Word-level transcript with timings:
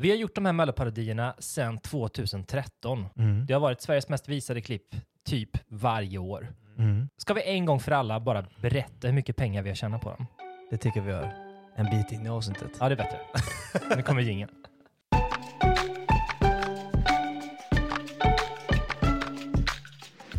Vi 0.00 0.10
har 0.10 0.16
gjort 0.16 0.34
de 0.34 0.44
här 0.44 0.52
Melloparodierna 0.52 1.34
sedan 1.38 1.78
2013. 1.78 3.06
Mm. 3.16 3.46
Det 3.46 3.52
har 3.52 3.60
varit 3.60 3.80
Sveriges 3.80 4.08
mest 4.08 4.28
visade 4.28 4.60
klipp 4.60 4.96
typ 5.24 5.50
varje 5.68 6.18
år. 6.18 6.52
Mm. 6.78 7.08
Ska 7.16 7.34
vi 7.34 7.42
en 7.42 7.64
gång 7.64 7.80
för 7.80 7.92
alla 7.92 8.20
bara 8.20 8.46
berätta 8.62 9.06
hur 9.06 9.14
mycket 9.14 9.36
pengar 9.36 9.62
vi 9.62 9.70
har 9.70 9.74
tjänat 9.74 10.00
på 10.00 10.10
dem? 10.10 10.26
Det 10.70 10.76
tycker 10.76 11.00
vi 11.00 11.10
gör. 11.10 11.34
En 11.76 11.86
bit 11.90 12.12
in 12.12 12.26
i 12.26 12.28
avsnittet. 12.28 12.70
Ja, 12.80 12.88
det 12.88 12.94
är 12.94 12.96
bättre. 12.96 13.18
nu 13.96 14.02
kommer 14.02 14.22
jingeln. 14.22 14.50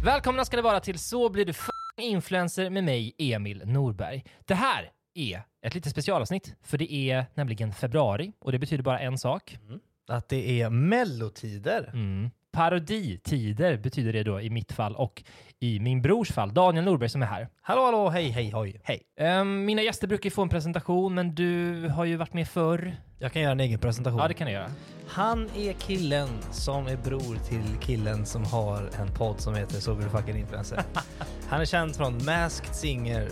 Välkomna 0.03 0.45
ska 0.45 0.57
det 0.57 0.63
vara 0.63 0.79
till 0.79 0.99
Så 0.99 1.29
blir 1.29 1.45
du 1.45 1.51
f 1.51 1.69
influencer 2.01 2.69
med 2.69 2.83
mig, 2.83 3.15
Emil 3.17 3.61
Norberg. 3.65 4.23
Det 4.45 4.55
här 4.55 4.91
är 5.19 5.43
ett 5.61 5.75
litet 5.75 5.91
specialavsnitt, 5.91 6.55
för 6.63 6.77
det 6.77 6.93
är 6.93 7.25
nämligen 7.33 7.73
februari 7.73 8.33
och 8.39 8.51
det 8.51 8.59
betyder 8.59 8.83
bara 8.83 8.99
en 8.99 9.17
sak. 9.17 9.57
Att 10.07 10.29
det 10.29 10.61
är 10.61 10.69
mellotider. 10.69 11.89
Mm. 11.93 12.29
Paroditider 12.51 13.77
betyder 13.77 14.13
det 14.13 14.23
då 14.23 14.41
i 14.41 14.49
mitt 14.49 14.71
fall 14.71 14.95
och 14.95 15.23
i 15.59 15.79
min 15.79 16.01
brors 16.01 16.31
fall, 16.31 16.53
Daniel 16.53 16.85
Norberg 16.85 17.09
som 17.09 17.21
är 17.21 17.25
här. 17.25 17.49
Hallå, 17.61 17.85
hallå, 17.85 18.09
hej, 18.09 18.29
hej, 18.29 18.51
hoj. 18.51 18.81
Hej. 18.83 19.01
Ehm, 19.19 19.65
mina 19.65 19.81
gäster 19.81 20.07
brukar 20.07 20.25
ju 20.25 20.31
få 20.31 20.41
en 20.41 20.49
presentation, 20.49 21.13
men 21.13 21.35
du 21.35 21.87
har 21.87 22.05
ju 22.05 22.15
varit 22.15 22.33
med 22.33 22.47
förr. 22.47 22.95
Jag 23.19 23.33
kan 23.33 23.41
göra 23.41 23.51
en 23.51 23.59
egen 23.59 23.79
presentation. 23.79 24.19
Ja, 24.19 24.27
det 24.27 24.33
kan 24.33 24.47
du 24.47 24.53
göra. 24.53 24.69
Han 25.07 25.49
är 25.55 25.73
killen 25.73 26.29
som 26.51 26.87
är 26.87 26.97
bror 26.97 27.35
till 27.47 27.77
killen 27.81 28.25
som 28.25 28.43
har 28.43 28.89
en 28.99 29.13
podd 29.13 29.39
som 29.39 29.55
heter 29.55 29.79
Så 29.79 29.95
blir 29.95 30.05
du 30.05 30.11
fucking 30.11 30.37
influencer. 30.37 30.83
Han 31.49 31.61
är 31.61 31.65
känd 31.65 31.95
från 31.95 32.25
Masked 32.25 32.75
Singer. 32.75 33.29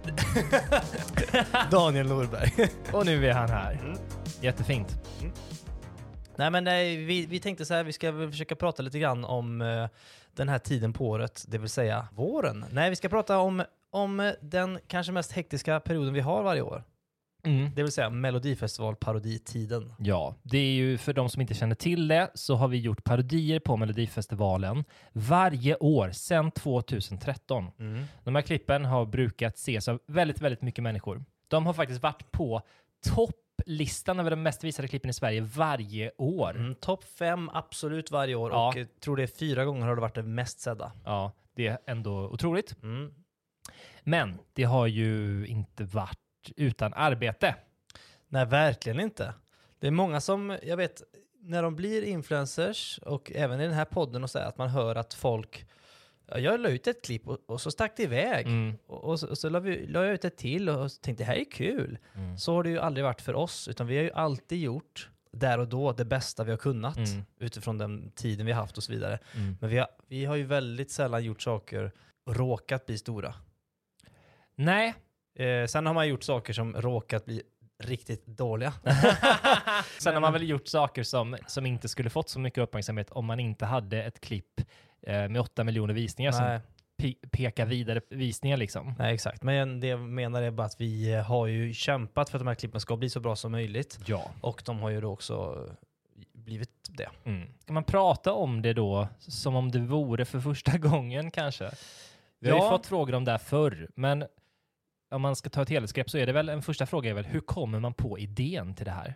Daniel 1.70 2.06
Norberg. 2.06 2.68
Och 2.92 3.06
nu 3.06 3.26
är 3.26 3.32
han 3.32 3.50
här. 3.50 3.72
Mm. 3.72 3.98
Jättefint. 4.40 4.98
Nej 6.36 6.50
men 6.50 6.64
nej, 6.64 6.96
vi, 6.96 7.26
vi 7.26 7.40
tänkte 7.40 7.64
så 7.64 7.74
här, 7.74 7.84
vi 7.84 7.92
ska 7.92 8.12
försöka 8.12 8.56
prata 8.56 8.82
lite 8.82 8.98
grann 8.98 9.24
om 9.24 9.60
eh, 9.60 9.88
den 10.34 10.48
här 10.48 10.58
tiden 10.58 10.92
på 10.92 11.08
året, 11.08 11.44
det 11.48 11.58
vill 11.58 11.68
säga 11.68 12.08
våren. 12.12 12.64
Nej, 12.70 12.90
vi 12.90 12.96
ska 12.96 13.08
prata 13.08 13.38
om, 13.38 13.62
om 13.90 14.20
eh, 14.20 14.32
den 14.40 14.78
kanske 14.86 15.12
mest 15.12 15.32
hektiska 15.32 15.80
perioden 15.80 16.14
vi 16.14 16.20
har 16.20 16.42
varje 16.42 16.62
år. 16.62 16.84
Mm. 17.44 17.70
Det 17.74 17.82
vill 17.82 17.92
säga 17.92 18.10
Melodifestival-paroditiden. 18.10 19.94
Ja, 19.98 20.34
det 20.42 20.58
är 20.58 20.72
ju 20.72 20.98
för 20.98 21.12
de 21.12 21.28
som 21.28 21.40
inte 21.42 21.54
känner 21.54 21.74
till 21.74 22.08
det 22.08 22.30
så 22.34 22.54
har 22.54 22.68
vi 22.68 22.78
gjort 22.78 23.04
parodier 23.04 23.60
på 23.60 23.76
Melodifestivalen 23.76 24.84
varje 25.12 25.76
år 25.76 26.10
sedan 26.10 26.50
2013. 26.50 27.70
De 28.24 28.34
här 28.34 28.42
klippen 28.42 28.84
har 28.84 29.06
brukat 29.06 29.54
ses 29.56 29.88
av 29.88 30.00
väldigt, 30.06 30.40
väldigt 30.40 30.62
mycket 30.62 30.82
människor. 30.82 31.24
De 31.48 31.66
har 31.66 31.72
faktiskt 31.72 32.02
varit 32.02 32.32
på 32.32 32.62
topplistan 33.06 34.20
över 34.20 34.30
de 34.30 34.42
mest 34.42 34.64
visade 34.64 34.88
klippen 34.88 35.10
i 35.10 35.12
Sverige 35.12 35.40
varje 35.40 36.10
år. 36.18 36.56
Mm, 36.56 36.74
Topp 36.74 37.04
fem 37.04 37.50
absolut 37.52 38.10
varje 38.10 38.34
år 38.34 38.50
Ja. 38.50 38.68
och 38.68 38.76
jag 38.76 39.00
tror 39.00 39.16
det 39.16 39.22
är 39.22 39.26
fyra 39.38 39.64
gånger 39.64 39.86
har 39.86 39.94
det 39.94 40.00
varit 40.00 40.14
det 40.14 40.22
mest 40.22 40.60
sedda. 40.60 40.92
Ja, 41.04 41.32
det 41.56 41.66
är 41.66 41.78
ändå 41.86 42.28
otroligt. 42.28 42.82
Mm. 42.82 43.14
Men 44.02 44.38
det 44.52 44.64
har 44.64 44.86
ju 44.86 45.46
inte 45.46 45.84
varit 45.84 46.18
utan 46.56 46.94
arbete. 46.94 47.54
Nej, 48.28 48.46
verkligen 48.46 49.00
inte. 49.00 49.34
Det 49.78 49.86
är 49.86 49.90
många 49.90 50.20
som, 50.20 50.58
jag 50.62 50.76
vet, 50.76 51.02
när 51.40 51.62
de 51.62 51.76
blir 51.76 52.02
influencers 52.02 52.98
och 52.98 53.32
även 53.34 53.60
i 53.60 53.64
den 53.64 53.74
här 53.74 53.84
podden 53.84 54.22
och 54.22 54.30
så 54.30 54.38
här, 54.38 54.46
att 54.46 54.58
man 54.58 54.68
hör 54.68 54.96
att 54.96 55.14
folk, 55.14 55.66
ja, 56.26 56.38
jag 56.38 56.60
la 56.60 56.68
ut 56.68 56.86
ett 56.86 57.04
klipp 57.04 57.28
och, 57.28 57.38
och 57.46 57.60
så 57.60 57.70
stack 57.70 57.92
det 57.96 58.02
iväg. 58.02 58.46
Mm. 58.46 58.78
Och, 58.86 59.04
och 59.04 59.20
så, 59.20 59.28
och 59.28 59.38
så 59.38 59.48
la, 59.48 59.60
vi, 59.60 59.86
la 59.86 60.04
jag 60.04 60.14
ut 60.14 60.24
ett 60.24 60.36
till 60.36 60.68
och 60.68 60.90
tänkte 61.00 61.24
det 61.24 61.26
här 61.26 61.36
är 61.36 61.50
kul. 61.50 61.98
Mm. 62.14 62.38
Så 62.38 62.54
har 62.54 62.62
det 62.62 62.70
ju 62.70 62.78
aldrig 62.78 63.04
varit 63.04 63.20
för 63.20 63.34
oss, 63.34 63.68
utan 63.68 63.86
vi 63.86 63.96
har 63.96 64.04
ju 64.04 64.12
alltid 64.12 64.60
gjort 64.60 65.10
där 65.32 65.58
och 65.58 65.68
då 65.68 65.92
det 65.92 66.04
bästa 66.04 66.44
vi 66.44 66.50
har 66.50 66.58
kunnat 66.58 66.96
Mm. 66.96 67.24
utifrån 67.38 67.78
den 67.78 68.10
tiden 68.10 68.46
vi 68.46 68.52
har 68.52 68.60
haft 68.60 68.76
och 68.76 68.82
så 68.82 68.92
vidare. 68.92 69.18
Mm. 69.34 69.56
Men 69.60 69.70
vi 69.70 69.78
har, 69.78 69.88
vi 70.08 70.24
har 70.24 70.36
ju 70.36 70.44
väldigt 70.44 70.90
sällan 70.90 71.24
gjort 71.24 71.42
saker 71.42 71.92
och 72.26 72.36
råkat 72.36 72.86
bli 72.86 72.98
stora. 72.98 73.34
Nej, 74.54 74.94
Eh, 75.34 75.66
sen 75.66 75.86
har 75.86 75.94
man 75.94 76.08
gjort 76.08 76.22
saker 76.22 76.52
som 76.52 76.74
råkat 76.74 77.24
bli 77.24 77.42
riktigt 77.82 78.26
dåliga. 78.26 78.72
Sen 79.98 80.14
har 80.14 80.20
man 80.20 80.32
väl 80.32 80.48
gjort 80.48 80.66
saker 80.68 81.02
som, 81.02 81.36
som 81.46 81.66
inte 81.66 81.88
skulle 81.88 82.10
fått 82.10 82.28
så 82.28 82.40
mycket 82.40 82.62
uppmärksamhet 82.62 83.10
om 83.10 83.26
man 83.26 83.40
inte 83.40 83.66
hade 83.66 84.02
ett 84.02 84.20
klipp 84.20 84.60
eh, 85.02 85.28
med 85.28 85.40
åtta 85.40 85.64
miljoner 85.64 85.94
visningar 85.94 86.32
som 86.32 86.44
Nej, 86.44 86.60
pe- 87.02 87.28
pekar 87.30 87.66
vidare 87.66 88.00
visningar 88.10 88.56
liksom. 88.56 88.94
nej, 88.98 89.14
exakt. 89.14 89.42
Men 89.42 89.80
det 89.80 89.86
jag 89.86 90.00
menar 90.00 90.42
är 90.42 90.50
bara 90.50 90.66
att 90.66 90.80
vi 90.80 91.14
har 91.14 91.46
ju 91.46 91.72
kämpat 91.74 92.30
för 92.30 92.38
att 92.38 92.40
de 92.40 92.48
här 92.48 92.54
klippen 92.54 92.80
ska 92.80 92.96
bli 92.96 93.10
så 93.10 93.20
bra 93.20 93.36
som 93.36 93.52
möjligt. 93.52 93.98
Ja. 94.06 94.30
Och 94.40 94.62
de 94.66 94.78
har 94.78 94.90
ju 94.90 95.00
då 95.00 95.12
också 95.12 95.66
blivit 96.32 96.70
det. 96.88 97.08
Mm. 97.24 97.48
Kan 97.66 97.74
man 97.74 97.84
prata 97.84 98.32
om 98.32 98.62
det 98.62 98.72
då 98.72 99.08
som 99.18 99.56
om 99.56 99.70
det 99.70 99.78
vore 99.78 100.24
för 100.24 100.40
första 100.40 100.78
gången 100.78 101.30
kanske? 101.30 101.70
Vi 102.38 102.50
har 102.50 102.64
ju 102.64 102.70
fått 102.70 102.86
frågor 102.86 103.14
om 103.14 103.24
det 103.24 103.30
här 103.30 103.38
förr, 103.38 103.88
men 103.94 104.24
om 105.10 105.22
man 105.22 105.36
ska 105.36 105.50
ta 105.50 105.62
ett 105.62 105.68
helhetsgrepp 105.68 106.10
så 106.10 106.18
är 106.18 106.26
det 106.26 106.32
väl 106.32 106.48
en 106.48 106.62
första 106.62 106.86
fråga 106.86 107.10
är 107.10 107.14
väl 107.14 107.24
hur 107.24 107.40
kommer 107.40 107.80
man 107.80 107.94
på 107.94 108.18
idén 108.18 108.74
till 108.74 108.84
det 108.84 108.90
här? 108.90 109.14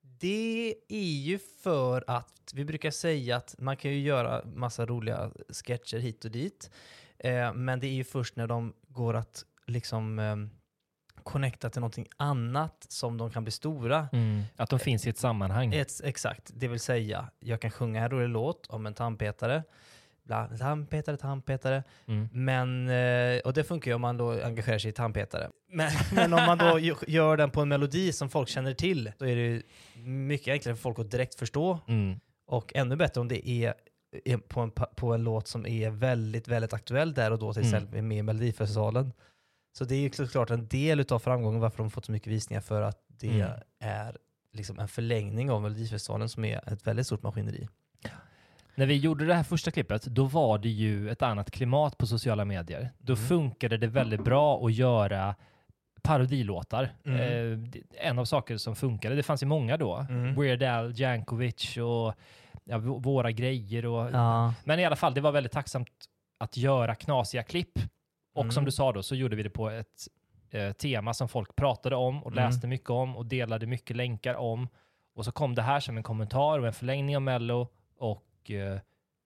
Det 0.00 0.74
är 0.88 1.14
ju 1.14 1.38
för 1.62 2.04
att 2.06 2.52
vi 2.54 2.64
brukar 2.64 2.90
säga 2.90 3.36
att 3.36 3.54
man 3.58 3.76
kan 3.76 3.90
ju 3.90 4.00
göra 4.00 4.44
massa 4.44 4.86
roliga 4.86 5.30
sketcher 5.48 5.98
hit 5.98 6.24
och 6.24 6.30
dit. 6.30 6.70
Eh, 7.18 7.54
men 7.54 7.80
det 7.80 7.86
är 7.86 7.92
ju 7.92 8.04
först 8.04 8.36
när 8.36 8.46
de 8.46 8.74
går 8.88 9.14
att 9.14 9.44
liksom 9.66 10.18
eh, 10.18 10.36
connecta 11.22 11.70
till 11.70 11.80
någonting 11.80 12.08
annat 12.16 12.86
som 12.88 13.18
de 13.18 13.30
kan 13.30 13.44
bli 13.44 13.50
stora. 13.50 14.08
Att 14.56 14.70
de 14.70 14.78
finns 14.78 15.06
i 15.06 15.10
ett 15.10 15.18
sammanhang. 15.18 15.74
Ett, 15.74 16.00
exakt, 16.04 16.50
det 16.54 16.68
vill 16.68 16.80
säga 16.80 17.28
jag 17.40 17.60
kan 17.60 17.70
sjunga 17.70 18.02
en 18.02 18.10
rolig 18.10 18.28
låt 18.28 18.66
om 18.66 18.86
en 18.86 18.94
tandpetare. 18.94 19.62
Tandpetare, 20.58 21.16
tandpetare. 21.16 21.82
Mm. 22.06 22.28
Men, 22.32 22.88
eh, 22.88 23.40
och 23.40 23.52
det 23.52 23.64
funkar 23.64 23.90
ju 23.90 23.94
om 23.94 24.00
man 24.00 24.16
då 24.16 24.42
engagerar 24.42 24.78
sig 24.78 24.90
i 24.90 24.92
tandpetare. 24.92 25.50
Men, 25.72 25.90
men 26.14 26.32
om 26.32 26.44
man 26.46 26.58
då 26.58 26.78
gör 27.06 27.36
den 27.36 27.50
på 27.50 27.60
en 27.60 27.68
melodi 27.68 28.12
som 28.12 28.28
folk 28.30 28.48
känner 28.48 28.74
till, 28.74 29.12
då 29.18 29.26
är 29.26 29.36
det 29.36 29.62
mycket 30.04 30.52
enklare 30.52 30.76
för 30.76 30.82
folk 30.82 30.98
att 30.98 31.10
direkt 31.10 31.34
förstå. 31.34 31.78
Mm. 31.88 32.20
Och 32.46 32.72
ännu 32.74 32.96
bättre 32.96 33.20
om 33.20 33.28
det 33.28 33.48
är 33.48 33.74
på 34.48 34.60
en, 34.60 34.70
på 34.70 35.14
en 35.14 35.22
låt 35.24 35.48
som 35.48 35.66
är 35.66 35.90
väldigt, 35.90 36.48
väldigt 36.48 36.72
aktuell 36.72 37.14
där 37.14 37.30
och 37.30 37.38
då, 37.38 37.52
till 37.52 37.62
Mm. 37.62 37.74
exempel 37.74 38.02
med 38.02 38.18
i 38.18 38.22
Melodifestivalen. 38.22 39.12
Så 39.78 39.84
det 39.84 39.94
är 39.94 40.00
ju 40.00 40.10
såklart 40.10 40.50
en 40.50 40.68
del 40.68 41.06
av 41.10 41.18
framgången 41.18 41.60
varför 41.60 41.78
de 41.78 41.90
fått 41.90 42.04
så 42.04 42.12
mycket 42.12 42.32
visningar 42.32 42.60
för 42.60 42.82
att 42.82 42.98
det 43.08 43.28
Mm. 43.40 43.50
är 43.80 44.16
liksom 44.52 44.78
en 44.78 44.88
förlängning 44.88 45.50
av 45.50 45.62
Melodifestivalen 45.62 46.28
som 46.28 46.44
är 46.44 46.72
ett 46.72 46.86
väldigt 46.86 47.06
stort 47.06 47.22
maskineri. 47.22 47.68
När 48.74 48.86
vi 48.86 48.96
gjorde 48.96 49.26
det 49.26 49.34
här 49.34 49.42
första 49.42 49.70
klippet, 49.70 50.02
då 50.04 50.24
var 50.24 50.58
det 50.58 50.68
ju 50.68 51.10
ett 51.10 51.22
annat 51.22 51.50
klimat 51.50 51.98
på 51.98 52.06
sociala 52.06 52.44
medier. 52.44 52.90
Då 52.98 53.12
Mm. 53.12 53.26
funkade 53.26 53.76
det 53.76 53.86
väldigt 53.86 54.24
bra 54.24 54.66
att 54.66 54.72
göra 54.72 55.34
parodilåtar. 56.02 56.92
Mm. 57.04 57.20
Eh, 57.20 58.08
en 58.08 58.18
av 58.18 58.24
saker 58.24 58.56
som 58.56 58.76
funkade, 58.76 59.14
det 59.14 59.22
fanns 59.22 59.42
ju 59.42 59.46
många 59.46 59.76
då. 59.76 59.96
Mm. 59.96 60.34
Weird 60.40 60.62
Al 60.62 61.00
Jankovic 61.00 61.76
och 61.76 62.14
ja, 62.64 62.78
våra 62.78 63.30
grejer. 63.32 63.86
Och, 63.86 64.10
Ja. 64.12 64.54
Men 64.64 64.78
i 64.80 64.84
alla 64.84 64.96
fall, 64.96 65.14
det 65.14 65.20
var 65.20 65.32
väldigt 65.32 65.52
tacksamt 65.52 65.88
att 66.38 66.56
göra 66.56 66.94
knasiga 66.94 67.42
klipp. 67.42 67.78
Och 68.34 68.42
Mm. 68.42 68.52
som 68.52 68.64
du 68.64 68.70
sa 68.70 68.92
då, 68.92 69.02
så 69.02 69.14
gjorde 69.14 69.36
vi 69.36 69.42
det 69.42 69.50
på 69.50 69.70
ett 69.70 70.08
eh, 70.50 70.72
tema 70.72 71.14
som 71.14 71.28
folk 71.28 71.56
pratade 71.56 71.96
om 71.96 72.22
och 72.24 72.32
Mm. 72.32 72.44
läste 72.44 72.66
mycket 72.66 72.90
om 72.90 73.16
och 73.16 73.26
delade 73.26 73.66
mycket 73.66 73.96
länkar 73.96 74.34
om. 74.34 74.68
Och 75.14 75.24
så 75.24 75.32
kom 75.32 75.54
det 75.54 75.62
här 75.62 75.80
som 75.80 75.96
en 75.96 76.02
kommentar 76.02 76.58
och 76.58 76.66
en 76.66 76.72
förlängning 76.72 77.16
av 77.16 77.22
Mello 77.22 77.68
och 77.98 78.22
eh, 78.50 78.78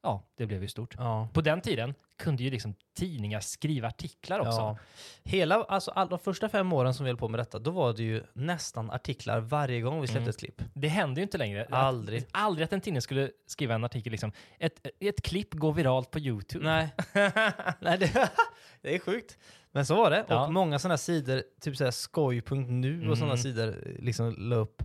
ja, 0.03 0.23
det 0.37 0.47
blev 0.47 0.63
ju 0.63 0.69
stort. 0.69 0.95
Ja. 0.99 1.29
På 1.33 1.41
den 1.41 1.61
tiden 1.61 1.95
kunde 2.19 2.43
ju 2.43 2.51
liksom 2.51 2.75
tidningar 2.97 3.41
skriva 3.41 3.89
artiklar 3.89 4.39
också. 4.41 4.51
Ja. 4.59 4.77
Hela, 5.25 5.55
alltså 5.65 5.91
alla 5.91 6.11
de 6.11 6.19
första 6.19 6.49
fem 6.49 6.73
åren 6.73 6.95
som 6.95 7.05
vi 7.05 7.11
höll 7.11 7.17
på 7.19 7.29
med 7.29 7.41
detta, 7.41 7.59
då 7.59 7.71
var 7.71 7.93
det 7.93 8.03
ju 8.03 8.23
nästan 8.33 8.91
artiklar 8.91 9.41
varje 9.41 9.81
gång 9.81 10.01
vi 10.01 10.07
släppte 10.07 10.19
Mm. 10.21 10.31
ett 10.31 10.39
klipp. 10.39 10.63
Det 10.75 10.89
hände 10.89 11.21
ju 11.21 11.23
inte 11.23 11.39
längre. 11.39 11.65
Att- 11.65 11.73
Aldrig. 11.73 12.27
aldrig 12.31 12.65
att 12.65 12.73
en 12.73 12.81
tidning 12.81 13.03
skulle 13.03 13.31
skriva 13.47 13.75
en 13.75 13.85
artikel 13.85 14.11
liksom. 14.11 14.33
Ett, 14.59 14.87
ett 15.01 15.23
klipp 15.23 15.55
går 15.55 15.73
viralt 15.73 16.11
på 16.11 16.19
YouTube. 16.19 16.65
Nej, 16.65 16.89
Nej 17.81 17.99
det, 17.99 18.31
det 18.83 18.95
är 18.95 18.99
sjukt. 18.99 19.39
Men 19.73 19.87
så 19.87 19.95
var 19.97 20.11
det. 20.11 20.25
Ja. 20.29 20.47
Och 20.47 20.53
många 20.53 20.79
sådana 20.79 20.99
sidor, 20.99 21.43
typ 21.61 21.77
såhär 21.77 21.91
skoj.nu 21.91 23.11
och 23.11 23.19
sådana 23.19 23.33
Mm. 23.33 23.43
sidor, 23.43 23.75
liksom 23.99 24.35
la 24.39 24.57
upp 24.57 24.83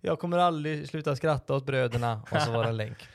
“Jag 0.00 0.18
kommer 0.18 0.38
aldrig 0.38 0.88
sluta 0.88 1.16
skratta 1.16 1.54
åt 1.54 1.66
bröderna” 1.66 2.22
och 2.30 2.40
så 2.42 2.52
var 2.52 2.62
det 2.62 2.68
en 2.68 2.76
länk. 2.76 3.08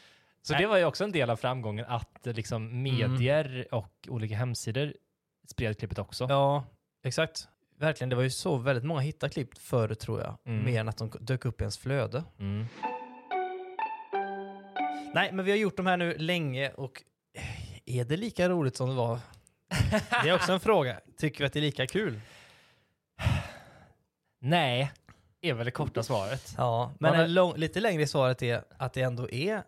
Så 0.54 0.62
det 0.62 0.68
var 0.68 0.78
ju 0.78 0.86
också 0.86 1.04
en 1.04 1.12
del 1.12 1.30
av 1.30 1.36
framgången 1.36 1.86
att 1.88 2.28
eh, 2.28 2.34
liksom 2.34 2.68
Mm. 2.70 2.84
medier 2.84 3.68
och 3.72 3.94
olika 4.08 4.36
hemsidor 4.36 4.94
spred 5.48 5.78
klippet 5.80 6.00
också. 6.00 6.26
Ja, 6.30 6.64
exakt. 7.04 7.48
Verkligen, 7.80 8.10
det 8.10 8.16
var 8.16 8.24
ju 8.24 8.30
så 8.30 8.58
väldigt 8.58 8.84
många 8.86 9.00
hittade 9.02 9.34
klipp 9.34 9.58
förr 9.58 9.94
tror 9.94 10.22
jag. 10.22 10.38
Mm. 10.46 10.66
Mer 10.66 10.80
än 10.80 10.90
att 10.90 10.98
de 10.98 11.12
dök 11.20 11.46
upp 11.46 11.62
i 11.62 11.64
ens 11.64 11.78
flöde. 11.78 12.24
Mm. 12.40 12.66
Nej, 15.14 15.32
men 15.32 15.46
vi 15.46 15.52
har 15.52 15.58
gjort 15.58 15.78
de 15.78 15.86
här 15.86 15.98
nu 15.98 16.18
länge 16.18 16.70
och 16.70 17.04
eh, 17.38 18.00
är 18.00 18.06
det 18.06 18.18
lika 18.18 18.50
roligt 18.50 18.76
som 18.76 18.90
det 18.90 18.96
var? 18.96 19.20
Det 20.24 20.30
är 20.30 20.36
också 20.36 20.52
en 20.54 20.60
fråga. 20.60 21.00
Tycker 21.18 21.40
vi 21.40 21.46
att 21.46 21.54
det 21.54 21.60
är 21.60 21.62
lika 21.62 21.88
kul? 21.88 22.20
Nej, 24.42 24.92
är 25.42 25.54
väl 25.54 25.66
det 25.66 25.72
korta 25.72 26.04
svaret. 26.04 26.54
Ja, 26.58 26.92
men 27.00 27.34
lång, 27.34 27.56
lite 27.56 27.80
längre 27.80 28.08
svaret 28.08 28.42
är 28.42 28.64
att 28.78 28.94
det 28.94 29.02
ändå 29.02 29.30
är 29.30 29.64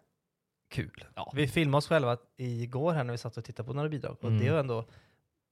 kul. 0.72 1.06
Ja. 1.16 1.32
Vi 1.36 1.48
filmade 1.48 1.78
oss 1.78 1.88
själva 1.88 2.18
igår 2.38 2.94
här 2.94 3.04
när 3.04 3.12
vi 3.12 3.18
satt 3.18 3.38
och 3.38 3.46
tittade 3.46 3.68
på 3.68 3.74
några 3.74 3.90
bidrag 3.90 4.18
och 4.20 4.24
Mm. 4.24 4.40
det 4.40 4.48
är 4.48 4.52
ju 4.54 4.60
ändå 4.60 4.86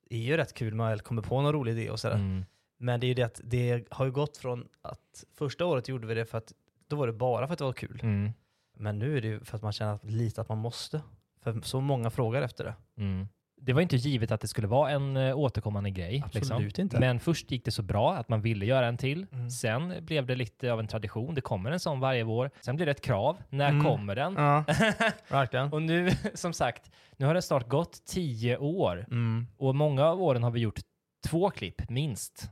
är 0.09 0.17
ju 0.17 0.37
rätt 0.37 0.53
kul 0.53 0.73
man 0.75 0.89
väl 0.89 0.99
kommer 0.99 1.21
på 1.21 1.41
någon 1.41 1.53
rolig 1.53 1.71
idé 1.71 1.89
och 1.89 1.99
sådär. 1.99 2.15
Mm. 2.15 2.45
Men 2.77 2.99
det 2.99 3.05
är 3.05 3.07
ju 3.07 3.13
det 3.13 3.23
att 3.23 3.41
det 3.43 3.85
har 3.91 4.05
ju 4.05 4.11
gått 4.11 4.37
från 4.37 4.67
att 4.81 5.23
första 5.35 5.65
året 5.65 5.87
gjorde 5.87 6.07
vi 6.07 6.13
det 6.13 6.25
för 6.25 6.37
att 6.37 6.53
då 6.87 6.95
var 6.95 7.07
det 7.07 7.13
bara 7.13 7.47
för 7.47 7.53
att 7.53 7.57
det 7.59 7.65
var 7.65 7.73
kul. 7.73 7.99
Mm. 8.03 8.31
Men 8.73 8.99
nu 8.99 9.17
är 9.17 9.21
det 9.21 9.27
ju 9.27 9.39
för 9.43 9.55
att 9.57 9.63
man 9.63 9.73
känner 9.73 9.93
att, 9.93 10.05
lite 10.05 10.41
att 10.41 10.49
man 10.49 10.57
måste. 10.57 11.01
För 11.41 11.61
så 11.61 11.81
många 11.81 12.09
frågar 12.09 12.41
efter 12.41 12.63
det. 12.63 12.75
Mm. 12.97 13.27
Det 13.61 13.73
var 13.73 13.81
inte 13.81 13.95
givet 13.95 14.31
att 14.31 14.41
det 14.41 14.47
skulle 14.47 14.67
vara 14.67 14.91
en 14.91 15.17
eh, 15.17 15.37
återkommande 15.37 15.89
grej. 15.89 16.23
liksom. 16.31 16.55
Absolut 16.55 16.79
inte. 16.79 16.99
Men 16.99 17.19
först 17.19 17.51
gick 17.51 17.65
det 17.65 17.71
så 17.71 17.81
bra 17.81 18.15
att 18.15 18.29
man 18.29 18.41
ville 18.41 18.65
göra 18.65 18.87
en 18.87 18.97
till. 18.97 19.25
Mm. 19.31 19.49
Sen 19.49 19.93
blev 20.05 20.25
det 20.25 20.35
lite 20.35 20.71
av 20.73 20.79
en 20.79 20.87
tradition. 20.87 21.35
Det 21.35 21.41
kommer 21.41 21.71
en 21.71 21.79
sån 21.79 21.99
varje 21.99 22.23
vår. 22.23 22.51
Sen 22.61 22.75
blir 22.75 22.85
det 22.85 22.91
ett 22.91 23.01
krav. 23.01 23.37
När 23.49 23.69
Mm. 23.69 23.85
kommer 23.85 24.15
den? 24.15 24.33
Ja, 24.33 24.63
verkligen. 25.29 25.73
Och 25.73 25.81
nu, 25.81 26.09
som 26.33 26.53
sagt, 26.53 26.91
nu 27.17 27.25
har 27.25 27.33
det 27.33 27.41
snart 27.41 27.67
gått 27.67 28.05
tio 28.05 28.57
år. 28.57 29.05
Mm. 29.11 29.47
Och 29.57 29.75
många 29.75 30.05
av 30.05 30.21
åren 30.21 30.43
har 30.43 30.51
vi 30.51 30.59
gjort 30.59 30.79
två 31.27 31.49
klipp, 31.49 31.89
minst. 31.89 32.49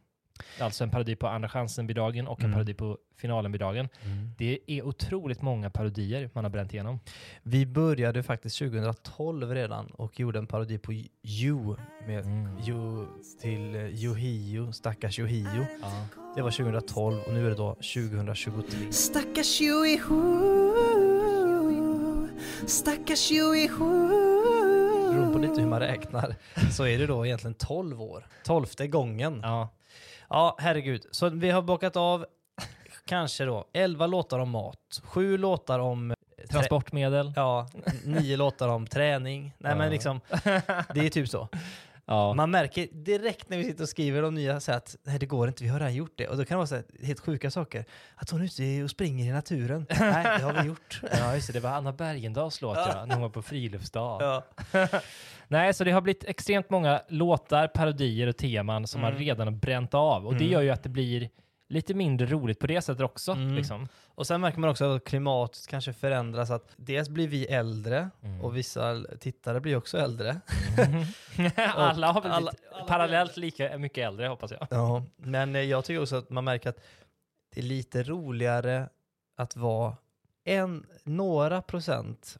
Alltså 0.59 0.83
en 0.83 0.89
parodi 0.91 1.15
på 1.15 1.27
Andra 1.27 1.49
chansen-bidragen 1.49 2.27
och 2.27 2.39
en 2.39 2.45
Mm. 2.45 2.55
parodi 2.55 2.73
på 2.73 2.97
finalen-bidragen. 3.17 3.89
Det 4.37 4.59
är 4.67 4.81
otroligt 4.85 5.41
många 5.41 5.69
parodier 5.69 6.29
man 6.33 6.43
har 6.45 6.51
bränt 6.51 6.73
igenom. 6.73 6.99
Vi 7.43 7.65
började 7.65 8.23
faktiskt 8.23 8.57
2012 8.57 9.53
redan 9.53 9.85
och 9.87 10.19
gjorde 10.19 10.39
en 10.39 10.47
parodi 10.47 10.77
på 10.77 10.93
You 11.23 11.75
med 12.07 12.25
Mm. 12.25 12.57
You 12.67 13.05
till 13.41 13.75
eh, 13.75 13.81
Yohio, 14.03 14.71
stackars 14.71 15.19
Yohio. 15.19 15.65
Ja. 15.81 16.07
Det 16.35 16.41
var 16.41 16.51
2012 16.51 17.19
och 17.27 17.33
nu 17.33 17.45
är 17.45 17.49
det 17.49 17.55
då 17.55 17.73
2023. 17.73 18.91
Stackars 18.91 19.61
Joey 19.61 19.99
Stackars 22.67 23.31
Joey 23.31 23.67
Beroende 23.69 25.33
på 25.33 25.39
lite 25.39 25.61
hur 25.61 25.67
man 25.67 25.79
räknar 25.79 26.35
så 26.71 26.85
är 26.87 26.97
det 26.99 27.05
då 27.07 27.25
egentligen 27.25 27.53
12 27.53 28.01
år. 28.01 28.27
Tolfte 28.43 28.87
gången. 28.87 29.39
ja. 29.43 29.69
Ja, 30.29 30.55
herregud. 30.59 31.05
Så 31.11 31.29
vi 31.29 31.49
har 31.49 31.61
bockat 31.61 31.95
av 31.95 32.25
kanske 33.05 33.45
då 33.45 33.65
11 33.73 34.07
låtar 34.07 34.39
om 34.39 34.49
mat, 34.49 35.01
7 35.03 35.37
låtar 35.37 35.79
om 35.79 36.11
eh, 36.11 36.17
Transportmedel. 36.49 37.33
Ja, 37.35 37.67
nio 38.05 38.37
låtar 38.37 38.67
om 38.67 38.87
träning. 38.87 39.53
Nej 39.57 39.75
men 39.75 39.89
liksom, 39.91 40.21
det 40.93 41.05
är 41.05 41.09
typ 41.09 41.29
så. 41.29 41.47
Ja. 42.09 42.33
Man 42.33 42.51
märker 42.51 42.87
direkt 42.91 43.49
när 43.49 43.57
vi 43.57 43.63
sitter 43.63 43.83
och 43.83 43.89
skriver 43.89 44.21
de 44.21 44.33
nya 44.35 44.59
så 44.59 44.71
att 44.71 44.95
nej 45.03 45.19
det 45.19 45.25
går 45.25 45.47
inte, 45.47 45.63
vi 45.63 45.69
har 45.69 45.79
redan 45.79 45.95
gjort 45.95 46.13
det. 46.15 46.27
Och 46.27 46.37
då 46.37 46.45
kan 46.45 46.55
det 46.55 46.57
vara 46.57 46.67
så 46.67 46.75
här, 46.75 46.83
helt 47.03 47.19
sjuka 47.19 47.51
saker. 47.51 47.85
Att 48.15 48.29
hon 48.29 48.41
är 48.41 48.45
ute 48.45 48.83
och 48.83 48.89
springer 48.89 49.25
i 49.25 49.31
naturen. 49.31 49.85
nej, 49.99 50.23
det 50.39 50.43
har 50.45 50.61
vi 50.61 50.67
gjort. 50.67 51.01
ja, 51.11 51.35
just 51.35 51.47
det. 51.47 51.53
Det 51.53 51.59
var 51.59 51.69
Anna 51.69 51.91
Bergendahls 51.93 52.61
låt 52.61 52.77
ja, 52.77 53.05
när 53.05 53.13
hon 53.15 53.21
var 53.21 53.29
på 53.29 53.41
friluftsdag. 53.41 54.21
Ja. 54.21 54.43
Nej, 55.47 55.73
så 55.73 55.83
det 55.83 55.91
har 55.91 56.01
blivit 56.01 56.23
extremt 56.23 56.69
många 56.69 57.01
låtar, 57.07 57.67
parodier 57.67 58.27
och 58.27 58.37
teman 58.37 58.87
som 58.87 59.01
man 59.01 59.11
Mm. 59.11 59.23
redan 59.23 59.47
har 59.47 59.53
bränt 59.55 59.93
av. 59.93 60.25
Och 60.27 60.33
det 60.33 60.39
Mm. 60.43 60.51
gör 60.53 60.61
ju 60.61 60.69
att 60.69 60.83
det 60.83 60.89
blir 60.89 61.29
lite 61.69 61.93
mindre 61.93 62.27
roligt 62.27 62.59
på 62.59 62.67
det 62.67 62.81
sättet 62.81 63.01
också. 63.03 63.31
Mm. 63.31 63.55
Liksom. 63.55 63.87
Och 64.07 64.27
sen 64.27 64.41
märker 64.41 64.59
man 64.59 64.69
också 64.69 64.95
att 64.95 65.03
klimatet 65.03 65.67
kanske 65.67 65.93
förändras. 65.93 66.49
Att 66.51 66.73
dels 66.75 67.09
blir 67.09 67.27
vi 67.27 67.45
äldre 67.45 68.09
Mm. 68.23 68.41
och 68.41 68.57
vissa 68.57 69.03
tittare 69.19 69.59
blir 69.59 69.75
också 69.75 69.97
äldre. 69.97 70.41
alla 71.55 72.11
har 72.11 72.21
blivit 72.21 72.35
alla- 72.35 72.51
alla- 72.71 72.85
parallellt 72.85 73.37
lika 73.37 73.77
mycket 73.77 74.07
äldre 74.07 74.27
hoppas 74.27 74.51
jag. 74.51 74.67
Ja, 74.69 75.03
men 75.17 75.55
eh, 75.55 75.61
jag 75.61 75.85
tycker 75.85 76.01
också 76.01 76.15
att 76.15 76.29
man 76.29 76.43
märker 76.43 76.69
att 76.69 76.79
det 77.53 77.59
är 77.61 77.63
lite 77.65 78.03
roligare 78.03 78.89
att 79.37 79.55
vara 79.55 79.97
en, 80.43 80.85
några 81.03 81.61
procent 81.61 82.37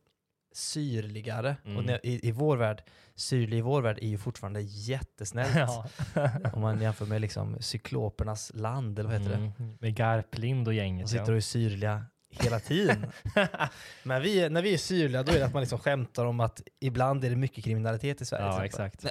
syrligare. 0.54 1.56
Mm. 1.66 1.78
Och 1.78 1.84
när, 1.86 2.06
i, 2.06 2.28
i 2.28 2.32
vår 2.32 2.58
värld, 2.58 2.84
syrlig 3.18 3.58
i 3.58 3.62
vår 3.62 3.82
värld 3.82 4.00
är 4.02 4.08
ju 4.08 4.18
fortfarande 4.18 4.62
jättesnällt. 4.62 5.56
Ja. 5.56 5.86
Om 6.54 6.62
man 6.62 6.82
jämför 6.82 7.06
med 7.06 7.22
liksom 7.22 7.58
cyklopernas 7.60 8.52
land, 8.56 9.00
eller 9.00 9.10
vad 9.10 9.22
heter 9.22 9.36
Mm. 9.38 9.52
Med 9.80 9.96
Garplind 9.96 10.68
och 10.68 10.74
det? 10.74 10.78
gänget. 10.78 11.06
De 11.08 11.10
sitter 11.12 11.32
och 11.32 11.38
är 11.38 11.42
syrliga 11.42 12.06
hela 12.30 12.60
tiden. 12.60 13.06
Men 14.04 14.22
vi, 14.22 14.40
är- 14.42 14.50
när 14.50 14.62
vi 14.62 14.74
är 14.74 14.78
syrliga 14.78 15.24
då 15.24 15.32
är 15.32 15.40
det 15.40 15.46
att 15.46 15.54
man 15.54 15.62
liksom 15.62 15.80
skämtar 15.80 16.26
om 16.26 16.40
att 16.40 16.62
ibland 16.80 17.26
är 17.26 17.30
det 17.30 17.36
mycket 17.36 17.64
kriminalitet 17.64 18.22
i 18.22 18.26
Sverige. 18.26 18.46
Ja, 18.46 18.66
exakt. 18.66 19.06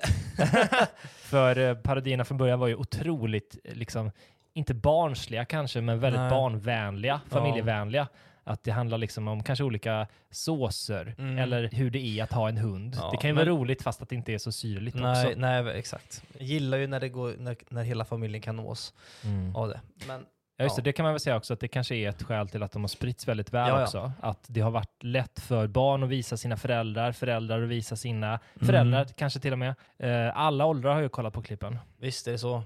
För 1.16 1.58
eh, 1.58 1.74
parodierna 1.74 2.24
från 2.24 2.38
början 2.38 2.58
var 2.58 2.66
ju 2.68 2.74
otroligt, 2.74 3.56
eh, 3.64 3.74
liksom, 3.74 4.10
inte 4.54 4.74
barnsliga 4.74 5.44
kanske, 5.44 5.80
men 5.80 6.00
väldigt 6.00 6.20
Nej. 6.20 6.30
barnvänliga, 6.30 7.20
Ja. 7.30 8.06
Att 8.46 8.64
det 8.64 8.70
handlar 8.70 8.98
liksom 8.98 9.28
om 9.28 9.42
kanske 9.42 9.64
olika 9.64 10.06
såser, 10.30 11.14
Mm. 11.18 11.38
eller 11.38 11.68
hur 11.72 11.90
det 11.90 11.98
är 11.98 12.22
att 12.24 12.32
ha 12.32 12.48
en 12.48 12.56
hund. 12.56 12.94
Ja, 12.98 13.10
det 13.10 13.16
kan 13.16 13.30
ju 13.30 13.34
men- 13.34 13.46
vara 13.46 13.56
roligt 13.58 13.82
fast 13.82 14.02
att 14.02 14.08
det 14.08 14.14
inte 14.14 14.32
är 14.32 14.38
så 14.38 14.52
syrligt 14.52 14.96
Nej, 14.96 15.26
också. 15.26 15.38
nej, 15.40 15.78
exakt. 15.78 16.22
Jag 16.32 16.42
gillar 16.42 16.78
ju 16.78 16.86
när, 16.86 17.00
det 17.00 17.08
går, 17.08 17.34
när, 17.38 17.56
när 17.68 17.82
hela 17.82 18.04
familjen 18.04 18.42
kan 18.42 18.56
nås 18.56 18.94
Mm. 19.24 19.56
av 19.56 19.68
det. 19.68 19.80
Men 20.08 20.24
Ja, 20.58 20.64
just 20.64 20.76
det. 20.76 20.80
Ja. 20.80 20.84
Det 20.84 20.92
kan 20.92 21.02
man 21.04 21.12
väl 21.12 21.20
säga 21.20 21.36
också 21.36 21.52
att 21.54 21.60
det 21.60 21.68
kanske 21.68 21.94
är 21.94 22.08
ett 22.08 22.22
skäl 22.22 22.48
till 22.48 22.62
att 22.62 22.72
de 22.72 22.82
har 22.82 22.88
spritts 22.88 23.28
väldigt 23.28 23.52
väl 23.54 23.68
Ja, 23.68 23.76
ja. 23.78 23.82
också. 23.84 24.12
Att 24.20 24.44
det 24.48 24.60
har 24.60 24.70
varit 24.70 25.02
lätt 25.02 25.40
för 25.40 25.66
barn 25.66 26.02
att 26.02 26.08
visa 26.08 26.36
sina 26.36 26.56
föräldrar, 26.56 27.12
föräldrar 27.12 27.62
att 27.62 27.68
visa 27.68 27.96
sina 27.96 28.26
Mm. 28.28 28.66
föräldrar 28.66 29.04
kanske 29.04 29.40
till 29.40 29.52
och 29.52 29.58
med. 29.58 29.74
Eh, 29.98 30.36
alla 30.38 30.64
åldrar 30.66 30.94
har 30.94 31.00
ju 31.00 31.08
kollat 31.08 31.34
på 31.34 31.42
klippen. 31.42 31.78
Visst 31.98 32.26
är 32.28 32.32
det 32.32 32.38
så. 32.38 32.62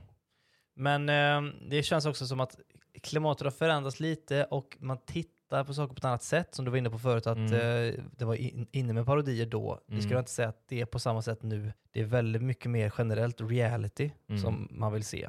Men 0.77 1.09
eh, 1.09 1.53
det 1.69 1.83
känns 1.83 2.07
också 2.07 2.27
som 2.27 2.41
att 2.41 2.57
klimatet 3.03 3.45
har 3.45 3.51
förändrats 3.51 4.01
lite 4.01 4.45
och 4.45 4.77
man 4.81 4.99
tittar 5.07 5.31
på 5.51 5.75
saker 5.75 5.95
på 5.95 5.99
ett 5.99 6.05
annat 6.05 6.23
sätt. 6.23 6.55
Som 6.55 6.65
du 6.65 6.71
var 6.71 6.79
inne 6.79 6.91
på 6.91 6.99
förut, 6.99 7.27
att 7.27 7.37
Mm. 7.37 7.53
eh, 7.55 7.95
det 8.17 8.25
var 8.25 8.35
in, 8.35 8.67
inne 8.73 8.93
med 8.93 9.07
parodier 9.07 9.47
då. 9.47 9.81
Mm. 9.89 10.03
skulle 10.03 10.19
inte 10.19 10.31
säga 10.31 10.49
att 10.49 10.69
det 10.69 10.81
är 10.81 10.85
på 10.87 10.99
samma 10.99 11.23
sätt 11.23 11.43
nu. 11.43 11.73
Det 11.93 12.01
är 12.01 12.05
väldigt 12.05 12.43
mycket 12.43 12.71
mer 12.71 12.93
generellt 12.99 13.41
reality 13.41 14.11
Mm. 14.29 14.41
som 14.43 14.69
man 14.71 14.93
vill 14.93 15.05
se. 15.05 15.29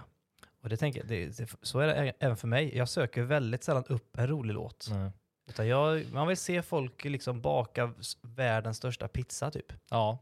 Och 0.63 0.69
det 0.69 0.77
tänker 0.77 0.99
jag, 0.99 1.07
det, 1.09 1.37
det, 1.37 1.49
så 1.61 1.79
är 1.79 1.87
det 1.87 2.13
även 2.19 2.37
för 2.37 2.47
mig. 2.47 2.77
Jag 2.77 2.89
söker 2.89 3.21
väldigt 3.23 3.63
sällan 3.63 3.83
upp 3.87 4.17
en 4.17 4.27
rolig 4.27 4.53
låt. 4.53 4.87
Nej. 4.91 5.11
Utan 5.49 5.67
jag, 5.67 6.05
man 6.13 6.27
vill 6.27 6.37
se 6.37 6.61
folk 6.61 7.05
liksom 7.05 7.41
baka 7.41 7.93
världens 8.21 8.77
största 8.77 9.07
pizza 9.07 9.51
typ. 9.51 9.73
Ja, 9.89 10.17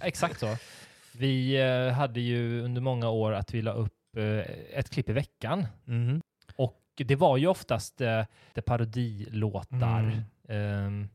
exakt 0.00 0.40
så. 0.40 0.56
Vi 1.12 1.60
eh, 1.62 1.92
hade 1.92 2.20
ju 2.20 2.62
under 2.62 2.80
många 2.80 3.08
år 3.10 3.32
att 3.32 3.54
vi 3.54 3.62
la 3.62 3.72
upp 3.72 4.16
eh, 4.16 4.38
ett 4.78 4.90
klipp 4.90 5.08
i 5.08 5.12
veckan. 5.12 5.66
Mhm. 5.84 6.20
Det 6.96 7.16
var 7.16 7.36
ju 7.36 7.46
oftast 7.46 8.00
eh, 8.00 8.22
det 8.54 8.62
parodilåtar. 8.62 10.00
Mm. 10.00 10.22
Ehm, 10.48 11.08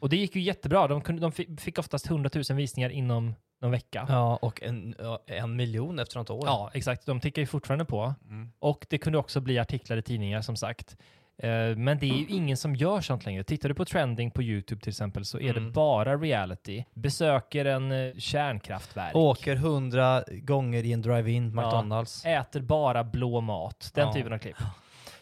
och 0.00 0.08
det 0.08 0.16
gick 0.16 0.36
ju 0.36 0.42
jättebra. 0.42 0.86
De, 0.88 1.00
kunde, 1.00 1.22
de 1.22 1.32
fi- 1.32 1.56
fick 1.60 1.78
oftast 1.78 2.10
100 2.10 2.30
000 2.34 2.56
visningar 2.56 2.90
inom 2.90 3.34
någon 3.60 3.70
vecka. 3.70 4.06
Ja, 4.08 4.36
och 4.36 4.62
en, 4.62 4.94
ja, 4.98 5.22
en 5.26 5.56
miljon 5.56 5.98
efter 5.98 6.18
något 6.18 6.30
år. 6.30 6.42
Ja, 6.46 6.70
exakt. 6.74 7.06
De 7.06 7.20
tickar 7.20 7.42
ju 7.42 7.46
fortfarande 7.46 7.84
på. 7.84 8.14
Mm. 8.28 8.52
Och 8.58 8.86
det 8.90 8.98
kunde 8.98 9.18
också 9.18 9.40
bli 9.40 9.58
artiklar 9.58 9.96
i 9.96 10.02
tidningar 10.02 10.40
som 10.42 10.56
sagt. 10.56 10.96
Eh, 11.38 11.48
Men 11.76 11.98
det 11.98 12.06
är 12.06 12.14
ju 12.16 12.26
ingen 12.28 12.56
som 12.56 12.76
gör 12.76 13.00
sånt 13.00 13.24
längre. 13.26 13.44
Tittar 13.44 13.68
du 13.68 13.74
på 13.74 13.84
trending 13.84 14.30
på 14.30 14.42
YouTube 14.42 14.80
till 14.80 14.90
exempel 14.90 15.24
så 15.24 15.38
är 15.40 15.52
det 15.54 15.60
Mm. 15.60 15.72
bara 15.72 16.16
reality. 16.16 16.84
Besöker 16.94 17.64
en 17.64 17.92
eh, 17.92 18.14
kärnkraftverk. 18.18 19.16
Åker 19.16 19.56
hundra 19.56 20.24
gånger 20.42 20.82
i 20.84 20.92
en 20.92 21.02
drive-in 21.02 21.52
Ja. 21.56 21.62
McDonalds. 21.62 22.24
Äter 22.26 22.60
bara 22.60 23.04
blå 23.04 23.40
mat. 23.40 23.90
Den 23.94 24.06
Ja. 24.06 24.12
typen 24.14 24.32
av 24.32 24.38
klipp. 24.38 24.56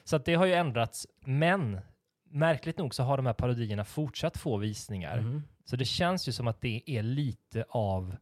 Så 0.05 0.17
att 0.17 0.25
det 0.25 0.35
har 0.35 0.47
ju 0.47 0.53
ändrats. 0.55 1.07
Men 1.21 1.81
märkligt 2.31 2.79
nog 2.79 2.95
så 2.95 3.03
har 3.03 3.17
de 3.17 3.27
här 3.27 3.33
parodierna 3.33 3.85
fortsatt 3.85 4.37
få 4.37 4.57
visningar. 4.57 5.21
Mhm. 5.21 5.43
Så 5.65 5.77
det 5.77 5.85
känns 5.85 6.29
ju 6.29 6.33
som 6.33 6.49
att 6.49 6.61
det 6.61 6.83
är 6.87 7.03
lite 7.03 7.65
av 7.69 8.17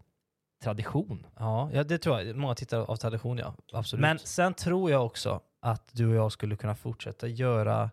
tradition. 0.63 1.27
Ja, 1.39 1.71
ja, 1.73 1.85
det 1.85 1.99
tror 1.99 2.21
jag. 2.21 2.37
Många 2.37 2.55
tittar 2.55 2.79
av 2.81 2.97
tradition, 2.97 3.39
ja. 3.39 3.55
Absolut. 3.73 4.01
Men 4.01 4.19
sen 4.19 4.55
tror 4.55 4.91
jag 4.91 5.07
också 5.07 5.41
att 5.61 5.89
du 5.93 6.07
och 6.09 6.15
jag 6.15 6.33
skulle 6.33 6.57
kunna 6.57 6.75
fortsätta 6.75 7.29
göra 7.29 7.91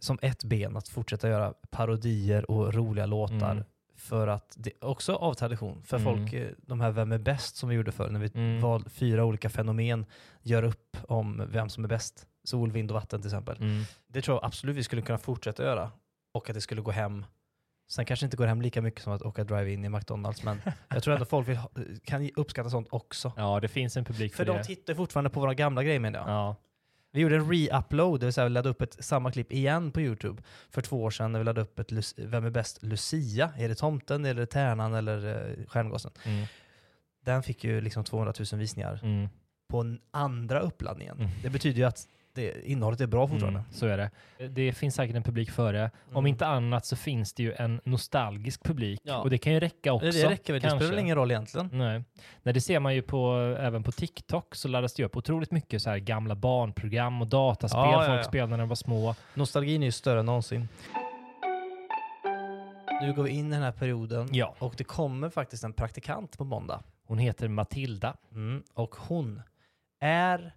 som 0.00 0.18
ett 0.22 0.44
ben, 0.44 0.76
att 0.76 0.88
fortsätta 0.88 1.28
göra 1.28 1.54
parodier 1.70 2.50
och 2.50 2.74
roliga 2.74 3.06
låtar 3.06 3.52
Mm. 3.52 3.64
för 3.96 4.28
att 4.28 4.54
det 4.58 4.72
också 4.80 5.14
av 5.14 5.34
tradition. 5.34 5.82
För 5.82 5.96
Mm. 5.98 6.04
folk, 6.14 6.32
eh, 6.32 6.48
de 6.66 6.80
här 6.80 6.90
Vem 6.90 7.12
är 7.12 7.18
bäst 7.18 7.56
som 7.56 7.68
vi 7.68 7.74
gjorde 7.74 7.92
förr, 7.92 8.08
när 8.10 8.20
vi 8.20 8.30
Mm. 8.34 8.60
val 8.60 8.84
fyra 8.88 9.24
olika 9.24 9.50
fenomen, 9.50 10.06
gör 10.42 10.62
upp 10.62 10.96
om 11.08 11.42
vem 11.48 11.68
som 11.68 11.84
är 11.84 11.88
bäst. 11.88 12.26
Sol, 12.50 12.72
vind 12.72 12.90
och 12.90 12.94
vatten 12.94 13.20
till 13.20 13.28
exempel. 13.28 13.56
Mm. 13.60 13.82
Det 14.06 14.22
tror 14.22 14.36
jag 14.36 14.44
absolut 14.44 14.76
vi 14.76 14.84
skulle 14.84 15.02
kunna 15.02 15.18
fortsätta 15.18 15.62
göra. 15.64 15.90
Och 16.32 16.48
att 16.50 16.54
det 16.54 16.60
skulle 16.60 16.80
gå 16.82 16.90
hem. 16.90 17.24
Sen 17.90 18.04
kanske 18.04 18.26
inte 18.26 18.36
går 18.36 18.46
hem 18.46 18.62
lika 18.62 18.82
mycket 18.82 19.02
som 19.02 19.12
att 19.12 19.22
åka 19.22 19.44
drive-in 19.44 19.84
i 19.84 19.88
McDonalds, 19.88 20.42
men 20.42 20.62
jag 20.88 21.02
tror 21.02 21.14
ändå 21.14 21.26
folk 21.26 21.48
vill 21.48 21.58
kan 22.04 22.30
uppskatta 22.36 22.70
sånt 22.70 22.88
också. 22.90 23.32
Ja, 23.36 23.60
det 23.60 23.68
finns 23.68 23.96
en 23.96 24.04
publik 24.04 24.34
för, 24.34 24.44
För 24.44 24.52
de 24.52 24.58
det. 24.58 24.64
tittar 24.64 24.94
fortfarande 24.94 25.30
på 25.30 25.40
våra 25.40 25.54
gamla 25.54 25.82
grejer 25.82 26.00
menar 26.00 26.18
jag. 26.18 26.28
Ja. 26.28 26.56
Vi 27.12 27.20
gjorde 27.20 27.36
en 27.36 27.52
re-upload, 27.52 28.18
det 28.20 28.26
vill 28.26 28.32
säga 28.32 28.44
vi 28.44 28.50
laddade 28.50 28.68
upp 28.68 28.82
ett, 28.82 29.04
samma 29.04 29.32
klipp 29.32 29.52
igen 29.52 29.92
på 29.92 30.00
YouTube 30.00 30.42
för 30.70 30.82
två 30.82 31.02
år 31.02 31.10
sedan 31.10 31.32
när 31.32 31.38
vi 31.38 31.44
laddade 31.44 31.60
upp 31.60 31.78
ett 31.78 32.18
Vem 32.18 32.44
är 32.44 32.50
bäst? 32.50 32.82
Lucia. 32.82 33.52
Är 33.56 33.68
det 33.68 33.74
tomten, 33.74 34.24
eller 34.24 34.46
tärnan 34.46 34.94
eller 34.94 35.26
uh, 35.58 35.66
stjärngossen? 35.66 36.10
Mm. 36.24 36.46
Den 37.24 37.42
fick 37.42 37.64
ju 37.64 37.80
liksom 37.80 38.04
200 38.04 38.32
000 38.52 38.58
visningar 38.60 39.00
Mm. 39.02 39.28
på 39.68 39.96
andra 40.10 40.60
uppladdningen. 40.60 41.16
Mm. 41.18 41.30
Det 41.42 41.50
betyder 41.50 41.78
ju 41.78 41.84
att 41.84 42.08
det, 42.34 42.66
innehållet 42.70 43.00
är 43.00 43.06
bra 43.06 43.28
fortfarande. 43.28 43.58
Mm, 43.60 43.72
så 43.72 43.86
är 43.86 43.96
det. 43.98 44.10
Det 44.48 44.72
finns 44.72 44.94
säkert 44.94 45.16
en 45.16 45.22
publik 45.22 45.50
för 45.50 45.72
det. 45.72 45.90
Om 46.08 46.12
Mm. 46.16 46.26
inte 46.26 46.46
annat 46.46 46.86
så 46.86 46.96
finns 46.96 47.32
det 47.32 47.42
ju 47.42 47.52
en 47.54 47.80
nostalgisk 47.84 48.62
publik. 48.64 49.00
Ja. 49.04 49.18
Och 49.18 49.30
det 49.30 49.38
kan 49.38 49.52
ju 49.52 49.60
räcka 49.60 49.92
också. 49.92 50.10
Det, 50.10 50.28
räcker 50.30 50.52
väl, 50.52 50.62
det 50.62 50.70
spelar 50.70 50.90
väl 50.90 50.98
ingen 50.98 51.16
roll 51.16 51.30
egentligen. 51.30 51.68
Nej. 51.72 52.04
Nej, 52.42 52.54
det 52.54 52.60
ser 52.60 52.80
man 52.80 52.94
ju 52.94 53.02
på, 53.02 53.56
även 53.60 53.82
på 53.82 53.92
TikTok 53.92 54.54
så 54.54 54.68
laddas 54.68 54.94
det 54.94 55.04
upp 55.04 55.16
otroligt 55.16 55.50
mycket 55.50 55.82
så 55.82 55.90
här 55.90 55.98
gamla 55.98 56.34
barnprogram 56.34 57.20
och 57.22 57.26
dataspel 57.28 57.80
Ja, 57.80 58.02
ja, 58.06 58.14
folk 58.14 58.26
spelade 58.26 58.50
när 58.50 58.58
de 58.58 58.68
var 58.68 58.76
små. 58.76 59.14
Nostalgin 59.34 59.82
är 59.82 59.86
ju 59.86 59.92
större 59.92 60.20
än 60.20 60.26
någonsin. 60.26 60.68
Nu 63.02 63.12
går 63.12 63.22
vi 63.22 63.30
in 63.30 63.46
i 63.46 63.50
den 63.54 63.62
här 63.62 63.72
perioden 63.72 64.28
Ja. 64.32 64.54
och 64.58 64.74
det 64.76 64.84
kommer 64.84 65.30
faktiskt 65.30 65.64
en 65.64 65.72
praktikant 65.72 66.38
på 66.38 66.44
måndag. 66.44 66.82
Hon 67.06 67.18
heter 67.18 67.48
Matilda. 67.48 68.16
Mm. 68.32 68.62
Och 68.74 68.94
hon 68.96 69.42
är 70.00 70.52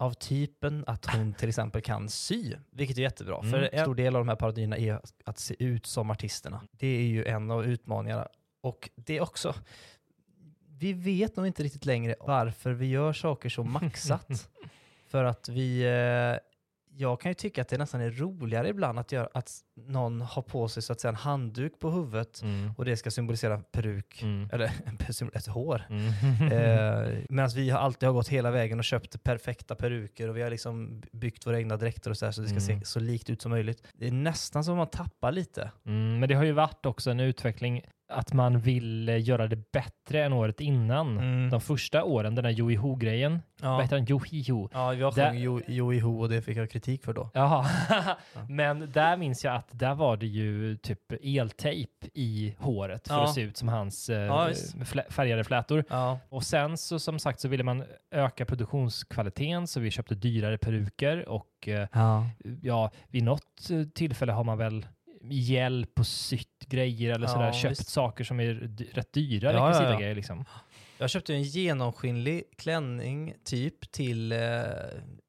av 0.00 0.12
typen 0.12 0.84
att 0.86 1.06
hon 1.06 1.32
till 1.32 1.48
exempel 1.48 1.82
kan 1.82 2.08
sy, 2.08 2.54
vilket 2.70 2.98
är 2.98 3.02
jättebra. 3.02 3.38
Mm. 3.38 3.50
För 3.50 3.74
en 3.74 3.84
stor 3.84 3.94
del 3.94 4.16
av 4.16 4.20
de 4.20 4.28
här 4.28 4.36
parodierna 4.36 4.76
är 4.76 5.00
att 5.24 5.38
se 5.38 5.64
ut 5.64 5.86
som 5.86 6.10
artisterna. 6.10 6.62
Det 6.70 6.86
är 6.86 7.02
ju 7.02 7.24
en 7.24 7.50
av 7.50 7.64
utmaningarna. 7.64 8.28
Och 8.60 8.90
det 8.94 9.16
är 9.16 9.20
också, 9.20 9.54
vi 10.78 10.92
vet 10.92 11.36
nog 11.36 11.46
inte 11.46 11.62
riktigt 11.62 11.84
längre 11.84 12.14
varför 12.20 12.72
vi 12.72 12.86
gör 12.86 13.12
saker 13.12 13.48
så 13.48 13.64
maxat. 13.64 14.48
För 15.06 15.24
att 15.24 15.48
vi, 15.48 15.82
eh, 15.82 16.49
jag 17.00 17.20
kan 17.20 17.30
ju 17.30 17.34
tycka 17.34 17.62
att 17.62 17.68
det 17.68 17.78
nästan 17.78 18.00
är 18.00 18.10
roligare 18.10 18.68
ibland 18.68 18.98
att, 18.98 19.12
göra, 19.12 19.28
att 19.34 19.52
någon 19.76 20.20
har 20.20 20.42
på 20.42 20.68
sig 20.68 20.82
så 20.82 20.92
att 20.92 21.00
säga 21.00 21.08
en 21.08 21.14
handduk 21.16 21.78
på 21.78 21.90
huvudet 21.90 22.42
Mm. 22.42 22.72
och 22.78 22.84
det 22.84 22.96
ska 22.96 23.10
symbolisera 23.10 23.58
peruk, 23.58 24.22
Mm. 24.22 24.48
eller 24.52 24.70
ett 25.34 25.46
hår. 25.46 25.82
Mm. 25.90 26.52
Eh, 26.52 27.18
Medan 27.28 27.50
vi 27.54 27.70
har 27.70 27.78
alltid 27.78 28.06
har 28.06 28.14
gått 28.14 28.28
hela 28.28 28.50
vägen 28.50 28.78
och 28.78 28.84
köpt 28.84 29.22
perfekta 29.22 29.74
peruker 29.74 30.28
och 30.28 30.36
vi 30.36 30.42
har 30.42 30.50
liksom 30.50 31.02
byggt 31.12 31.46
våra 31.46 31.58
egna 31.58 31.76
dräkter 31.76 32.10
och 32.10 32.16
så, 32.16 32.24
här, 32.24 32.32
så 32.32 32.40
det 32.40 32.48
ska 32.48 32.58
Mm. 32.72 32.80
se 32.80 32.86
så 32.86 33.00
likt 33.00 33.30
ut 33.30 33.42
som 33.42 33.50
möjligt. 33.50 33.86
Det 33.94 34.06
är 34.06 34.12
nästan 34.12 34.64
som 34.64 34.76
man 34.76 34.86
tappar 34.86 35.32
lite. 35.32 35.70
Mm, 35.86 36.18
men 36.18 36.28
det 36.28 36.34
har 36.34 36.44
ju 36.44 36.52
varit 36.52 36.86
också 36.86 37.10
en 37.10 37.20
utveckling 37.20 37.82
att 38.10 38.32
man 38.32 38.58
vill 38.58 39.08
eh, 39.08 39.28
göra 39.28 39.46
det 39.46 39.72
bättre 39.72 40.24
än 40.24 40.32
året 40.32 40.60
innan. 40.60 41.18
Mm. 41.18 41.50
De 41.50 41.60
första 41.60 42.04
åren, 42.04 42.34
den 42.34 42.44
där 42.44 42.50
Joiho-grejen. 42.50 43.42
Vad 43.60 43.70
Ja, 43.72 43.80
heter 43.80 43.96
den? 43.96 44.04
Johiho. 44.04 44.68
ja 44.72 44.94
jag 44.94 45.14
Där- 45.14 45.30
sjöng 45.30 45.38
Jo- 45.38 45.60
Joiho 45.66 46.20
och 46.20 46.28
det 46.28 46.42
fick 46.42 46.56
jag 46.56 46.70
kritik 46.70 47.04
för 47.04 47.12
då. 47.12 47.30
Jaha, 47.34 47.66
men 48.48 48.92
där 48.92 49.16
minns 49.16 49.44
jag 49.44 49.54
att 49.54 49.68
där 49.72 49.94
var 49.94 50.16
det 50.16 50.26
ju 50.26 50.76
typ 50.76 51.12
eltejp 51.22 52.06
i 52.14 52.54
håret 52.58 53.08
för 53.08 53.14
Ja. 53.14 53.24
att 53.24 53.34
se 53.34 53.40
ut 53.40 53.56
som 53.56 53.68
hans 53.68 54.08
eh, 54.10 54.18
Ja, 54.20 54.48
färgade 55.08 55.44
flätor. 55.44 55.84
Och 56.28 56.42
sen 56.42 56.76
så 56.76 56.98
som 56.98 57.18
sagt 57.18 57.40
så 57.40 57.48
ville 57.48 57.64
man 57.64 57.84
öka 58.10 58.44
produktionskvaliteten 58.44 59.66
så 59.66 59.80
vi 59.80 59.90
köpte 59.90 60.14
dyrare 60.14 60.58
peruker 60.58 61.28
och 61.28 61.68
eh, 61.68 61.88
ja. 62.62 62.90
vid 63.08 63.22
något 63.24 63.68
tillfälle 63.94 64.32
har 64.32 64.44
man 64.44 64.58
väl 64.58 64.86
hjälp 65.32 65.98
och 65.98 66.06
sytt 66.06 66.66
grejer 66.66 67.14
eller 67.14 67.26
Ja, 67.26 67.32
sådär, 67.32 67.52
köpt 67.52 67.70
visst. 67.80 67.88
saker 67.88 68.24
som 68.24 68.40
är 68.40 68.54
rätt 68.94 69.12
dyra 69.12 69.52
Ja, 69.52 69.82
ja, 69.82 69.90
ja. 69.92 69.98
grejer 69.98 70.14
liksom. 70.14 70.44
Jag 70.98 71.10
köpte 71.10 71.34
en 71.34 71.42
genomskinlig 71.42 72.44
klänning 72.58 73.34
typ 73.44 73.92
till 73.92 74.32
eh, 74.32 74.38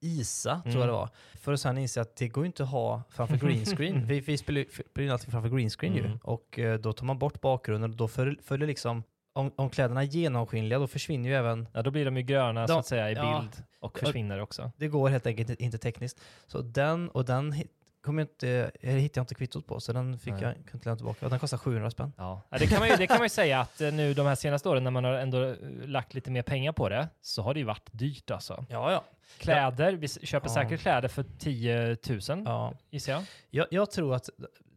Isa, 0.01 0.61
tror 0.63 0.65
Mm. 0.73 0.79
jag 0.79 0.87
det 0.87 0.91
var. 0.93 1.09
För 1.41 1.53
att 1.53 1.59
sen 1.59 1.77
inse 1.77 2.01
att 2.01 2.15
det 2.15 2.27
går 2.27 2.45
inte 2.45 2.63
att 2.63 2.69
ha 2.69 3.03
framför 3.09 3.37
green 3.47 3.65
screen. 3.65 4.05
vi, 4.05 4.19
vi 4.19 4.37
spelar 4.37 4.65
ju 4.97 5.09
alltid 5.09 5.31
framför 5.31 5.49
green 5.49 5.69
screen 5.69 5.95
ju. 5.95 6.05
Mm. 6.05 6.17
Och 6.23 6.59
eh, 6.59 6.79
då 6.79 6.93
tar 6.93 7.05
man 7.05 7.19
bort 7.19 7.41
bakgrunden 7.41 7.91
och 7.91 7.97
då 7.97 8.07
föl- 8.07 8.39
följer 8.43 8.67
liksom, 8.67 9.03
om, 9.33 9.51
om 9.55 9.69
kläderna 9.69 10.01
är 10.01 10.05
genomskinliga 10.05 10.79
då 10.79 10.87
försvinner 10.87 11.29
ju 11.29 11.35
även 11.35 11.67
Ja, 11.73 11.81
då 11.81 11.91
blir 11.91 12.05
de 12.05 12.17
ju 12.17 12.23
gröna 12.23 12.67
så 12.67 12.73
De- 12.73 12.79
att 12.79 12.85
säga 12.87 13.11
i 13.11 13.13
ja. 13.13 13.39
bild 13.39 13.63
och 13.79 13.99
försvinner 13.99 14.39
också. 14.41 14.71
Det 14.77 14.87
går 14.87 15.09
helt 15.09 15.25
enkelt 15.27 15.49
inte 15.61 15.77
tekniskt. 15.77 16.19
Så 16.47 16.61
den 16.61 17.09
och 17.09 17.25
den 17.25 17.55
kom 18.01 18.17
jag 18.17 18.25
inte, 18.25 18.71
eller 18.81 18.99
hittade 18.99 19.19
jag 19.19 19.23
inte 19.23 19.35
kvittot 19.35 19.67
på, 19.67 19.79
så 19.79 19.93
den 19.93 20.19
fick 20.19 20.33
Nej. 20.33 20.41
jag 20.43 20.53
kunde 20.53 20.71
inte 20.73 20.85
lämna 20.89 20.95
tillbaka. 20.95 21.29
Den 21.29 21.39
kostar 21.39 21.57
700 21.57 21.91
spänn. 21.91 22.13
Ja, 22.17 22.41
det 22.49 22.67
kan, 22.67 22.79
man 22.79 22.89
ju, 22.89 22.95
det 22.95 23.07
kan 23.07 23.17
man 23.17 23.25
ju 23.25 23.29
säga 23.29 23.59
att 23.59 23.81
eh, 23.81 23.93
nu 23.93 24.13
de 24.13 24.25
här 24.25 24.35
senaste 24.35 24.69
åren 24.69 24.83
när 24.83 24.91
man 24.91 25.03
har 25.03 25.13
ändå 25.13 25.43
eh, 25.43 25.55
lagt 25.85 26.13
lite 26.13 26.31
mer 26.31 26.41
pengar 26.41 26.71
på 26.71 26.89
det 26.89 27.07
så 27.21 27.41
har 27.41 27.53
det 27.53 27.59
ju 27.59 27.65
varit 27.65 27.89
dyrt 27.91 28.31
alltså. 28.31 28.65
Ja, 28.69 28.91
ja. 28.91 29.03
Kläder, 29.37 29.93
vi 29.93 30.07
köper 30.07 30.47
Ja. 30.49 30.53
säkert 30.53 30.79
kläder 30.81 31.07
för 31.07 31.25
10 31.39 31.97
000 32.09 32.43
ja. 32.45 32.73
gissar 32.89 33.13
jag. 33.13 33.23
Jag, 33.49 33.67
jag 33.71 33.91
tror 33.91 34.15
att 34.15 34.29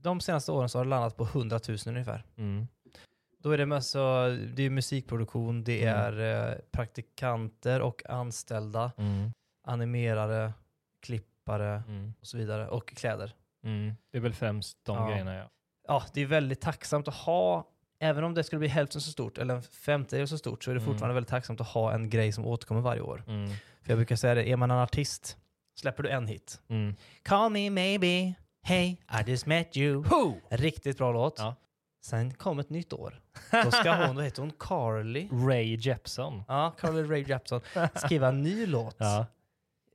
de 0.02 0.21
senaste 0.21 0.52
åren 0.52 0.69
så 0.69 0.78
har 0.78 0.85
det 0.85 0.90
landat 0.90 1.16
på 1.16 1.25
100 1.25 1.61
000 1.69 1.78
ungefär. 1.87 2.25
Mm. 2.37 2.66
Då 3.43 3.50
är 3.50 3.59
det, 3.59 3.83
så, 3.83 3.99
det 4.54 4.62
är 4.62 4.71
musikproduktion, 4.71 5.64
det 5.64 5.83
Mm. 5.83 5.95
är 6.00 6.49
eh, 6.50 6.54
praktikanter 6.73 7.81
och 7.81 8.11
anställda, 8.11 8.93
Mm. 8.99 9.31
animerare, 9.64 10.52
klippare 11.45 11.83
Mm. 11.89 12.15
och 12.21 12.27
så 12.27 12.37
vidare. 12.37 12.69
Och 12.69 12.89
kläder. 12.89 13.33
Mm. 13.65 13.95
Det 14.13 14.19
är 14.19 14.23
väl 14.23 14.35
främst 14.35 14.79
de 14.85 14.97
Ja. 14.97 15.09
grejerna 15.09 15.35
ja. 15.35 15.51
Ja, 15.89 16.03
det 16.15 16.21
är 16.21 16.27
väldigt 16.27 16.61
tacksamt 16.61 17.09
att 17.09 17.15
ha, 17.15 17.69
även 18.01 18.25
om 18.25 18.35
det 18.35 18.45
skulle 18.45 18.59
bli 18.59 18.69
hälften 18.69 19.01
så 19.01 19.11
stort 19.11 19.39
eller 19.39 19.55
en 19.55 19.63
femtedel 19.63 20.29
så 20.29 20.39
stort, 20.39 20.65
så 20.65 20.71
är 20.71 20.75
det 20.75 20.81
Mm. 20.81 20.93
fortfarande 20.93 21.15
väldigt 21.15 21.31
tacksamt 21.31 21.61
att 21.61 21.67
ha 21.69 21.93
en 21.93 22.11
grej 22.11 22.33
som 22.33 22.47
återkommer 22.47 22.81
varje 22.81 23.01
år. 23.01 23.25
Mm. 23.27 23.49
För 23.83 23.91
jag 23.91 23.99
brukar 23.99 24.17
säga 24.17 24.35
det, 24.35 24.49
är 24.51 24.57
man 24.57 24.71
en 24.71 24.79
artist, 24.79 25.37
släpper 25.81 26.03
du 26.03 26.09
en 26.09 26.27
hit. 26.27 26.61
Mm. 26.69 26.95
Call 27.23 27.51
me 27.53 27.71
maybe, 27.71 28.35
hey 28.63 28.87
I 28.87 29.31
just 29.31 29.47
met 29.47 29.77
you. 29.77 30.05
Ho! 30.05 30.35
En 30.49 30.59
riktigt 30.59 30.99
bra 30.99 31.13
låt. 31.13 31.35
Ja. 31.39 31.55
Sen 32.05 32.35
kom 32.35 32.59
ett 32.59 32.71
nytt 32.71 32.93
år. 32.93 33.21
Då 33.65 33.71
ska 33.71 34.07
hon, 34.07 34.17
vad 34.17 34.25
heter 34.25 34.43
hon, 34.43 34.53
Carly? 34.59 35.29
Ray 35.33 35.77
Jepson. 35.81 36.43
Ja, 36.49 36.75
Carly 36.79 37.03
Rae 37.03 37.25
Jepsen 37.29 37.61
skriva 37.95 38.29
en 38.29 38.43
ny 38.43 38.67
låt. 38.67 38.97
Ja. 38.99 39.27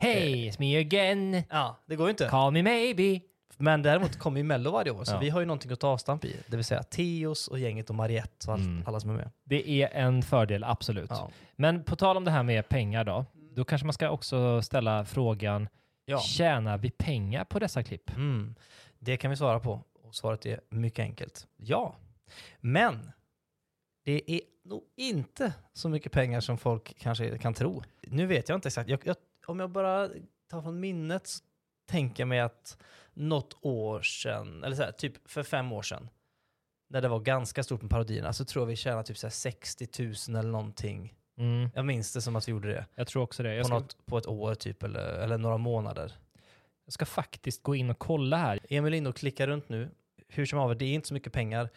Hey, 0.01 0.50
it's 0.50 0.56
me 0.60 0.77
again. 0.79 1.44
Ja, 1.50 1.75
det 1.86 1.96
går 1.96 2.08
ju 2.08 2.12
inte. 2.12 2.27
Call 2.27 2.51
me 2.53 2.63
maybe. 2.63 3.20
Men 3.58 3.82
däremot 3.82 4.20
kommer 4.20 4.38
ju 4.38 4.44
Mello 4.44 4.72
varje 4.72 4.91
år, 4.91 5.03
så 5.03 5.13
Ja. 5.15 5.20
vi 5.20 5.29
har 5.29 5.39
ju 5.39 5.46
någonting 5.46 5.72
att 5.72 5.79
ta 5.79 5.88
avstamp 5.88 6.25
i. 6.25 6.36
Det 6.48 6.56
vill 6.56 6.65
säga 6.65 6.84
Teos 6.84 7.48
och 7.48 7.60
gänget 7.60 7.89
och 7.89 7.96
Mariette 7.96 8.48
och 8.48 8.53
allt, 8.53 8.63
Mm. 8.63 8.84
alla 8.88 9.00
som 9.00 9.10
är 9.10 9.13
med. 9.13 9.32
Det 9.44 9.70
är 9.70 9.89
en 9.89 10.22
fördel, 10.24 10.63
absolut. 10.63 11.10
Ja. 11.10 11.29
Men 11.56 11.84
på 11.84 11.96
tal 11.96 12.18
om 12.18 12.25
det 12.25 12.32
här 12.32 12.44
med 12.44 12.70
pengar 12.70 13.03
då, 13.03 13.25
då 13.56 13.63
kanske 13.63 13.86
man 13.86 13.94
ska 13.94 14.10
också 14.10 14.62
ställa 14.62 15.06
frågan, 15.06 15.68
Ja. 16.06 16.20
tjänar 16.20 16.77
vi 16.77 16.89
pengar 16.91 17.44
på 17.46 17.60
dessa 17.60 17.84
klipp? 17.84 18.10
Mm. 18.10 18.56
Det 19.00 19.18
kan 19.18 19.32
vi 19.32 19.38
svara 19.38 19.60
på. 19.60 19.84
Och 20.03 20.15
svaret 20.15 20.46
är 20.46 20.60
mycket 20.70 21.03
enkelt. 21.03 21.48
Ja. 21.58 21.96
Men 22.60 23.12
det 24.06 24.32
är 24.32 24.41
nog 24.65 24.84
inte 24.98 25.53
så 25.74 25.89
mycket 25.89 26.12
pengar 26.12 26.39
som 26.39 26.58
folk 26.58 26.96
kanske 27.00 27.38
kan 27.38 27.53
tro. 27.53 27.84
Nu 28.01 28.25
vet 28.25 28.50
jag 28.50 28.56
inte 28.58 28.68
exakt. 28.68 28.89
Jag, 28.89 29.00
jag, 29.03 29.15
om 29.50 29.60
jag 29.60 29.70
bara 29.70 30.10
tar 30.50 30.62
från 30.62 30.79
minnet 30.79 31.27
så 31.27 31.44
tänker 31.88 32.22
jag 32.22 32.27
mig 32.27 32.39
att 32.39 32.77
något 33.13 33.58
år 33.62 34.01
sedan, 34.01 34.63
eller 34.63 34.75
så 34.75 34.84
här, 34.84 34.91
typ 34.91 35.29
för 35.29 35.44
fem 35.44 35.72
år 35.72 35.82
sedan, 35.82 36.10
när 36.89 37.01
det 37.01 37.08
var 37.08 37.20
ganska 37.20 37.63
stort 37.63 37.82
med 37.82 37.91
parodierna, 37.91 38.34
så 38.34 38.46
tror 38.46 38.62
jag 38.62 38.68
vi 38.68 38.75
tjänade 38.75 39.03
typ 39.03 39.18
så 39.18 39.27
här 39.27 39.32
60 39.32 39.88
000 40.27 40.39
eller 40.39 40.51
någonting. 40.51 41.13
Mm, 41.38 41.70
Jag 41.75 41.86
minns 41.86 42.13
det 42.13 42.22
som 42.22 42.36
att 42.36 42.48
vi 42.48 42.51
gjorde 42.51 42.68
det. 42.74 42.86
jag 42.96 43.08
tror 43.08 43.24
också 43.24 43.44
det. 43.44 43.56
Jag 43.56 43.63
På, 43.63 43.68
ska, 43.68 43.79
något, 43.79 44.06
på 44.06 44.18
ett 44.18 44.27
år 44.27 44.56
typ, 44.56 44.84
eller, 44.84 45.13
eller 45.20 45.38
några 45.38 45.58
månader. 45.58 46.13
jag 46.86 46.94
ska 46.94 47.06
faktiskt 47.06 47.63
gå 47.63 47.75
in 47.75 47.89
och 47.89 48.00
kolla 48.00 48.38
här. 48.38 48.60
Emil 48.70 48.94
inne 48.94 49.10
och 49.10 49.15
klickar 49.15 49.48
runt 49.48 49.70
nu. 49.70 49.89
Hur 50.27 50.46
som 50.46 50.60
haver, 50.60 50.75
det 50.75 50.86
är 50.86 50.94
inte 50.94 51.08
så 51.08 51.13
mycket 51.13 51.34
pengar 51.34 51.70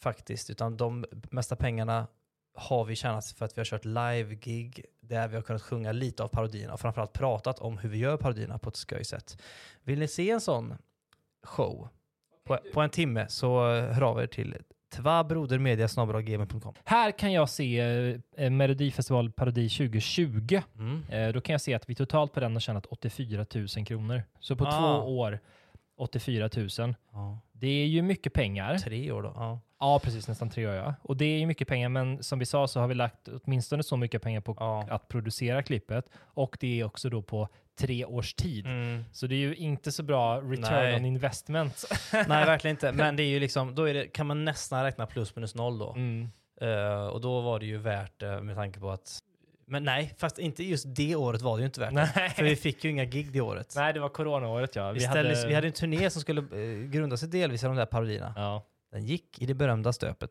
faktiskt, 0.00 0.50
utan 0.50 0.76
de 0.76 1.04
mesta 1.30 1.56
pengarna 1.56 2.06
har 2.58 2.84
vi 2.84 2.96
tjänat 2.96 3.26
för 3.26 3.44
att 3.44 3.56
vi 3.56 3.60
har 3.60 3.64
kört 3.64 3.84
live-gig 3.84 4.84
där 5.00 5.28
vi 5.28 5.34
har 5.36 5.42
kunnat 5.42 5.62
sjunga 5.62 5.92
lite 5.92 6.22
av 6.22 6.28
parodierna 6.28 6.72
och 6.72 6.80
framförallt 6.80 7.12
pratat 7.12 7.58
om 7.58 7.78
hur 7.78 7.88
vi 7.88 7.98
gör 7.98 8.16
parodierna 8.16 8.58
på 8.58 8.68
ett 8.68 8.76
skoj 8.76 9.04
sätt. 9.04 9.42
Vill 9.84 9.98
ni 9.98 10.08
se 10.08 10.30
en 10.30 10.40
sån 10.40 10.74
show 11.42 11.88
på, 12.44 12.58
på 12.74 12.80
en 12.80 12.90
timme 12.90 13.26
så 13.28 13.74
eh, 13.74 13.84
hör 13.92 14.02
av 14.02 14.22
er 14.22 14.26
till 14.26 14.56
tvabrodermedia.gmail.com. 14.94 16.74
Här 16.84 17.10
kan 17.10 17.32
jag 17.32 17.48
se 17.48 17.80
eh, 18.36 18.50
Melodifestival 18.50 19.30
Parodi 19.32 19.68
2020. 19.68 20.60
Mm. 20.78 21.02
Eh, 21.08 21.32
då 21.32 21.40
kan 21.40 21.52
jag 21.52 21.60
se 21.60 21.74
att 21.74 21.88
vi 21.90 21.94
totalt 21.94 22.32
på 22.32 22.40
den 22.40 22.52
har 22.52 22.60
tjänat 22.60 22.86
84 22.86 23.46
000 23.54 23.86
kronor. 23.86 24.22
Så 24.40 24.56
på 24.56 24.64
Ah. 24.66 24.70
två 24.78 25.18
år 25.18 25.38
84 25.98 26.50
000. 26.56 26.68
Ja. 27.12 27.38
Det 27.52 27.66
är 27.68 27.86
ju 27.86 28.02
mycket 28.02 28.32
pengar. 28.32 28.78
Tre 28.78 29.12
år 29.12 29.22
då. 29.22 29.32
Ja. 29.34 29.60
Ja, 29.80 30.00
precis. 30.02 30.28
Nästan 30.28 30.50
tre 30.50 30.66
år, 30.66 30.74
ja. 30.74 30.94
Och 31.02 31.16
det 31.16 31.24
är 31.24 31.38
ju 31.38 31.46
mycket 31.46 31.68
pengar, 31.68 31.88
men 31.88 32.22
som 32.22 32.38
vi 32.38 32.46
sa 32.46 32.68
så 32.68 32.80
har 32.80 32.88
vi 32.88 32.94
lagt 32.94 33.28
åtminstone 33.28 33.82
så 33.82 33.96
mycket 33.96 34.22
pengar 34.22 34.40
på 34.40 34.56
Ja. 34.60 34.86
att 34.90 35.08
producera 35.08 35.62
klippet. 35.62 36.04
Och 36.18 36.56
det 36.60 36.80
är 36.80 36.84
också 36.84 37.10
då 37.10 37.22
på 37.22 37.48
tre 37.78 38.04
års 38.04 38.34
tid. 38.34 38.66
Mm. 38.66 39.04
Så 39.12 39.26
det 39.26 39.34
är 39.34 39.38
ju 39.38 39.54
inte 39.54 39.92
så 39.92 40.02
bra 40.02 40.40
return 40.40 40.70
Nej. 40.70 40.96
on 40.96 41.04
investment. 41.04 41.84
Nej, 42.12 42.26
verkligen 42.26 42.74
inte. 42.76 42.92
Men 42.92 43.16
det 43.16 43.22
är 43.22 43.28
ju 43.28 43.40
liksom, 43.40 43.74
då 43.74 43.84
det, 43.84 44.06
kan 44.06 44.26
man 44.26 44.44
nästan 44.44 44.84
räkna 44.84 45.06
plus 45.06 45.36
minus 45.36 45.54
noll 45.54 45.78
då. 45.78 45.92
Mm. 45.92 46.30
Eh, 46.60 47.06
och 47.06 47.20
då 47.20 47.40
var 47.40 47.60
det 47.60 47.66
ju 47.66 47.78
värt 47.78 48.20
det 48.20 48.42
med 48.42 48.56
tanke 48.56 48.80
på 48.80 48.90
att... 48.90 49.18
Men 49.68 49.84
nej, 49.84 50.14
fast 50.18 50.38
inte 50.38 50.64
just 50.64 50.84
det 50.88 51.16
året 51.16 51.42
var 51.42 51.56
det 51.56 51.60
ju 51.60 51.66
inte 51.66 51.80
värt. 51.80 51.92
Nej. 51.92 52.30
För 52.36 52.42
vi 52.42 52.56
fick 52.56 52.84
ju 52.84 52.90
inga 52.90 53.04
gig 53.04 53.32
det 53.32 53.40
året. 53.40 53.72
Nej, 53.76 53.92
det 53.92 54.00
var 54.00 54.08
coronaåret 54.08 54.76
ja. 54.76 54.92
vi, 54.92 55.00
ställdes, 55.00 55.44
vi 55.44 55.54
hade 55.54 55.66
en 55.66 55.72
turné 55.72 56.10
som 56.10 56.22
skulle 56.22 56.40
eh, 56.40 56.88
grunda 56.90 57.16
sig 57.16 57.28
delvis 57.28 57.62
i 57.62 57.66
de 57.66 57.76
där 57.76 57.86
parodierna. 57.86 58.32
ja. 58.36 58.64
Den 58.92 59.06
gick 59.06 59.42
i 59.42 59.46
det 59.46 59.54
berömda 59.54 59.92
stöpet. 59.92 60.30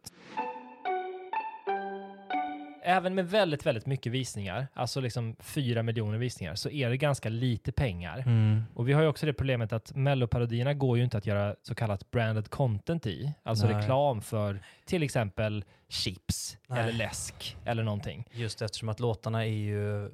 Även 2.88 3.16
med 3.16 3.30
väldigt, 3.30 3.66
väldigt 3.66 3.86
mycket 3.86 4.12
visningar, 4.12 4.68
alltså 4.74 5.00
liksom 5.00 5.36
fyra 5.40 5.84
miljoner 5.84 6.18
visningar, 6.18 6.56
så 6.56 6.70
är 6.70 6.90
det 6.90 6.98
ganska 6.98 7.30
lite 7.30 7.72
pengar. 7.72 8.18
Mm. 8.18 8.64
Och 8.74 8.90
vi 8.90 8.94
har 8.94 9.02
ju 9.02 9.08
också 9.08 9.26
det 9.26 9.34
problemet 9.34 9.74
att 9.74 9.96
melloparodierna 9.96 10.74
går 10.74 10.98
ju 10.98 11.04
inte 11.04 11.18
att 11.18 11.26
göra 11.26 11.56
så 11.64 11.76
kallat 11.76 12.12
branded 12.12 12.50
content 12.50 13.06
i. 13.06 13.34
Alltså 13.44 13.68
Nej. 13.68 13.76
reklam 13.76 14.22
för 14.22 14.60
till 14.86 15.04
exempel 15.04 15.66
chips 15.90 16.58
Nej. 16.68 16.80
eller 16.80 16.92
läsk 16.92 17.58
eller 17.66 17.84
någonting. 17.84 18.26
Just 18.32 18.62
eftersom 18.62 18.90
att 18.90 19.00
låtarna 19.00 19.46
är 19.46 19.52
ju 19.52 20.12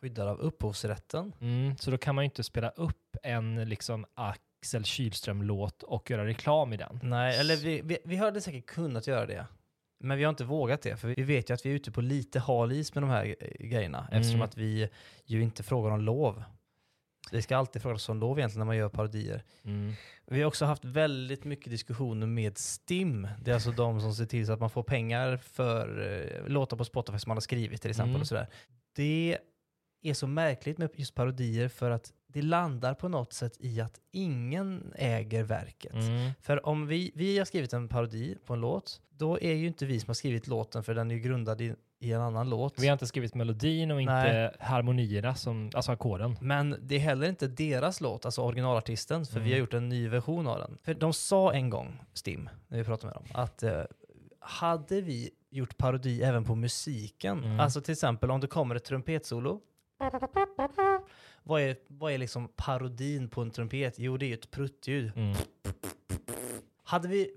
skyddade 0.00 0.30
av 0.30 0.38
upphovsrätten. 0.38 1.32
Mm, 1.40 1.76
så 1.76 1.90
då 1.90 1.98
kan 1.98 2.14
man 2.14 2.24
ju 2.24 2.26
inte 2.26 2.42
spela 2.42 2.70
upp 2.70 3.16
en 3.22 3.68
liksom 3.68 4.06
Axel 4.14 4.84
Kylström-låt 4.84 5.82
och 5.82 6.10
göra 6.10 6.26
reklam 6.26 6.72
i 6.72 6.76
den. 6.76 7.00
Nej, 7.02 7.38
eller 7.38 7.56
vi, 7.56 7.80
vi, 7.84 7.98
vi 8.04 8.16
hade 8.16 8.40
säkert 8.40 8.66
kunnat 8.66 9.06
göra 9.06 9.26
det. 9.26 9.46
Men 10.00 10.18
vi 10.18 10.24
har 10.24 10.30
inte 10.30 10.44
vågat 10.44 10.82
det, 10.82 10.96
för 10.96 11.08
vi 11.08 11.22
vet 11.22 11.50
ju 11.50 11.54
att 11.54 11.66
vi 11.66 11.70
är 11.70 11.74
ute 11.74 11.90
på 11.90 12.00
lite 12.00 12.38
hal 12.40 12.72
is 12.72 12.94
med 12.94 13.02
de 13.02 13.10
här 13.10 13.36
grejerna. 13.60 14.08
Eftersom 14.12 14.34
Mm. 14.34 14.44
att 14.44 14.56
vi 14.56 14.88
ju 15.24 15.42
inte 15.42 15.62
frågar 15.62 15.90
om 15.90 16.00
lov. 16.00 16.42
Det 17.30 17.42
ska 17.42 17.56
alltid 17.56 17.82
frågas 17.82 18.08
om 18.08 18.18
lov 18.20 18.38
egentligen 18.38 18.58
när 18.58 18.66
man 18.66 18.76
gör 18.76 18.88
parodier. 18.88 19.42
Mm. 19.64 19.92
Vi 20.26 20.40
har 20.40 20.48
också 20.48 20.64
haft 20.64 20.84
väldigt 20.84 21.44
mycket 21.44 21.70
diskussioner 21.70 22.26
med 22.26 22.58
STIM. 22.58 23.28
Det 23.42 23.50
är 23.50 23.54
alltså 23.54 23.70
de 23.72 24.00
som 24.00 24.14
ser 24.14 24.26
till 24.26 24.46
så 24.46 24.52
att 24.52 24.60
man 24.60 24.70
får 24.70 24.82
pengar 24.82 25.36
för 25.36 26.00
eh, 26.42 26.48
låtar 26.48 26.76
på 26.76 26.84
Spotify 26.84 27.18
som 27.18 27.30
man 27.30 27.36
har 27.36 27.40
skrivit 27.40 27.82
till 27.82 27.90
exempel. 27.90 28.10
Mm. 28.10 28.20
Och 28.20 28.26
sådär. 28.26 28.46
Det 28.96 29.38
är 30.02 30.14
så 30.14 30.26
märkligt 30.26 30.78
med 30.78 30.90
just 30.94 31.14
parodier 31.14 31.68
för 31.68 31.90
att 31.90 32.12
det 32.38 32.42
landar 32.46 32.94
på 32.94 33.08
något 33.08 33.32
sätt 33.32 33.56
i 33.60 33.80
att 33.80 34.00
ingen 34.12 34.92
äger 34.96 35.42
verket. 35.42 35.92
Mm. 35.94 36.30
För 36.40 36.66
om 36.66 36.86
vi, 36.86 37.12
vi 37.14 37.38
har 37.38 37.44
skrivit 37.44 37.72
en 37.72 37.88
parodi 37.88 38.38
på 38.46 38.54
en 38.54 38.60
låt, 38.60 39.00
då 39.10 39.40
är 39.40 39.54
ju 39.54 39.66
inte 39.66 39.86
vi 39.86 40.00
som 40.00 40.08
har 40.08 40.14
skrivit 40.14 40.46
låten 40.46 40.82
för 40.84 40.94
den 40.94 41.10
är 41.10 41.14
ju 41.14 41.20
grundad 41.20 41.60
i, 41.60 41.74
i 42.00 42.12
en 42.12 42.20
annan 42.20 42.50
låt. 42.50 42.78
Vi 42.78 42.86
har 42.86 42.92
inte 42.92 43.06
skrivit 43.06 43.34
melodin 43.34 43.90
och 43.90 44.00
inte 44.00 44.12
Nej. 44.12 44.56
harmonierna, 44.60 45.34
som, 45.34 45.70
alltså 45.74 45.92
ackorden. 45.92 46.36
Men 46.40 46.76
det 46.82 46.94
är 46.94 46.98
heller 46.98 47.28
inte 47.28 47.46
deras 47.48 48.00
låt, 48.00 48.24
alltså 48.24 48.42
originalartisten, 48.42 49.26
för 49.26 49.40
vi 49.40 49.46
Mm. 49.46 49.52
har 49.52 49.58
gjort 49.58 49.74
en 49.74 49.88
ny 49.88 50.08
version 50.08 50.46
av 50.46 50.58
den. 50.58 50.78
För 50.82 50.94
de 50.94 51.12
sa 51.12 51.52
en 51.52 51.70
gång, 51.70 52.00
Stim, 52.14 52.48
när 52.68 52.78
vi 52.78 52.84
pratade 52.84 53.06
med 53.06 53.14
dem, 53.14 53.42
att 53.42 53.62
eh, 53.62 53.82
hade 54.40 55.00
vi 55.00 55.30
gjort 55.50 55.76
parodi 55.78 56.22
även 56.22 56.44
på 56.44 56.54
musiken, 56.54 57.44
Mm. 57.44 57.60
alltså 57.60 57.80
till 57.80 57.92
exempel 57.92 58.30
om 58.30 58.40
det 58.40 58.46
kommer 58.46 58.74
ett 58.74 58.84
trumpetsolo, 58.84 59.60
vad 61.48 61.60
är, 61.62 61.76
vad 61.88 62.12
är 62.12 62.18
liksom 62.18 62.48
parodin 62.56 63.28
på 63.28 63.42
en 63.42 63.50
trumpet? 63.50 63.94
Jo, 63.98 64.16
det 64.16 64.26
är 64.26 64.28
ju 64.28 64.34
ett 64.34 64.50
pruttljud. 64.50 65.12
Mm. 65.16 65.36
Hade 66.84 67.08
vi 67.08 67.30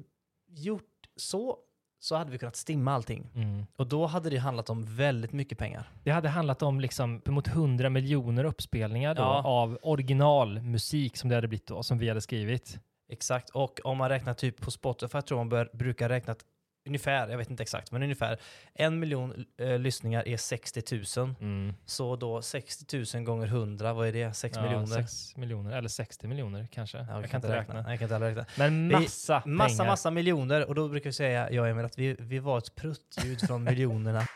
gjort 0.48 0.84
så, 1.16 1.58
så 2.00 2.16
hade 2.16 2.32
vi 2.32 2.38
kunnat 2.38 2.56
stimma 2.56 2.94
allting. 2.94 3.30
Mm. 3.36 3.66
Och 3.78 3.88
då 3.88 4.06
hade 4.06 4.30
det 4.30 4.38
handlat 4.38 4.70
om 4.70 4.96
väldigt 4.96 5.32
mycket 5.34 5.58
pengar. 5.58 5.90
Det 6.04 6.12
hade 6.12 6.30
handlat 6.30 6.62
om 6.62 6.80
liksom 6.80 7.22
mot 7.26 7.48
100 7.48 7.90
miljoner 7.90 8.44
uppspelningar 8.44 9.16
då, 9.16 9.22
Ja. 9.22 9.44
av 9.46 9.78
originalmusik 9.82 11.18
som 11.18 11.30
det 11.30 11.36
hade 11.36 11.48
blivit 11.48 11.68
då, 11.68 11.84
som 11.84 11.98
vi 11.98 12.08
hade 12.08 12.22
skrivit. 12.22 12.80
Exakt, 13.10 13.50
och 13.50 13.80
om 13.84 13.98
man 13.98 14.10
räknar 14.10 14.34
typ 14.34 14.62
på 14.62 14.72
Spotify, 14.72 15.18
jag 15.18 15.26
tror 15.26 15.38
man 15.38 15.50
bör, 15.50 15.70
brukar 15.74 16.10
räkna 16.10 16.36
ungefär, 16.88 17.30
jag 17.30 17.38
vet 17.38 17.50
inte 17.50 17.64
exakt, 17.64 17.92
men 17.92 18.04
ungefär 18.04 18.40
en 18.74 19.00
miljon 19.00 19.46
eh, 19.58 19.80
lyssningar 19.80 20.28
är 20.28 20.38
60 20.38 21.20
000. 21.20 21.36
Mm. 21.42 21.74
Så 21.86 22.16
då 22.16 22.42
60 22.42 23.06
000 23.18 23.24
gånger 23.24 23.48
100, 23.48 23.94
vad 23.94 24.08
är 24.08 24.12
det? 24.14 24.34
6 24.34 24.56
Ja, 24.58 24.64
miljoner? 24.64 24.86
6 25.02 25.36
miljoner, 25.38 25.78
eller 25.78 25.90
60 25.90 26.28
miljoner 26.28 26.68
kanske. 26.72 26.98
Ja, 26.98 27.22
jag 27.22 27.30
kan 27.30 27.38
inte 27.38 27.56
räkna. 27.60 27.74
Nej, 27.74 27.84
jag 27.88 28.00
kan 28.00 28.06
inte 28.16 28.20
räkna. 28.30 28.46
Men 28.58 28.88
Vi- 28.88 28.96
massa 28.96 29.42
Massa, 29.46 29.78
pengar. 29.78 29.92
massa 29.92 30.12
miljoner. 30.12 30.66
Och 30.70 30.76
då 30.76 30.88
brukar 30.88 31.10
vi 31.10 31.14
säga, 31.14 31.52
jag 31.52 31.62
och 31.64 31.70
Emil, 31.70 31.86
att 31.86 31.98
vi, 32.00 32.16
vi 32.20 32.40
var 32.40 32.58
ett 32.58 32.76
pruttljud 32.76 33.42
från 33.48 33.64
miljonerna. 33.64 34.28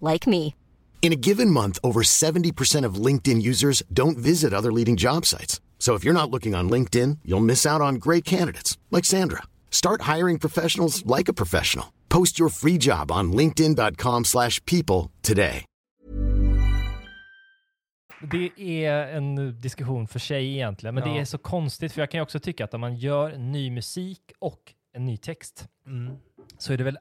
like 0.00 0.26
me. 0.30 0.54
In 1.00 1.12
a 1.12 1.16
given 1.16 1.50
month, 1.50 1.78
over 1.82 2.02
70% 2.02 2.84
of 2.84 2.96
LinkedIn 3.06 3.40
users 3.40 3.82
don't 3.90 4.18
visit 4.18 4.52
other 4.52 4.70
leading 4.72 4.96
job 4.96 5.24
sites. 5.24 5.60
So 5.78 5.94
if 5.94 6.04
you're 6.04 6.12
not 6.20 6.30
looking 6.30 6.54
on 6.54 6.68
LinkedIn, 6.70 7.18
you'll 7.24 7.40
miss 7.46 7.64
out 7.64 7.80
on 7.80 7.94
great 7.94 8.24
candidates 8.26 8.76
like 8.90 9.06
Sandra. 9.06 9.44
Start 9.70 10.02
hiring 10.02 10.38
professionals 10.38 11.02
like 11.06 11.30
a 11.30 11.34
professional. 11.34 11.86
Post 12.08 12.38
your 12.38 12.50
free 12.50 12.76
job 12.78 13.10
on 13.10 13.32
linkedin.com/people 13.32 15.10
today. 15.22 15.64
Det 18.30 18.50
är 18.86 19.06
en 19.16 19.60
diskussion 19.60 20.06
för 20.08 20.18
sig 20.18 20.52
egentligen, 20.54 20.94
men 20.94 21.06
Ja. 21.08 21.14
det 21.14 21.20
är 21.20 21.24
så 21.24 21.38
konstigt 21.38 21.92
för 21.92 22.02
jag 22.02 22.10
kan 22.10 22.18
ju 22.18 22.22
också 22.22 22.40
tycka 22.40 22.64
att 22.64 22.74
om 22.74 22.80
man 22.80 22.96
gör 22.96 23.36
ny 23.38 23.70
musik 23.70 24.20
och 24.38 24.74
en 24.92 25.06
ny 25.06 25.16
text 25.16 25.68
Mm. 25.86 26.16
så 26.58 26.72
är 26.72 26.76
det 26.76 26.84
väl 26.84 26.98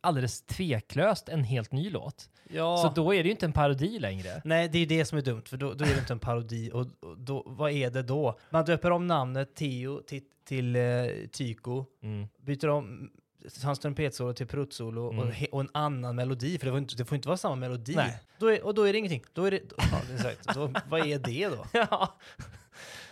alldeles 0.00 0.42
tveklöst 0.42 1.28
en 1.28 1.44
helt 1.44 1.72
ny 1.72 1.90
låt. 1.90 2.30
Ja. 2.50 2.76
Så 2.76 3.02
då 3.02 3.14
är 3.14 3.22
det 3.22 3.26
ju 3.26 3.30
inte 3.30 3.46
en 3.46 3.52
parodi 3.52 3.98
längre. 3.98 4.42
Nej, 4.44 4.68
det 4.68 4.78
är 4.78 4.86
det 4.86 5.04
som 5.04 5.18
är 5.18 5.22
dumt, 5.22 5.42
för 5.46 5.56
då, 5.56 5.74
då 5.74 5.84
är 5.84 5.88
det 5.88 5.98
inte 5.98 6.12
en 6.12 6.18
parodi. 6.18 6.70
Och, 6.74 6.86
och 7.00 7.18
då, 7.18 7.42
vad 7.46 7.70
är 7.72 7.90
det 7.90 8.02
då? 8.02 8.38
Man 8.50 8.64
döper 8.64 8.90
om 8.90 9.06
namnet 9.06 9.54
Tio 9.54 10.02
till, 10.06 10.22
till 10.44 10.76
eh, 10.76 10.82
Tyko, 11.32 11.84
Mm. 12.02 12.28
byter 12.42 12.68
om 12.68 13.10
hans 13.62 13.78
trumpetsolo 13.78 14.32
till 14.32 14.46
pruttsolo 14.46 15.06
och, 15.06 15.12
Mm. 15.14 15.30
he- 15.30 15.48
och 15.52 15.60
en 15.60 15.70
annan 15.74 16.16
melodi, 16.16 16.58
för 16.58 16.70
det, 16.72 16.78
inte, 16.78 16.96
det 16.96 17.04
får 17.04 17.16
inte 17.16 17.28
vara 17.28 17.36
samma 17.36 17.56
melodi. 17.56 17.92
Nej. 17.96 18.18
Då 18.38 18.46
är, 18.52 18.64
och 18.64 18.74
då 18.74 18.82
är 18.82 18.92
det 18.92 18.98
ingenting. 18.98 19.22
Då 19.32 19.44
är 19.44 19.50
det, 19.50 19.60
ja, 19.76 19.84
det 20.08 20.14
är 20.14 20.18
sagt. 20.18 20.54
Då, 20.54 20.72
vad 20.88 21.06
är 21.06 21.18
det 21.18 21.48
då? 21.48 21.66
Ja. 21.72 21.88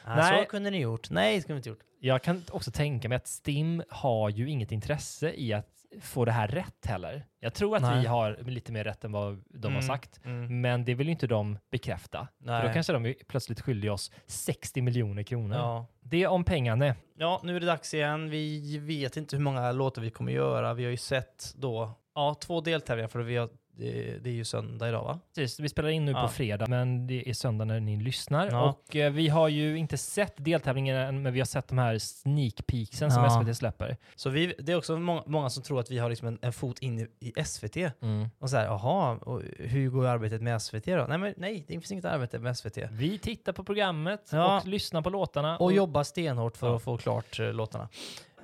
Ja, 0.05 0.17
Nej. 0.17 0.45
Så 0.45 0.51
kunde 0.51 0.71
ni 0.71 0.81
gjort. 0.81 1.11
Nej, 1.11 1.37
det 1.37 1.43
skulle 1.43 1.55
vi 1.55 1.59
inte 1.59 1.69
gjort. 1.69 1.81
Jag 2.01 2.23
kan 2.23 2.43
också 2.51 2.71
tänka 2.71 3.09
mig 3.09 3.17
att 3.17 3.29
Stim 3.29 3.83
har 3.89 4.31
ju 4.31 4.51
inget 4.51 4.73
intresse 4.73 5.33
i 5.37 5.53
att 5.53 5.76
få 6.01 6.25
det 6.25 6.33
här 6.33 6.49
rätt 6.49 6.87
heller. 6.87 7.27
Jag 7.41 7.55
tror 7.55 7.77
att 7.77 7.83
Nej. 7.83 8.01
vi 8.01 8.07
har 8.07 8.37
lite 8.47 8.73
mer 8.73 8.85
rätt 8.85 9.05
än 9.05 9.13
vad 9.13 9.43
de 9.49 9.67
har 9.67 9.81
Mm, 9.81 9.83
sagt. 9.83 10.21
mm. 10.25 10.61
Men 10.61 10.85
det 10.85 10.95
vill 10.95 11.07
ju 11.07 11.13
inte 11.13 11.27
de 11.27 11.59
bekräfta. 11.71 12.29
För 12.39 12.47
Nej. 12.47 12.67
då 12.67 12.73
kanske 12.73 12.93
de 12.93 13.15
plötsligt 13.29 13.61
skyldiga 13.61 13.93
oss 13.93 14.13
60 14.27 14.83
miljoner 14.83 15.23
kronor. 15.23 15.57
Ja. 15.57 15.87
Det 16.01 16.27
om 16.27 16.45
pengarna. 16.45 16.95
ja, 17.19 17.41
nu 17.45 17.57
är 17.57 17.61
det 17.61 17.67
dags 17.67 17.95
igen. 17.95 18.31
Vi 18.31 18.79
vet 18.79 19.17
inte 19.17 19.37
hur 19.37 19.43
många 19.43 19.73
låtar 19.73 20.03
vi 20.03 20.11
kommer 20.11 20.33
göra. 20.33 20.75
Vi 20.75 20.85
har 20.85 20.91
ju 20.91 20.97
sett 20.97 21.53
då, 21.57 21.91
ja, 22.15 22.35
två 22.41 22.61
deltävlingar 22.61 23.09
för 23.09 23.21
vi 23.21 23.37
har, 23.37 23.49
det, 23.77 24.19
det 24.25 24.31
är 24.31 24.35
ju 24.35 24.45
söndag 24.45 24.89
idag 24.89 25.05
va? 25.05 25.19
Precis, 25.35 25.61
vi 25.61 25.69
spelar 25.69 25.89
in 25.89 26.05
nu 26.05 26.13
Ja. 26.13 26.23
på 26.23 26.29
fredag, 26.29 26.67
men 26.69 27.07
det 27.07 27.29
är 27.29 27.33
söndag 27.35 27.65
när 27.65 27.81
ni 27.81 27.97
lyssnar. 27.97 28.49
Ja. 28.51 28.69
Och 28.71 28.97
eh, 28.97 29.13
vi 29.13 29.29
har 29.29 29.49
ju 29.49 29.77
inte 29.79 29.97
sett 29.97 30.35
deltävlingen 30.37 30.97
än, 30.97 31.23
men 31.23 31.33
vi 31.33 31.41
har 31.41 31.45
sett 31.47 31.69
de 31.69 31.79
här 31.79 31.99
sneak 31.99 32.67
peeksen 32.67 33.11
som 33.11 33.23
Ja. 33.25 33.31
SVT 33.45 33.57
släpper. 33.57 33.97
Så 34.17 34.31
vi, 34.31 34.55
det 34.59 34.73
är 34.73 34.77
också 34.77 34.97
många, 34.99 35.23
många 35.27 35.51
som 35.51 35.63
tror 35.63 35.81
att 35.81 35.91
vi 35.91 35.99
har 35.99 36.11
liksom 36.11 36.29
en, 36.29 36.39
en 36.43 36.53
fot 36.53 36.79
in 36.79 36.99
i, 36.99 37.09
i 37.37 37.45
SVT. 37.45 37.77
Mm. 37.77 38.29
Och 38.39 38.51
så 38.51 38.57
här, 38.57 38.65
jaha, 38.65 39.17
och 39.17 39.43
hur 39.59 39.91
går 39.91 40.07
arbetet 40.07 40.43
med 40.43 40.63
SVT 40.63 40.85
då? 40.85 41.07
Nej, 41.09 41.19
men 41.19 41.35
nej, 41.37 41.65
det 41.69 41.73
finns 41.75 41.93
inget 41.93 42.05
arbete 42.05 42.39
med 42.39 42.57
SVT. 42.57 42.79
Vi 42.91 43.19
tittar 43.19 43.53
på 43.53 43.65
programmet 43.65 44.29
Ja. 44.33 44.61
och 44.61 44.67
lyssnar 44.67 45.03
på 45.03 45.11
låtarna. 45.11 45.59
Och 45.59 45.73
jobbar 45.73 46.03
stenhårt 46.03 46.57
för 46.57 46.67
Ja. 46.69 46.77
att 46.77 46.83
få 46.83 46.97
klart 46.99 47.41
eh, 47.41 47.53
låtarna. 47.53 47.89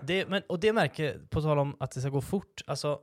Det, 0.01 0.29
men, 0.29 0.43
och 0.49 0.61
det 0.61 0.73
märker, 0.73 1.19
på 1.31 1.41
tal 1.43 1.59
om 1.59 1.77
att 1.81 1.91
det 1.91 2.01
ska 2.01 2.11
gå 2.11 2.21
fort, 2.21 2.63
alltså 2.67 2.99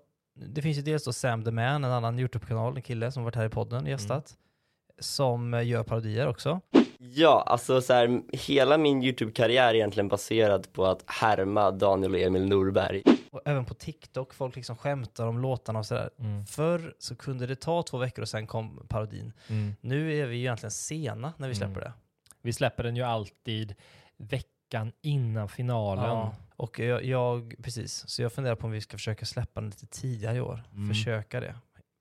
det 0.48 0.62
finns 0.62 0.78
ju 0.78 0.82
dels 0.82 1.04
då 1.04 1.14
Sam 1.14 1.44
the 1.44 1.52
Man, 1.52 1.84
en 1.84 1.92
annan 1.92 2.20
YouTube-kanal, 2.20 2.76
en 2.76 2.82
kille 2.82 3.12
som 3.12 3.24
varit 3.24 3.36
här 3.36 3.46
i 3.46 3.50
podden 3.50 3.86
gästat, 3.86 4.34
som 5.00 5.54
eh, 5.54 5.68
gör 5.68 5.84
parodier 5.84 6.28
också. 6.28 6.62
Ja, 6.98 7.44
alltså 7.48 7.82
så 7.82 7.94
här, 7.94 8.22
hela 8.32 8.78
min 8.78 9.04
YouTube-karriär 9.04 9.70
är 9.70 9.74
egentligen 9.74 10.08
baserad 10.08 10.74
på 10.74 10.86
att 10.86 11.04
härma 11.08 11.72
Daniel 11.72 12.14
och 12.14 12.20
Emil 12.20 12.46
Norberg. 12.50 13.04
Och 13.32 13.42
även 13.46 13.66
på 13.66 13.74
TikTok, 13.74 14.34
folk 14.34 14.56
liksom 14.56 14.76
skämtar 14.76 15.28
om 15.28 15.40
låtarna 15.40 15.80
och 15.80 15.86
sådär. 15.86 16.10
Mm. 16.20 16.46
Förr 16.46 16.94
så 17.00 17.16
kunde 17.16 17.48
det 17.48 17.56
ta 17.56 17.84
två 17.84 17.98
veckor 17.98 18.22
och 18.22 18.30
sen 18.30 18.48
kom 18.48 18.86
parodin. 18.88 19.34
Mm. 19.48 19.76
Nu 19.82 20.16
är 20.20 20.26
vi 20.28 20.36
ju 20.36 20.42
egentligen 20.42 20.72
sena 20.72 21.34
när 21.38 21.48
vi 21.48 21.56
släpper 21.56 21.72
Mm. 21.72 21.84
det. 21.84 21.94
Vi 22.42 22.54
släpper 22.54 22.84
den 22.84 22.96
ju 22.96 23.04
alltid 23.04 23.76
veckan 24.18 24.92
innan 25.02 25.50
finalen. 25.50 26.06
Ja. 26.06 26.34
Och 26.60 26.80
jag, 26.80 27.04
jag, 27.06 27.56
precis, 27.64 28.04
så 28.10 28.22
jag 28.22 28.34
funderar 28.34 28.56
på 28.56 28.66
om 28.68 28.72
vi 28.72 28.82
ska 28.82 28.98
försöka 28.98 29.26
släppa 29.26 29.62
den 29.62 29.70
lite 29.70 29.86
tidigare 29.88 30.38
i 30.38 30.42
år. 30.42 30.64
Mm. 30.74 30.88
Försöka 30.90 31.40
det. 31.40 31.56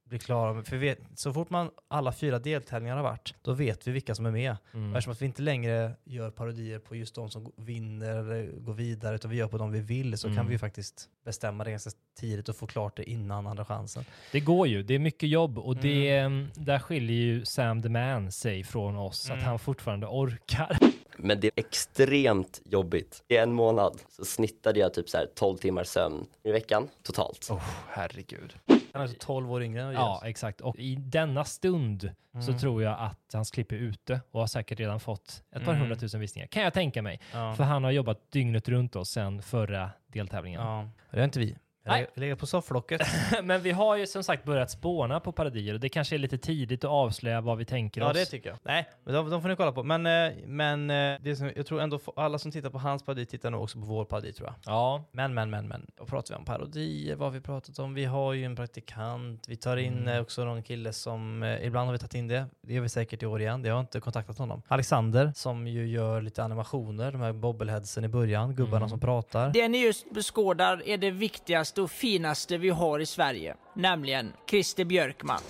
Bli 0.05 0.19
klara 0.19 0.53
med, 0.55 0.67
för 0.67 0.77
vet, 0.77 0.99
så 1.15 1.33
fort 1.33 1.51
man 1.51 1.71
alla 1.89 2.13
fyra 2.13 2.39
deltävlingar 2.39 2.97
har 2.97 3.03
varit, 3.03 3.35
då 3.43 3.53
vet 3.53 3.87
vi 3.89 3.93
vilka 3.93 4.15
som 4.15 4.27
är 4.27 4.31
med. 4.31 4.57
Mm. 4.75 4.91
Och 4.93 4.99
Eftersom 4.99 5.13
att 5.13 5.23
vi 5.23 5.27
inte 5.27 5.43
längre 5.43 5.93
gör 6.05 6.31
parodier 6.31 6.79
på 6.79 6.97
just 6.97 7.15
de 7.15 7.31
som 7.31 7.53
vinner 7.57 8.17
eller 8.17 8.47
går 8.61 8.75
vidare, 8.75 9.15
utan 9.15 9.31
vi 9.31 9.37
gör 9.37 9.49
på 9.49 9.59
de 9.59 9.73
vi 9.73 9.81
vill, 9.81 10.19
så 10.19 10.27
Mm. 10.27 10.37
kan 10.37 10.47
vi 10.47 10.53
ju 10.53 10.59
faktiskt 10.59 11.09
bestämma 11.25 11.65
det 11.65 11.71
ganska 11.71 11.91
tidigt 12.21 12.49
och 12.49 12.57
få 12.57 12.67
klart 12.67 12.97
det 12.97 13.11
innan 13.11 13.47
andra 13.47 13.65
chansen. 13.65 14.05
Det 14.33 14.41
går 14.41 14.67
ju, 14.69 14.83
det 14.83 14.95
är 14.95 14.99
mycket 14.99 15.29
jobb 15.29 15.59
och 15.59 15.77
det, 15.77 16.11
Mm. 16.19 16.33
mm, 16.33 16.49
där 16.55 16.79
skiljer 16.79 17.17
ju 17.17 17.45
Sam 17.45 17.83
the 17.83 17.89
Man 17.89 18.33
sig 18.33 18.65
från 18.65 18.97
oss, 18.97 19.27
Mm. 19.29 19.39
att 19.39 19.45
han 19.45 19.59
fortfarande 19.59 20.07
orkar. 20.07 20.79
Men 21.19 21.41
det 21.41 21.47
är 21.47 21.53
extremt 21.57 22.61
jobbigt. 22.65 23.23
I 23.29 23.37
en 23.37 23.53
månad 23.53 24.01
så 24.09 24.25
snittade 24.25 24.81
jag 24.81 24.95
typ 24.95 25.09
så 25.09 25.17
här 25.17 25.27
12 25.35 25.57
timmar 25.59 25.85
sömn 25.85 26.27
i 26.43 26.53
veckan 26.53 26.89
totalt. 27.03 27.47
Oh, 27.51 27.63
herregud. 27.89 28.55
Han 28.67 28.79
är 28.93 28.99
alltså 28.99 29.17
12 29.21 29.53
år 29.53 29.63
yngre 29.63 29.83
än 29.83 29.93
Ja, 29.93 30.23
exakt. 30.25 30.61
Och 30.61 30.77
i 30.79 30.95
denna 30.97 31.45
stund 31.45 32.11
så 32.33 32.39
Mm. 32.51 32.59
tror 32.59 32.83
jag 32.83 32.97
att 33.01 33.21
hans 33.33 33.51
klipp 33.51 33.73
är 33.73 33.77
ute 33.77 34.21
och 34.31 34.41
har 34.41 34.47
säkert 34.47 34.81
redan 34.81 35.01
fått 35.01 35.43
ett 35.57 35.65
par 35.65 35.71
Mm. 35.73 35.81
hundratusen 35.81 36.21
visningar. 36.21 36.47
Kan 36.49 36.63
jag 36.63 36.75
tänka 36.75 37.03
mig. 37.03 37.21
Ja. 37.33 37.55
För 37.55 37.65
han 37.65 37.85
har 37.85 37.91
jobbat 37.91 38.33
dygnet 38.33 38.69
runt 38.69 38.97
oss 38.97 39.11
sedan 39.11 39.43
förra 39.43 39.91
deltävlingen. 40.07 40.61
Ja. 40.61 40.89
Det 41.11 41.21
är 41.21 41.25
inte 41.25 41.39
vi. 41.39 41.57
Nej. 41.89 42.07
Jag 42.15 42.21
ligger 42.21 42.35
på 42.35 42.47
sofflocket. 42.47 43.01
Men 43.43 43.61
vi 43.63 43.71
har 43.71 43.97
ju 43.97 44.07
som 44.07 44.23
sagt 44.25 44.45
börjat 44.45 44.71
spåna 44.71 45.21
på 45.21 45.33
parodier 45.33 45.75
och 45.75 45.81
det 45.81 45.89
kanske 45.89 46.17
är 46.17 46.19
lite 46.19 46.39
tidigt 46.39 46.85
att 46.85 46.91
avslöja 46.91 47.41
vad 47.41 47.59
vi 47.59 47.65
tänker 47.65 48.01
Ja, 48.01 48.07
oss. 48.11 48.15
det 48.17 48.25
tycker 48.25 48.49
jag. 48.49 48.59
Nej, 48.63 48.89
men 49.05 49.15
de, 49.15 49.31
de 49.31 49.43
får 49.43 49.49
ni 49.49 49.57
kolla 49.57 49.73
på. 49.73 49.83
Men, 49.83 50.07
eh, 50.07 50.33
men 50.47 50.91
eh, 50.91 51.19
det 51.23 51.37
som, 51.37 51.53
jag 51.57 51.67
tror 51.67 51.81
ändå 51.81 51.99
alla 52.17 52.39
som 52.39 52.51
tittar 52.51 52.71
på 52.71 52.79
hans 52.79 53.03
parodi 53.03 53.27
tittar 53.27 53.51
nog 53.51 53.63
också 53.63 53.79
på 53.79 53.85
vår 53.87 54.05
parodi 54.05 54.33
tror 54.33 54.49
jag. 54.49 54.55
Ja, 54.75 55.05
Men, 55.13 55.35
men, 55.35 55.51
men, 55.51 55.69
men. 55.69 55.87
Vad 55.99 56.09
pratar 56.09 56.35
vi 56.35 56.39
om? 56.39 56.45
Parodier, 56.45 57.17
vad 57.17 57.27
har 57.29 57.33
vi 57.33 57.41
pratat 57.41 57.79
om? 57.79 57.95
Vi 57.95 58.05
har 58.05 58.33
ju 58.33 58.45
en 58.45 58.57
praktikant. 58.57 59.45
Vi 59.49 59.57
tar 59.57 59.77
in 59.77 59.99
Mm. 59.99 60.09
eh, 60.09 60.21
också 60.21 60.45
någon 60.45 60.63
kille 60.63 60.93
som, 60.93 61.45
ibland 61.63 61.87
har 61.87 61.93
vi 61.93 61.99
tagit 61.99 62.15
in 62.15 62.29
det. 62.29 62.47
Det 62.63 62.75
gör 62.75 62.83
vi 62.83 62.89
säkert 62.89 63.23
i 63.23 63.27
år 63.27 63.41
igen. 63.41 63.65
Jag 63.65 63.75
har 63.75 63.81
inte 63.81 64.01
kontaktat 64.01 64.39
honom. 64.39 64.63
Alexander, 64.69 65.33
som 65.35 65.67
ju 65.67 65.87
gör 65.89 66.23
lite 66.23 66.45
animationer, 66.45 67.13
de 67.13 67.21
här 67.21 67.33
bobbleheadsen 67.33 68.05
i 68.05 68.09
början, 68.09 68.55
gubbarna 68.55 68.77
Mm. 68.77 68.89
som 68.89 69.01
pratar. 69.01 69.51
Det 69.53 69.69
ni 69.69 69.79
just 69.85 70.15
beskådar 70.15 70.83
är 70.89 70.99
det 70.99 71.11
viktigaste 71.11 71.78
och 71.79 71.91
finaste 71.91 72.59
vi 72.59 72.69
har 72.71 72.99
i 73.01 73.07
Sverige, 73.07 73.57
nämligen 73.75 74.33
Christer 74.51 74.85
Björkman. 74.85 75.41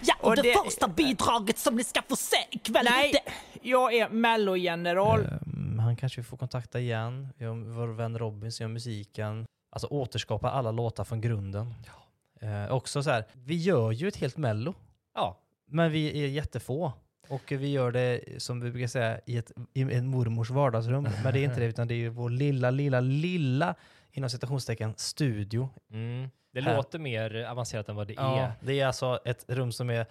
Ja, 0.00 0.14
och, 0.20 0.28
Och 0.28 0.36
det, 0.36 0.42
det- 0.42 0.54
första 0.64 0.88
bidraget 0.88 1.58
som 1.58 1.76
ni 1.76 1.84
ska 1.84 2.02
få 2.08 2.16
se 2.16 2.36
ikväll 2.50 2.84
Nej, 2.90 3.12
det... 3.12 3.32
jag 3.68 3.94
är 3.94 4.08
mellogeneral. 4.08 5.20
Ehm, 5.20 5.78
han 5.78 5.96
kanske 5.96 6.20
vi 6.20 6.24
får 6.24 6.36
kontakta 6.36 6.80
igen. 6.80 7.28
Vi 7.36 7.44
har 7.44 7.54
vår 7.54 7.86
vän 7.88 8.18
Robin 8.18 8.52
som 8.52 8.64
gör 8.64 8.68
musiken. 8.68 9.46
Alltså 9.70 9.86
återskapa 9.86 10.50
alla 10.50 10.70
låtar 10.70 11.04
från 11.04 11.20
grunden. 11.20 11.74
Eh, 12.40 12.72
också 12.74 13.02
så 13.02 13.10
här, 13.10 13.24
vi 13.32 13.56
gör 13.56 13.92
ju 13.92 14.08
ett 14.08 14.16
helt 14.16 14.36
mello. 14.36 14.74
ja. 15.14 15.38
Men 15.70 15.92
vi 15.92 16.22
är 16.24 16.26
jättefå. 16.28 16.92
Och 17.28 17.42
vi 17.52 17.72
gör 17.72 17.92
det, 17.92 18.20
som 18.42 18.60
vi 18.60 18.70
brukar 18.70 18.86
säga, 18.88 19.20
i, 19.26 19.36
ett, 19.36 19.52
i 19.74 19.82
en 19.82 20.06
mormors 20.06 20.50
vardagsrum. 20.50 21.08
Men 21.24 21.32
det 21.32 21.40
är 21.40 21.44
inte 21.44 21.60
det, 21.60 21.66
utan 21.66 21.88
det 21.88 21.94
är 21.94 21.96
ju 21.96 22.08
vår 22.08 22.30
lilla, 22.30 22.70
lilla, 22.70 23.00
lilla, 23.00 23.74
inom 24.18 24.30
citationstecken, 24.30 24.94
studio. 24.96 25.68
Mm. 25.92 26.30
Det 26.52 26.60
Här. 26.60 26.76
låter 26.76 26.98
mer 26.98 27.44
avancerat 27.44 27.88
än 27.88 27.96
vad 27.96 28.06
det 28.06 28.14
Ja, 28.14 28.38
är. 28.40 28.52
det 28.60 28.80
är 28.80 28.86
alltså 28.86 29.20
ett 29.24 29.44
rum 29.48 29.72
som 29.72 29.90
är 29.90 30.06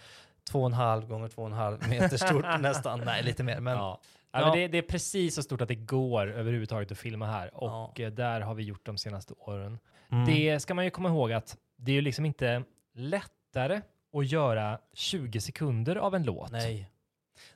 två 0.52 0.60
och 0.60 0.65
en 0.65 0.74
halv 0.74 1.08
gånger 1.08 1.28
två 1.28 1.41
och 1.41 1.48
en 1.48 1.54
halv 1.54 1.89
meter 1.89 2.17
stort 2.17 2.46
nästan. 2.60 3.02
Nej, 3.06 3.24
lite 3.24 3.43
mer. 3.43 3.60
Men 3.60 3.74
Ja. 3.78 4.00
Ja. 4.32 4.39
Men 4.39 4.52
det, 4.52 4.67
det 4.67 4.78
är 4.78 4.82
precis 4.82 5.36
så 5.36 5.43
stort 5.43 5.62
att 5.62 5.67
det 5.67 5.76
går 5.76 6.32
överhuvudtaget 6.32 6.91
att 6.91 6.98
filma 6.98 7.26
här 7.26 7.56
och 7.63 7.70
Ja. 8.00 8.06
eh, 8.06 8.12
där 8.12 8.41
har 8.41 8.54
vi 8.56 8.63
gjort 8.63 8.86
de 8.86 8.98
senaste 8.98 9.34
åren. 9.38 9.80
Mm. 10.12 10.26
Det 10.26 10.60
ska 10.60 10.74
man 10.74 10.86
ju 10.86 10.91
komma 10.91 11.10
ihåg 11.10 11.32
att 11.34 11.58
det 11.78 11.91
är 11.91 11.96
ju 11.96 12.02
liksom 12.02 12.26
inte 12.26 12.63
lättare 12.96 13.82
att 14.13 14.28
göra 14.32 14.80
20 14.93 15.41
sekunder 15.41 15.96
av 15.96 16.15
en 16.15 16.24
låt 16.24 16.52
Nej. 16.52 16.89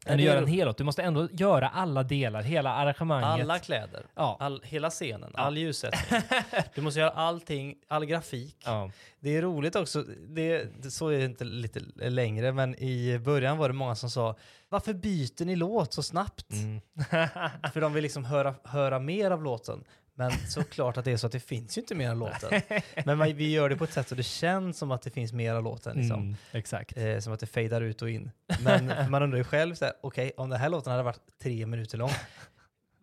Än 0.06 0.12
att 0.12 0.18
det 0.18 0.24
är 0.24 0.26
göra 0.26 0.38
en 0.38 0.44
ro- 0.44 0.48
hel 0.48 0.68
låt. 0.68 0.78
Du 0.78 0.84
måste 0.84 1.02
ändå 1.04 1.28
göra 1.32 1.70
alla 1.70 2.04
delar, 2.04 2.42
hela 2.42 2.74
arrangemanget. 2.74 3.42
Alla 3.44 3.60
kläder, 3.60 4.06
Ja. 4.16 4.38
all, 4.40 4.62
hela 4.66 4.90
scenen, 4.90 5.32
all 5.34 5.58
ljussättning. 5.58 6.22
Du 6.76 6.82
måste 6.82 7.00
göra 7.00 7.10
allting, 7.10 7.76
all 7.88 8.06
grafik. 8.06 8.58
Ja. 8.66 8.92
Det 9.20 9.38
är 9.38 9.42
roligt 9.42 9.76
också, 9.76 10.04
det, 10.28 10.68
det, 10.84 10.92
så 10.92 11.08
är 11.08 11.18
det 11.20 11.26
inte 11.26 11.44
lite 11.44 11.80
längre, 11.96 12.52
men 12.52 12.76
i 12.84 13.20
början 13.20 13.58
var 13.58 13.68
det 13.70 13.74
många 13.74 13.96
som 13.96 14.10
sa 14.10 14.36
varför 14.70 14.94
byter 14.94 15.46
ni 15.46 15.56
låt 15.56 15.94
så 15.94 16.04
snabbt? 16.04 16.52
Mm. 16.52 16.82
För 17.74 17.82
de 17.82 17.94
vill 17.94 18.04
liksom 18.04 18.26
höra, 18.26 18.56
höra 18.64 19.00
mer 19.00 19.32
av 19.32 19.44
låten. 19.44 19.84
Men 20.16 20.32
såklart 20.32 20.98
att 20.98 21.06
det 21.06 21.12
är 21.12 21.18
så 21.18 21.26
att 21.28 21.34
det 21.34 21.40
finns 21.40 21.78
ju 21.78 21.82
inte 21.82 21.96
mer 21.96 22.10
av 22.10 22.18
låten. 22.18 22.62
Men 23.06 23.18
man, 23.18 23.34
vi 23.36 23.52
gör 23.52 23.70
det 23.70 23.76
på 23.78 23.84
ett 23.84 23.94
sätt 23.94 24.08
så 24.08 24.16
det 24.16 24.24
känns 24.24 24.78
som 24.78 24.92
att 24.92 25.02
det 25.02 25.10
finns 25.10 25.34
mer 25.34 25.54
av 25.56 25.64
låten. 25.64 25.98
Liksom. 25.98 26.20
Mm, 26.22 26.36
exakt. 26.52 26.98
Eh, 26.98 27.20
som 27.20 27.34
att 27.34 27.40
det 27.40 27.46
fejdar 27.48 27.82
ut 27.82 28.02
och 28.02 28.10
in. 28.10 28.32
Men 28.64 29.12
man 29.12 29.24
undrar 29.24 29.38
ju 29.38 29.44
själv, 29.44 29.76
okej, 30.02 30.32
om 30.38 30.50
den 30.50 30.60
här 30.60 30.70
låten 30.70 30.92
hade 30.92 31.04
varit 31.04 31.22
tre 31.42 31.66
minuter 31.66 31.98
lång, 31.98 32.10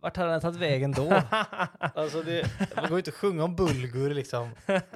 vart 0.01 0.17
hade 0.17 0.31
den 0.31 0.41
tagit 0.41 0.61
vägen 0.61 0.93
då? 0.93 1.13
alltså 1.79 2.23
det, 2.23 2.47
man 2.77 2.85
går 2.85 2.91
ju 2.93 2.97
inte 2.99 3.11
att 3.11 3.15
sjunga 3.15 3.45
om 3.45 3.57
Bulgur 3.57 4.15
liksom 4.15 4.51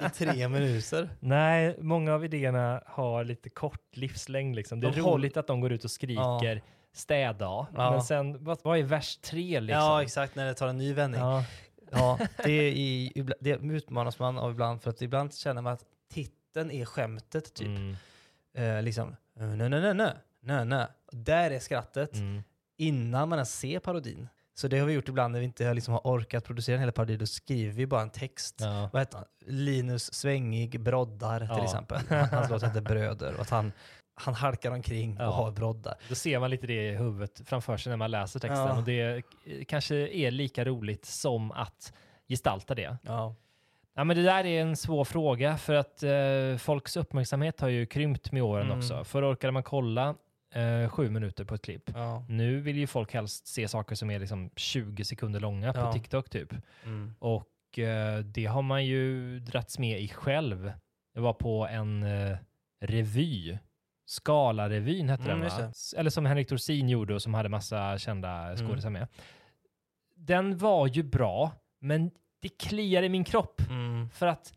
i 0.05 0.09
tre 0.13 0.47
minuter. 0.47 1.09
Nej, 1.19 1.75
många 1.79 2.13
av 2.13 2.25
idéerna 2.25 2.81
har 2.85 3.23
lite 3.23 3.49
kort 3.49 3.95
livslängd. 3.97 4.55
Liksom. 4.55 4.79
Det 4.79 4.87
är 4.87 4.91
De 4.91 5.01
håll- 5.01 5.13
roligt 5.13 5.37
att 5.37 5.47
de 5.47 5.61
går 5.61 5.71
ut 5.71 5.83
och 5.83 5.91
skriker 5.91 6.61
städa, 6.95 7.45
Ja. 7.45 7.67
men 7.91 8.01
sen, 8.01 8.43
vad, 8.43 8.57
vad 8.63 8.79
är 8.79 8.83
vers 8.83 9.17
tre 9.17 9.59
liksom? 9.59 9.81
Ja, 9.83 10.01
exakt, 10.03 10.35
när 10.35 10.45
det 10.45 10.53
tar 10.53 10.67
en 10.67 10.77
ny 10.77 10.93
vändning. 10.93 11.21
Ja, 11.21 11.43
Ja. 11.93 12.19
det, 12.43 12.51
är 12.51 12.71
i, 12.71 13.11
det 13.39 13.49
utmanas 13.61 14.19
man 14.19 14.37
av 14.37 14.51
ibland, 14.51 14.81
för 14.81 14.89
att 14.89 15.01
ibland 15.01 15.33
känner 15.33 15.61
man 15.61 15.73
att 15.73 15.85
titeln 16.13 16.71
är 16.71 16.85
skämtet, 16.85 17.53
typ. 17.53 17.67
Mm, 17.67 17.95
Eh, 18.55 18.81
liksom, 18.83 19.15
nö, 19.35 19.55
nö, 19.55 19.69
nö, 19.69 19.93
nö, 19.93 20.13
nö, 20.41 20.63
nö. 20.63 20.87
Där 21.11 21.51
är 21.51 21.59
skrattet. 21.59 22.13
mm. 22.15 22.43
innan 22.77 23.29
man 23.29 23.37
ens 23.39 23.59
ser 23.59 23.79
parodin. 23.79 24.27
Så 24.55 24.67
det 24.67 24.79
har 24.79 24.87
vi 24.87 24.93
gjort 24.93 25.09
ibland 25.09 25.31
när 25.31 25.39
vi 25.39 25.45
inte 25.45 25.73
liksom 25.73 25.93
har 25.93 26.01
orkat 26.03 26.43
producera 26.43 26.75
en 26.75 26.81
hel 26.81 26.91
parodi, 26.91 27.17
då 27.17 27.25
skriver 27.25 27.73
vi 27.73 27.87
bara 27.87 28.01
en 28.01 28.09
text. 28.09 28.55
Ja. 28.59 28.89
Vad 28.93 29.01
heter 29.01 29.17
han? 29.17 29.25
Linus 29.45 30.13
Svängig 30.13 30.79
broddar 30.81 31.39
till 31.39 31.47
Ja. 31.49 31.63
exempel. 31.63 32.01
Hans 32.31 32.49
låt 32.49 32.63
heter 32.63 32.81
Bröder 32.81 33.33
och 33.33 33.41
att 33.41 33.49
han, 33.49 33.71
han 34.15 34.33
halkar 34.33 34.71
omkring 34.71 35.15
Ja. 35.19 35.27
och 35.27 35.33
har 35.33 35.51
broddar. 35.51 35.95
Då 36.09 36.15
ser 36.15 36.39
man 36.39 36.49
lite 36.49 36.67
det 36.67 36.87
i 36.89 36.95
huvudet 36.95 37.41
framför 37.45 37.77
sig 37.77 37.89
när 37.89 37.97
man 37.97 38.11
läser 38.11 38.39
texten 38.39 38.67
Ja. 38.67 38.77
och 38.77 38.83
det 38.83 39.21
kanske 39.67 39.95
är 39.95 40.31
lika 40.31 40.65
roligt 40.65 41.05
som 41.05 41.51
att 41.51 41.93
gestalta 42.29 42.75
det. 42.75 42.97
Ja. 43.03 43.35
Ja, 43.95 44.03
men 44.03 44.17
det 44.17 44.23
där 44.23 44.45
är 44.45 44.61
en 44.61 44.75
svår 44.77 45.05
fråga 45.05 45.57
för 45.57 45.73
att 45.75 46.03
eh, 46.03 46.57
folks 46.57 46.97
uppmärksamhet 46.97 47.59
har 47.61 47.67
ju 47.69 47.85
krympt 47.85 48.31
med 48.31 48.43
åren 48.43 48.65
Mm. 48.65 48.77
också. 48.77 49.03
Förr 49.03 49.33
orkade 49.33 49.51
man 49.51 49.63
kolla 49.63 50.15
eh, 50.53 50.89
sju 50.89 51.09
minuter 51.09 51.43
på 51.45 51.55
ett 51.55 51.61
klipp. 51.61 51.89
Ja. 51.95 52.25
Nu 52.29 52.59
vill 52.61 52.77
ju 52.77 52.87
folk 52.87 53.13
helst 53.13 53.47
se 53.47 53.67
saker 53.67 53.95
som 53.95 54.09
är 54.11 54.19
liksom 54.19 54.49
20 54.55 55.03
sekunder 55.05 55.39
långa 55.39 55.73
på 55.73 55.79
Ja. 55.79 55.93
TikTok 55.93 56.29
typ. 56.29 56.53
Mm. 56.85 57.15
Och 57.19 57.79
eh, 57.79 58.19
det 58.19 58.45
har 58.45 58.61
man 58.61 58.85
ju 58.85 59.39
dragits 59.39 59.79
med 59.79 60.01
i 60.01 60.07
själv. 60.07 60.71
Jag 61.13 61.21
var 61.21 61.33
på 61.33 61.67
en 61.67 62.03
eh, 62.03 62.37
revy. 62.81 63.57
Skala-revyn 64.13 65.09
hette 65.09 65.23
Mm, 65.23 65.39
den 65.39 65.49
va? 65.49 65.71
Eller 65.97 66.09
som 66.09 66.25
Henrik 66.25 66.49
Dorsin 66.49 66.89
gjorde 66.89 67.13
och 67.15 67.21
som 67.21 67.33
hade 67.33 67.49
massa 67.49 67.97
kända 67.97 68.29
Mm. 68.29 68.57
skådisar 68.67 68.89
med. 68.89 69.07
Den 70.15 70.57
var 70.57 70.87
ju 70.87 71.03
bra, 71.03 71.51
men 71.79 72.11
det 72.41 72.49
kliar 72.49 73.03
i 73.03 73.09
min 73.09 73.23
kropp. 73.23 73.61
Mm. 73.69 74.09
För 74.09 74.27
att, 74.27 74.53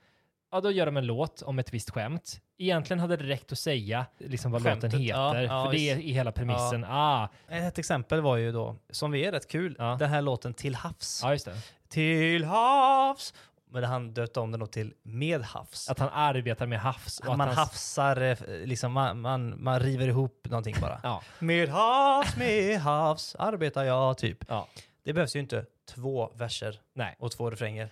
ja 0.52 0.60
då 0.60 0.70
gör 0.70 0.86
de 0.86 0.96
en 0.96 1.06
låt 1.06 1.42
om 1.42 1.58
ett 1.58 1.74
visst 1.74 1.90
skämt. 1.90 2.40
Egentligen 2.58 3.00
hade 3.00 3.16
det 3.16 3.24
räckt 3.24 3.52
att 3.52 3.58
säga 3.58 4.06
liksom 4.18 4.52
vad 4.52 4.62
Skämtet, 4.62 4.92
låten 4.92 5.00
heter, 5.00 5.18
ja, 5.18 5.42
ja, 5.42 5.64
för 5.64 5.72
det 5.72 5.90
är 5.90 5.96
i 5.98 6.12
hela 6.12 6.32
premissen. 6.32 6.84
Ah, 6.88 7.28
Ett 7.48 7.78
exempel 7.78 8.20
var 8.20 8.36
ju 8.36 8.52
då, 8.52 8.76
som 8.90 9.10
vi 9.10 9.24
är 9.24 9.32
rätt 9.32 9.48
kul, 9.48 9.76
Ja. 9.78 9.96
den 9.98 10.10
här 10.10 10.22
låten 10.22 10.54
Till 10.54 10.74
havs. 10.74 11.20
ja. 11.24 11.52
Till 11.88 12.44
havs! 12.44 13.34
Men 13.70 13.84
han 13.84 14.14
döpte 14.14 14.40
om 14.40 14.50
den 14.50 14.60
då 14.60 14.66
till 14.66 14.94
Med 15.02 15.42
havs. 15.42 15.90
Att 15.90 15.98
han 15.98 16.08
arbetar 16.12 16.66
med 16.66 16.80
havs. 16.80 17.20
och 17.20 17.32
att 17.32 17.38
man 17.38 17.48
han- 17.48 17.56
hafsar, 17.56 18.20
eh, 18.20 18.36
liksom, 18.64 18.92
man, 18.92 19.20
man, 19.20 19.62
man 19.62 19.80
river 19.80 20.08
ihop 20.08 20.46
någonting 20.50 20.76
bara. 20.80 21.00
Ja, 21.02 21.22
Med 21.38 21.68
havs, 21.68 22.36
med 22.36 22.80
havs 22.80 23.34
arbetar 23.38 23.84
jag, 23.84 24.18
typ. 24.18 24.38
ja, 24.48 24.68
Det 25.04 25.12
behövs 25.12 25.36
ju 25.36 25.40
inte 25.40 25.64
två 25.94 26.32
verser 26.34 26.80
nej. 26.94 27.16
och 27.18 27.32
två 27.32 27.50
refränger. 27.50 27.90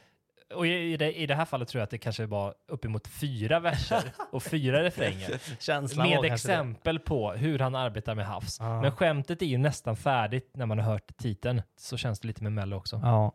Och 0.54 0.66
i, 0.66 0.92
i, 0.92 0.96
det, 0.96 1.12
i 1.12 1.26
det 1.26 1.34
här 1.34 1.44
fallet 1.44 1.68
tror 1.68 1.78
jag 1.80 1.84
att 1.84 1.90
det 1.90 1.98
kanske 1.98 2.26
var 2.26 2.54
uppemot 2.68 3.06
fyra 3.08 3.60
verser 3.60 4.02
och 4.32 4.42
fyra 4.42 4.82
refränger. 4.82 5.40
Känslan 5.60 6.08
med 6.10 6.22
det. 6.22 6.28
exempel 6.28 6.98
på 6.98 7.32
hur 7.32 7.58
han 7.58 7.74
arbetar 7.74 8.14
med 8.14 8.26
havs. 8.26 8.56
Ja. 8.60 8.80
Men 8.80 8.92
skämtet 8.92 9.42
är 9.42 9.46
ju 9.46 9.58
nästan 9.58 9.96
färdigt 9.96 10.50
när 10.56 10.66
man 10.66 10.78
har 10.78 10.92
hört 10.92 11.16
titeln. 11.16 11.62
Så 11.76 11.96
känns 11.96 12.20
det 12.20 12.26
lite 12.28 12.42
med 12.42 12.52
Mello 12.52 12.76
också. 12.76 13.00
Ja. 13.02 13.32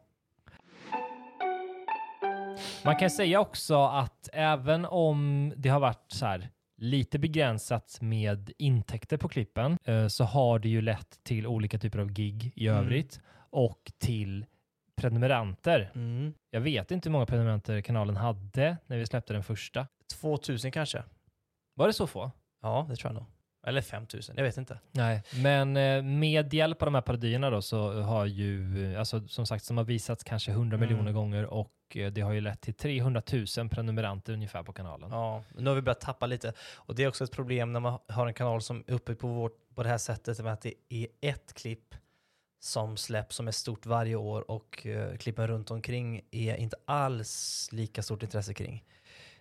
Man 2.86 2.96
kan 2.96 3.10
säga 3.10 3.40
också 3.40 3.84
att 3.86 4.30
även 4.34 4.86
om 4.86 5.54
det 5.58 5.70
har 5.70 5.80
varit 5.80 6.06
så 6.12 6.26
här 6.26 6.50
lite 6.78 7.20
begränsat 7.20 7.98
med 8.02 8.52
intäkter 8.58 9.18
på 9.18 9.28
klippen 9.30 9.78
eh, 9.84 10.08
så 10.08 10.24
har 10.24 10.60
det 10.60 10.70
ju 10.70 10.82
lett 10.82 11.24
till 11.24 11.48
olika 11.48 11.78
typer 11.80 12.00
av 12.00 12.12
gig 12.12 12.52
i 12.56 12.68
Mm. 12.68 12.80
övrigt 12.80 13.20
och 13.50 13.92
till 13.98 14.46
prenumeranter. 15.02 15.92
Mm. 15.96 16.34
Jag 16.52 16.62
vet 16.62 16.92
inte 16.92 17.10
hur 17.10 17.12
många 17.12 17.26
prenumeranter 17.26 17.82
kanalen 17.82 18.16
hade 18.18 18.78
när 18.88 18.98
vi 18.98 19.06
släppte 19.06 19.34
den 19.34 19.44
första. 19.44 19.88
2000 20.22 20.72
kanske. 20.72 21.04
Var 21.76 21.88
det 21.88 21.94
så 21.94 22.08
få? 22.08 22.32
Ja, 22.62 22.86
det 22.90 22.96
tror 22.96 23.10
jag 23.14 23.16
nog. 23.16 23.26
Eller 23.68 23.82
5000, 23.82 24.36
jag 24.38 24.44
vet 24.44 24.58
inte. 24.58 24.80
Nej, 24.92 25.24
men 25.44 25.78
eh, 25.78 26.04
med 26.04 26.54
hjälp 26.54 26.82
av 26.82 26.86
de 26.86 26.96
här 26.96 27.02
parodierna 27.02 27.50
då 27.50 27.62
så 27.62 28.02
har 28.02 28.26
ju, 28.26 28.86
eh, 28.94 29.00
alltså 29.00 29.28
som 29.28 29.46
sagt, 29.46 29.64
som 29.66 29.78
har 29.78 29.84
visats 29.84 30.24
kanske 30.24 30.52
100 30.52 30.78
Mm. 30.78 30.90
miljoner 30.90 31.12
gånger 31.12 31.46
och 31.46 31.72
eh, 31.98 32.12
det 32.12 32.22
har 32.22 32.32
ju 32.34 32.42
lett 32.42 32.62
till 32.62 32.74
300 32.74 33.22
000 33.58 33.70
prenumeranter 33.70 34.34
ungefär 34.34 34.64
på 34.64 34.74
kanalen. 34.74 35.10
Ja, 35.12 35.44
men 35.50 35.64
nu 35.64 35.70
har 35.70 35.76
vi 35.76 35.82
börjat 35.82 36.02
tappa 36.02 36.26
lite. 36.26 36.54
Och 36.76 36.96
det 36.96 37.04
är 37.04 37.08
också 37.08 37.24
ett 37.24 37.32
problem 37.32 37.74
när 37.74 37.80
man 37.80 38.00
har 38.08 38.28
en 38.28 38.34
kanal 38.34 38.62
som 38.62 38.84
är 38.88 38.94
uppe 38.94 39.16
på, 39.16 39.28
vårt, 39.28 39.76
på 39.76 39.84
det 39.84 39.90
här 39.90 39.98
sättet 39.98 40.40
med 40.40 40.54
att 40.54 40.62
det 40.62 40.74
är 40.90 41.08
ett 41.22 41.54
klipp 41.54 41.96
som 42.62 42.98
släpps 42.98 43.36
som 43.36 43.48
är 43.48 43.52
stort 43.52 43.86
varje 43.86 44.16
år 44.16 44.52
och 44.52 44.86
eh, 44.88 45.18
klippen 45.18 45.48
runt 45.48 45.72
omkring 45.72 46.22
är 46.32 46.56
inte 46.56 46.78
alls 46.86 47.70
lika 47.72 48.04
stort 48.04 48.24
intresse 48.24 48.54
kring. 48.54 48.84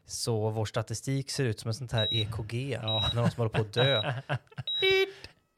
Så 0.06 0.50
vår 0.50 0.64
statistik 0.64 1.30
ser 1.30 1.44
ut 1.44 1.61
som 1.61 1.70
ett 1.70 1.76
sånt 1.76 1.92
här 1.92 2.08
EKG 2.11 2.78
när 2.82 3.14
någon 3.14 3.30
som 3.30 3.40
håller 3.40 3.48
på 3.50 3.61
att 3.61 3.72
dö. 3.72 4.12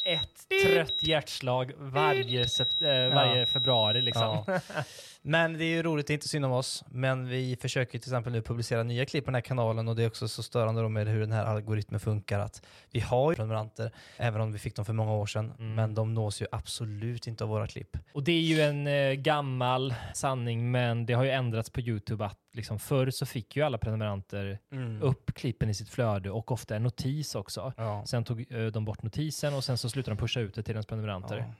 Ett 0.04 0.48
trött 0.66 1.02
hjärtslag 1.02 1.72
varje, 1.78 2.40
eh, 2.40 3.14
varje 3.14 3.40
Ja. 3.40 3.46
februari 3.46 4.02
liksom. 4.02 4.44
Ja. 4.46 4.60
Men 5.22 5.52
det 5.58 5.64
är 5.64 5.68
ju 5.68 5.82
roligt, 5.82 6.06
det 6.06 6.12
är 6.12 6.14
inte 6.14 6.28
synd 6.28 6.44
om 6.44 6.52
oss. 6.52 6.84
Men 6.90 7.28
vi 7.28 7.56
försöker 7.60 7.98
till 7.98 8.08
exempel 8.10 8.32
nu 8.32 8.42
publicera 8.42 8.82
nya 8.82 9.04
klipp 9.06 9.24
på 9.24 9.30
den 9.30 9.34
här 9.34 9.40
kanalen 9.42 9.88
och 9.88 9.96
det 9.96 10.02
är 10.02 10.06
också 10.06 10.28
så 10.28 10.42
störande 10.42 10.88
med 10.88 11.08
hur 11.08 11.20
den 11.20 11.32
här 11.32 11.44
algoritmen 11.44 12.00
funkar 12.00 12.38
att 12.38 12.62
vi 12.90 13.00
har 13.00 13.30
ju 13.32 13.36
prenumeranter, 13.36 13.90
även 14.16 14.40
om 14.40 14.52
vi 14.52 14.58
fick 14.58 14.76
dem 14.76 14.84
för 14.84 14.92
många 14.92 15.12
år 15.12 15.26
sedan, 15.26 15.52
Mm. 15.58 15.74
men 15.74 15.94
de 15.94 16.14
nås 16.14 16.42
ju 16.42 16.46
absolut 16.52 17.26
inte 17.26 17.44
av 17.44 17.50
våra 17.50 17.66
klipp. 17.66 17.96
Och 18.12 18.22
det 18.24 18.32
är 18.32 18.40
ju 18.40 18.60
en 18.60 18.86
eh, 18.86 19.12
gammal 19.12 19.94
sanning, 20.14 20.70
men 20.70 21.06
det 21.06 21.12
har 21.12 21.24
ju 21.24 21.30
ändrats 21.30 21.70
på 21.70 21.80
YouTube 21.80 22.24
att 22.24 22.38
liksom 22.52 22.78
förr 22.78 23.10
så 23.10 23.26
fick 23.26 23.56
ju 23.56 23.62
alla 23.62 23.78
prenumeranter 23.78 24.58
Mm. 24.72 25.02
upp 25.02 25.34
klippen 25.34 25.68
i 25.70 25.74
sitt 25.74 25.88
flöde 25.88 26.30
och 26.30 26.52
ofta 26.52 26.76
en 26.76 26.82
notis 26.82 27.34
också. 27.34 27.72
Ja. 27.76 28.02
Sen 28.06 28.24
tog 28.24 28.52
eh, 28.52 28.66
de 28.66 28.84
bort 28.84 29.02
notisen 29.02 29.54
och 29.54 29.64
sen 29.64 29.78
så 29.78 29.90
slutade 29.90 30.14
de 30.16 30.20
pusha 30.20 30.40
ut 30.40 30.54
det 30.54 30.62
till 30.62 30.74
ens 30.74 30.86
prenumeranter. 30.86 31.36
Ja. 31.38 31.54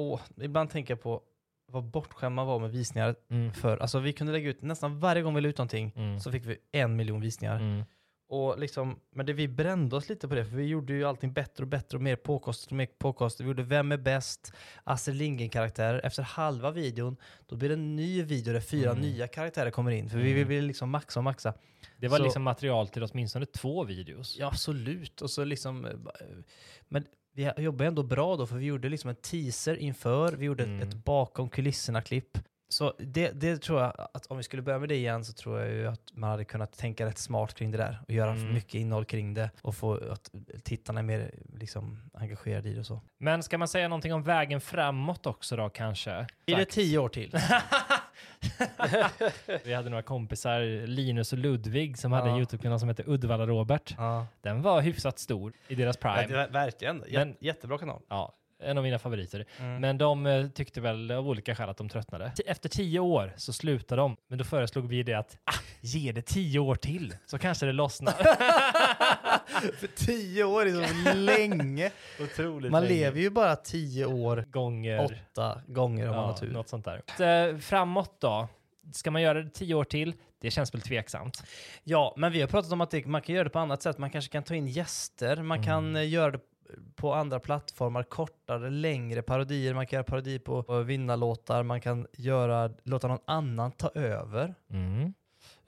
Och 0.00 0.20
ibland 0.40 0.70
tänker 0.70 0.92
jag 0.94 1.02
på 1.02 1.20
vad 1.66 1.84
bortskämd 1.84 2.34
man 2.34 2.46
var 2.46 2.58
med 2.58 2.70
visningar 2.70 3.14
Mm. 3.30 3.52
för. 3.52 3.78
Alltså 3.78 3.98
vi 3.98 4.12
kunde 4.12 4.32
lägga 4.32 4.50
ut, 4.50 4.62
nästan 4.62 4.98
varje 5.00 5.22
gång 5.22 5.34
vi 5.34 5.40
la 5.40 5.48
ut 5.48 5.58
någonting 5.58 5.92
Mm. 5.96 6.20
så 6.20 6.32
fick 6.32 6.44
vi 6.46 6.56
en 6.72 6.96
miljon 6.96 7.20
visningar. 7.20 7.56
Mm. 7.56 7.84
Och 8.28 8.58
liksom, 8.58 9.00
men 9.14 9.26
det, 9.26 9.32
vi 9.32 9.48
brände 9.48 9.96
oss 9.96 10.08
lite 10.08 10.28
på 10.28 10.34
det, 10.34 10.44
för 10.44 10.56
vi 10.56 10.64
gjorde 10.66 10.92
ju 10.92 11.04
allting 11.04 11.32
bättre 11.32 11.64
och 11.64 11.68
bättre 11.68 11.96
och 11.98 12.02
mer 12.02 12.16
påkostat 12.16 12.70
och 12.70 12.76
mer 12.76 12.86
påkostat. 12.98 13.40
Vi 13.44 13.48
gjorde 13.48 13.62
Vem 13.62 13.92
är 13.92 13.96
bäst? 13.96 14.52
Astrid 14.84 15.16
Lindgren-karaktärer. 15.16 16.00
Efter 16.04 16.22
halva 16.22 16.70
videon, 16.70 17.16
då 17.46 17.56
blir 17.56 17.68
det 17.68 17.74
en 17.74 17.96
ny 17.96 18.22
video 18.22 18.52
där 18.52 18.60
fyra 18.60 18.90
Mm. 18.90 19.02
nya 19.02 19.28
karaktärer 19.28 19.70
kommer 19.70 19.90
in. 19.90 20.10
För 20.10 20.18
vi 20.18 20.32
Mm. 20.32 20.48
vill 20.48 20.64
liksom 20.64 20.90
maxa 20.90 21.20
och 21.20 21.24
maxa. 21.24 21.54
Det 21.98 22.08
var 22.08 22.18
Så- 22.18 22.24
liksom 22.24 22.42
material 22.42 22.88
till 22.88 23.02
åtminstone 23.02 23.46
två 23.46 23.84
videos. 23.84 24.36
Ja, 24.38 24.46
absolut. 24.46 25.22
Och 25.22 25.30
så 25.30 25.44
liksom, 25.44 25.84
eh, 25.84 25.92
men 26.88 27.04
vi 27.34 27.50
jobbar 27.56 27.84
ändå 27.84 28.02
bra 28.02 28.36
då, 28.36 28.46
för 28.46 28.56
vi 28.56 28.66
gjorde 28.66 28.88
liksom 28.88 29.10
en 29.10 29.16
teaser 29.16 29.76
inför, 29.76 30.32
vi 30.32 30.44
gjorde 30.46 30.64
Mm. 30.64 30.88
ett, 30.88 30.94
bakom 30.94 31.48
kulisserna-klipp. 31.48 32.38
Så 32.68 32.94
det, 32.98 33.30
det 33.30 33.62
tror 33.62 33.80
jag, 33.80 33.92
att 34.14 34.26
om 34.26 34.36
vi 34.36 34.42
skulle 34.42 34.62
börja 34.62 34.78
med 34.78 34.88
det 34.88 34.94
igen 34.94 35.24
så 35.24 35.32
tror 35.32 35.60
jag 35.60 35.70
ju 35.70 35.86
att 35.86 36.00
man 36.12 36.30
hade 36.30 36.44
kunnat 36.44 36.72
tänka 36.78 37.06
rätt 37.06 37.18
smart 37.18 37.54
kring 37.54 37.70
det 37.70 37.78
där 37.78 37.98
och 38.08 38.14
göra 38.14 38.30
Mm. 38.30 38.52
mycket 38.54 38.74
innehåll 38.74 39.04
kring 39.04 39.34
det 39.34 39.50
och 39.62 39.74
få 39.74 39.94
att 40.12 40.30
tittarna 40.64 41.00
är 41.00 41.04
mer 41.04 41.34
liksom, 41.58 42.00
engagerade 42.14 42.68
i 42.68 42.72
det 42.74 42.80
och 42.80 42.86
så. 42.86 43.00
Men 43.18 43.42
ska 43.42 43.58
man 43.58 43.68
säga 43.68 43.88
någonting 43.88 44.14
om 44.14 44.22
vägen 44.22 44.60
framåt 44.60 45.26
också 45.26 45.56
då 45.56 45.68
kanske? 45.68 46.10
Är 46.46 46.56
det 46.56 46.64
tio 46.64 46.98
år 46.98 47.08
till? 47.08 47.36
Vi 49.64 49.74
hade 49.74 49.90
några 49.90 50.02
kompisar, 50.02 50.86
Linus 50.86 51.32
och 51.32 51.38
Ludvig, 51.38 51.98
som 51.98 52.12
hade 52.12 52.24
en 52.28 52.34
Ja. 52.34 52.38
YouTube-kanal 52.38 52.80
som 52.80 52.88
hette 52.88 53.02
Uddevalla-Robert. 53.02 53.94
ja. 53.98 54.26
Den 54.42 54.62
var 54.62 54.80
hyfsat 54.80 55.18
stor 55.18 55.52
i 55.68 55.74
deras 55.74 55.96
prime. 55.96 56.26
Ja, 56.30 56.46
Verkligen. 56.50 57.04
Jä- 57.04 57.18
Men- 57.18 57.36
Jättebra 57.40 57.78
kanal. 57.78 58.00
Ja, 58.08 58.34
en 58.62 58.78
av 58.78 58.84
mina 58.84 58.98
favoriter. 58.98 59.44
Mm. 59.58 59.80
Men 59.80 59.98
de 59.98 60.26
eh, 60.26 60.48
tyckte 60.48 60.80
väl 60.80 61.10
av 61.10 61.28
olika 61.28 61.54
skäl 61.54 61.68
att 61.68 61.76
de 61.76 61.88
tröttnade. 61.88 62.32
Efter 62.46 62.68
tio 62.68 63.00
år 63.00 63.32
så 63.36 63.52
slutade 63.52 64.00
de, 64.02 64.16
men 64.28 64.38
då 64.38 64.44
föreslog 64.44 64.88
vi 64.88 65.02
det 65.02 65.14
att 65.14 65.36
ah, 65.44 65.54
ge 65.80 66.12
det 66.12 66.22
tio 66.22 66.58
år 66.58 66.74
till 66.74 67.14
så 67.26 67.38
kanske 67.38 67.66
det 67.66 67.72
lossnar. 67.72 68.14
För 69.78 69.86
tio 69.86 70.44
år 70.44 70.66
är 70.66 71.04
så 71.12 71.14
länge. 71.16 71.90
Otroligt 72.20 72.72
Man 72.72 72.82
länge. 72.84 72.94
lever 72.94 73.20
ju 73.20 73.30
bara 73.30 73.56
tio 73.56 74.06
år, 74.06 74.44
gånger. 74.50 75.04
åtta 75.32 75.60
gånger 75.66 76.08
om 76.08 76.14
man 76.16 76.24
har 76.24 76.30
Ja, 76.32 76.36
tur. 76.36 76.52
något 76.52 76.68
sånt 76.68 76.84
där. 77.18 77.48
Eh, 77.50 77.58
Framåt 77.58 78.20
då? 78.20 78.48
Ska 78.92 79.10
man 79.10 79.22
göra 79.22 79.42
det 79.42 79.50
tio 79.50 79.74
år 79.74 79.84
till? 79.84 80.14
Det 80.40 80.50
känns 80.50 80.74
väl 80.74 80.80
tveksamt. 80.80 81.42
Ja, 81.84 82.14
men 82.16 82.32
vi 82.32 82.40
har 82.40 82.48
pratat 82.48 82.72
om 82.72 82.80
att 82.80 82.90
det, 82.90 83.06
man 83.06 83.22
kan 83.22 83.34
göra 83.34 83.44
det 83.44 83.50
på 83.50 83.58
annat 83.58 83.82
sätt. 83.82 83.98
Man 83.98 84.10
kanske 84.10 84.32
kan 84.32 84.42
ta 84.42 84.54
in 84.54 84.66
gäster, 84.66 85.36
man 85.42 85.58
Mm. 85.58 85.66
kan 85.66 85.96
eh, 85.96 86.08
göra 86.08 86.30
det 86.30 86.40
på 86.96 87.14
andra 87.14 87.40
plattformar, 87.40 88.02
kortare, 88.02 88.70
längre 88.70 89.22
parodier. 89.22 89.74
Man 89.74 89.86
kan 89.86 89.96
göra 89.96 90.04
parodi 90.04 90.38
på, 90.38 90.62
på 90.62 90.78
vinnarlåtar, 90.82 91.62
man 91.62 91.80
kan 91.80 92.06
göra, 92.12 92.70
låta 92.82 93.08
någon 93.08 93.18
annan 93.24 93.72
ta 93.72 93.88
över. 93.94 94.54
Mm. 94.70 95.14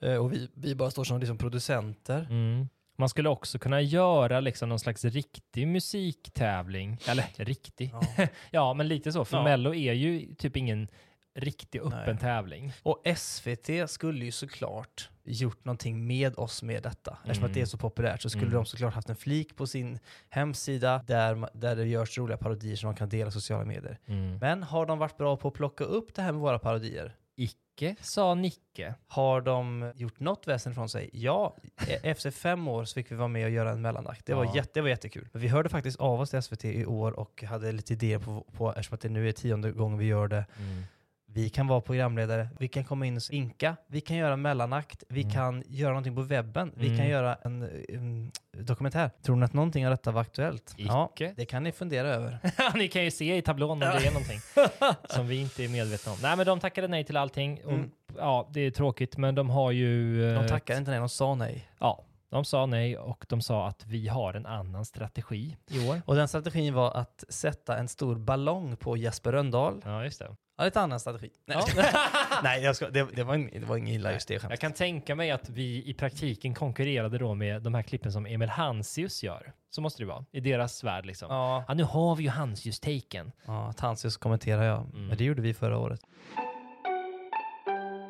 Eh, 0.01 0.15
och 0.15 0.33
vi, 0.33 0.49
vi 0.53 0.75
bara 0.75 0.91
står 0.91 1.03
som 1.03 1.19
liksom 1.19 1.37
producenter. 1.37 2.27
Mm. 2.29 2.67
Man 2.97 3.09
skulle 3.09 3.29
också 3.29 3.59
kunna 3.59 3.81
göra 3.81 4.39
liksom 4.39 4.69
någon 4.69 4.79
slags 4.79 5.05
riktig 5.05 5.67
musiktävling. 5.67 6.97
Eller 7.07 7.25
riktig. 7.45 7.93
Ja. 8.17 8.27
Ja, 8.51 8.73
men 8.73 8.87
lite 8.87 9.11
så. 9.11 9.25
För 9.25 9.37
Ja. 9.37 9.43
Mello 9.43 9.73
är 9.73 9.93
ju 9.93 10.35
typ 10.35 10.57
ingen 10.57 10.87
riktig 11.35 11.79
öppen 11.81 12.01
Nej. 12.05 12.17
tävling. 12.17 12.73
Och 12.83 13.03
SVT 13.17 13.69
skulle 13.89 14.25
ju 14.25 14.31
såklart 14.31 15.09
gjort 15.23 15.65
någonting 15.65 16.07
med 16.07 16.37
oss 16.39 16.63
med 16.63 16.83
detta. 16.83 17.17
Eftersom 17.23 17.43
att 17.45 17.53
det 17.53 17.61
är 17.61 17.65
så 17.65 17.77
populärt 17.77 18.21
så 18.21 18.29
skulle 18.29 18.45
Mm. 18.45 18.53
de 18.55 18.65
såklart 18.65 18.93
haft 18.93 19.09
en 19.09 19.15
flik 19.15 19.55
på 19.55 19.67
sin 19.67 19.99
hemsida 20.29 21.03
där, 21.07 21.49
där 21.53 21.75
det 21.75 21.85
görs 21.87 22.17
roliga 22.17 22.37
parodier 22.37 22.75
som 22.75 22.89
de 22.89 22.95
kan 22.97 23.09
dela 23.09 23.27
i 23.29 23.31
sociala 23.31 23.65
medier. 23.65 23.99
Mm. 24.05 24.37
Men 24.37 24.63
har 24.63 24.85
de 24.85 24.99
varit 24.99 25.17
bra 25.17 25.37
på 25.37 25.47
att 25.47 25.53
plocka 25.53 25.83
upp 25.83 26.13
det 26.15 26.21
här 26.21 26.31
med 26.31 26.41
våra 26.41 26.59
parodier? 26.59 27.15
Icke, 27.35 27.53
sa 28.01 28.35
Nicke. 28.35 28.95
Har 29.07 29.41
de 29.41 29.91
gjort 29.95 30.19
något 30.19 30.47
väsen 30.47 30.73
från 30.75 30.89
sig? 30.89 31.09
Ja, 31.13 31.55
e- 31.87 31.99
efter 32.03 32.31
fem 32.31 32.67
år 32.67 32.85
så 32.85 32.93
fick 32.93 33.11
vi 33.11 33.15
vara 33.15 33.27
med 33.27 33.45
och 33.45 33.51
göra 33.51 33.71
en 33.71 33.81
mellanakt. 33.81 34.25
Det 34.25 34.33
var, 34.33 34.45
Ja. 34.45 34.55
jätte, 34.55 34.69
det 34.73 34.81
var 34.81 34.89
jättekul. 34.89 35.27
Vi 35.33 35.47
hörde 35.47 35.69
faktiskt 35.69 35.99
av 35.99 36.21
oss 36.21 36.29
till 36.29 36.41
SVT 36.41 36.65
i 36.65 36.85
år 36.85 37.11
och 37.19 37.43
hade 37.43 37.71
lite 37.71 37.93
idéer 37.93 38.19
på, 38.19 38.45
på 38.51 38.69
eftersom 38.69 38.95
att 38.95 39.01
det 39.01 39.09
nu 39.09 39.27
är 39.29 39.31
tionde 39.31 39.71
gången 39.71 39.97
vi 39.97 40.05
gör 40.05 40.27
det. 40.27 40.45
Vi 41.37 41.49
kan 41.49 41.67
vara 41.67 41.81
programledare, 41.81 42.47
vi 42.59 42.67
kan 42.67 42.83
komma 42.83 43.05
in 43.05 43.15
och 43.17 43.21
inka, 43.31 43.75
vi 43.87 44.01
kan 44.01 44.17
göra 44.17 44.35
mellanakt, 44.35 45.03
vi 45.09 45.21
Mm. 45.21 45.33
kan 45.33 45.63
göra 45.67 45.89
någonting 45.89 46.15
på 46.15 46.21
webben, 46.21 46.71
vi 46.75 46.85
Mm. 46.85 46.97
kan 46.97 47.07
göra 47.07 47.37
en, 47.43 47.69
en 47.89 48.31
dokumentär. 48.51 49.09
Tror 49.21 49.35
ni 49.35 49.45
att 49.45 49.53
någonting 49.53 49.85
av 49.87 49.91
detta 49.91 50.11
var 50.11 50.21
aktuellt? 50.21 50.73
Ja, 50.77 51.11
Icke. 51.15 51.33
det 51.37 51.45
kan 51.45 51.63
ni 51.63 51.71
fundera 51.71 52.07
över. 52.07 52.39
Ni 52.77 52.87
kan 52.87 53.03
ju 53.03 53.11
se 53.11 53.37
i 53.37 53.41
tablån 53.41 53.69
om 53.71 53.79
det 53.79 53.85
är 53.85 54.11
någonting 54.11 54.39
som 55.09 55.27
vi 55.27 55.41
inte 55.41 55.63
är 55.63 55.69
medvetna 55.69 56.11
om. 56.11 56.17
Nej, 56.21 56.37
men 56.37 56.45
de 56.45 56.59
tackade 56.59 56.87
nej 56.87 57.03
till 57.03 57.17
allting. 57.17 57.59
Och, 57.65 57.71
Mm. 57.71 57.91
Ja, 58.17 58.47
det 58.51 58.61
är 58.61 58.71
tråkigt, 58.71 59.17
men 59.17 59.35
de 59.35 59.49
har 59.49 59.71
ju... 59.71 60.21
De 60.33 60.41
eh, 60.43 60.47
tackar 60.47 60.77
inte 60.77 60.91
nej, 60.91 60.99
de 60.99 61.09
sa 61.09 61.35
nej. 61.35 61.67
Ja, 61.79 62.03
de 62.29 62.45
sa 62.45 62.65
nej 62.65 62.97
och 62.97 63.25
de 63.29 63.41
sa 63.41 63.67
att 63.67 63.85
vi 63.85 64.07
har 64.07 64.33
en 64.33 64.45
annan 64.45 64.85
strategi 64.85 65.57
i 65.69 65.89
år. 65.89 66.01
Och 66.05 66.15
den 66.15 66.27
strategin 66.27 66.73
var 66.73 66.91
att 66.97 67.23
sätta 67.29 67.77
en 67.77 67.87
stor 67.87 68.15
ballong 68.15 68.77
på 68.77 68.97
Jesper 68.97 69.31
Röndahl. 69.31 69.81
Ja, 69.85 70.03
just 70.03 70.19
det. 70.19 70.35
Ja, 70.57 70.63
lite 70.65 70.81
annan 70.81 70.99
strategi. 70.99 71.29
Nej, 71.45 71.57
Ja. 71.75 71.83
nej 72.43 72.63
jag 72.63 72.75
ska, 72.75 72.89
det, 72.89 73.07
det, 73.15 73.23
var 73.23 73.37
det 73.59 73.65
var 73.65 73.77
inget 73.77 73.93
illa 73.95 74.11
just 74.13 74.27
det 74.27 74.33
Jag 74.33 74.41
skämtet. 74.41 74.59
kan 74.59 74.71
tänka 74.73 75.15
mig 75.15 75.31
att 75.31 75.49
vi 75.49 75.83
i 75.89 75.93
praktiken 75.93 76.53
konkurrerade 76.53 77.17
då 77.17 77.33
med 77.33 77.61
de 77.61 77.73
här 77.73 77.81
klippen 77.83 78.11
som 78.11 78.25
Emil 78.25 78.49
Hansius 78.49 79.23
gör. 79.23 79.53
Så 79.69 79.81
måste 79.81 80.01
det 80.03 80.07
vara, 80.07 80.25
i 80.31 80.39
deras 80.39 80.83
värld 80.83 81.05
liksom. 81.05 81.27
Ja, 81.31 81.63
Ja, 81.67 81.73
nu 81.73 81.83
har 81.83 82.15
vi 82.15 82.23
ju 82.23 82.29
Hansius-taken. 82.29 83.31
ja 83.45 83.73
Tansius 83.73 84.17
kommenterar 84.17 84.63
jag, 84.63 84.81
Mm. 84.81 85.07
men 85.07 85.17
det 85.17 85.23
gjorde 85.23 85.41
vi 85.41 85.53
förra 85.53 85.77
året. 85.77 85.99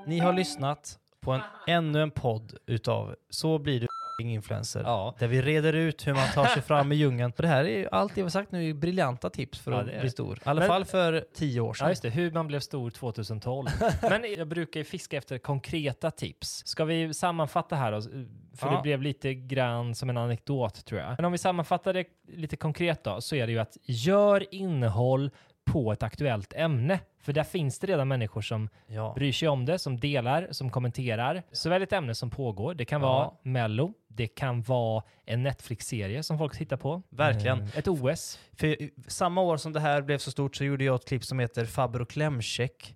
Ni 0.07 0.19
har 0.19 0.33
lyssnat 0.33 0.99
på 1.21 1.31
en, 1.31 1.41
ännu 1.67 2.01
en 2.01 2.11
podd 2.11 2.53
utav 2.65 3.15
Så 3.29 3.59
blir 3.59 3.79
det 3.79 3.86
influencer. 4.21 4.81
Ja. 4.85 5.15
Där 5.19 5.27
vi 5.27 5.41
reder 5.41 5.73
ut 5.73 6.07
hur 6.07 6.13
man 6.13 6.27
tar 6.33 6.45
sig 6.45 6.61
fram 6.61 6.91
i 6.91 6.95
djungeln. 6.95 7.33
Och 7.37 7.41
det 7.41 7.47
här 7.47 7.63
är 7.65 7.77
ju 7.77 7.87
allt 7.91 8.11
det 8.15 8.21
vi 8.21 8.23
har 8.23 8.29
sagt 8.29 8.51
nu 8.51 8.69
är 8.69 8.73
briljanta 8.73 9.29
tips 9.29 9.59
för 9.59 9.71
Ja, 9.71 9.77
att 9.81 10.01
bli 10.01 10.09
stor. 10.09 10.37
I 10.37 10.41
alla 10.43 10.59
Men- 10.59 10.67
fall 10.67 10.85
för 10.85 11.25
tio 11.35 11.61
år 11.61 11.73
sedan. 11.73 11.85
Ja, 11.85 11.91
just 11.91 12.01
det. 12.01 12.09
Hur 12.09 12.31
man 12.31 12.47
blev 12.47 12.59
stor 12.59 12.89
2012. 12.89 13.67
Men 14.01 14.33
jag 14.37 14.47
brukar 14.47 14.79
ju 14.79 14.83
fiska 14.83 15.17
efter 15.17 15.37
konkreta 15.37 16.11
tips. 16.11 16.61
Ska 16.67 16.85
vi 16.85 17.13
sammanfatta 17.13 17.75
här 17.75 17.91
då? 17.91 18.01
För 18.01 18.67
Ja. 18.67 18.75
det 18.75 18.81
blev 18.81 19.01
lite 19.01 19.33
grann 19.33 19.95
som 19.95 20.09
en 20.09 20.17
anekdot 20.17 20.85
tror 20.85 21.01
jag. 21.01 21.13
Men 21.17 21.25
om 21.25 21.31
vi 21.31 21.37
sammanfattar 21.37 21.93
det 21.93 22.05
lite 22.27 22.55
konkret 22.57 23.03
då, 23.03 23.21
så 23.21 23.35
är 23.35 23.45
det 23.47 23.53
ju 23.53 23.59
att 23.59 23.77
gör 23.83 24.53
innehåll 24.55 25.31
på 25.67 25.91
ett 25.91 26.03
aktuellt 26.03 26.53
ämne. 26.53 26.99
För 27.21 27.33
där 27.33 27.43
finns 27.43 27.79
det 27.79 27.87
redan 27.87 28.07
människor 28.07 28.41
som 28.41 28.69
Ja. 28.87 29.13
bryr 29.15 29.31
sig 29.31 29.47
om 29.47 29.65
det, 29.65 29.79
som 29.79 29.99
delar, 29.99 30.47
som 30.51 30.69
kommenterar. 30.69 31.43
Såväl 31.51 31.81
ett 31.81 31.93
ämne 31.93 32.15
som 32.15 32.29
pågår. 32.29 32.73
Det 32.73 32.85
kan 32.85 33.01
Ja. 33.01 33.07
vara 33.07 33.31
Mello, 33.41 33.93
det 34.07 34.27
kan 34.27 34.61
vara 34.61 35.03
en 35.25 35.43
Netflix-serie 35.43 36.23
som 36.23 36.37
folk 36.37 36.57
tittar 36.57 36.77
på. 36.77 37.01
Verkligen. 37.09 37.61
Eh, 37.61 37.77
Ett 37.77 37.87
OS. 37.87 38.39
För 38.53 38.75
samma 39.09 39.41
år 39.41 39.57
som 39.57 39.73
det 39.73 39.79
här 39.79 40.01
blev 40.01 40.17
så 40.17 40.31
stort 40.31 40.55
så 40.55 40.63
gjorde 40.63 40.83
jag 40.83 40.95
ett 40.95 41.07
klipp 41.07 41.23
som 41.23 41.39
heter 41.39 41.65
Faber 41.65 42.01
och 42.01 42.09
Klemcheck 42.09 42.95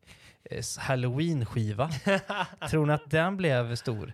eh, 0.52 0.62
Halloween-skiva. 0.80 1.90
Tror 2.70 2.86
ni 2.86 2.94
att 2.94 3.10
den 3.12 3.38
blev 3.38 3.76
stor? 3.76 4.14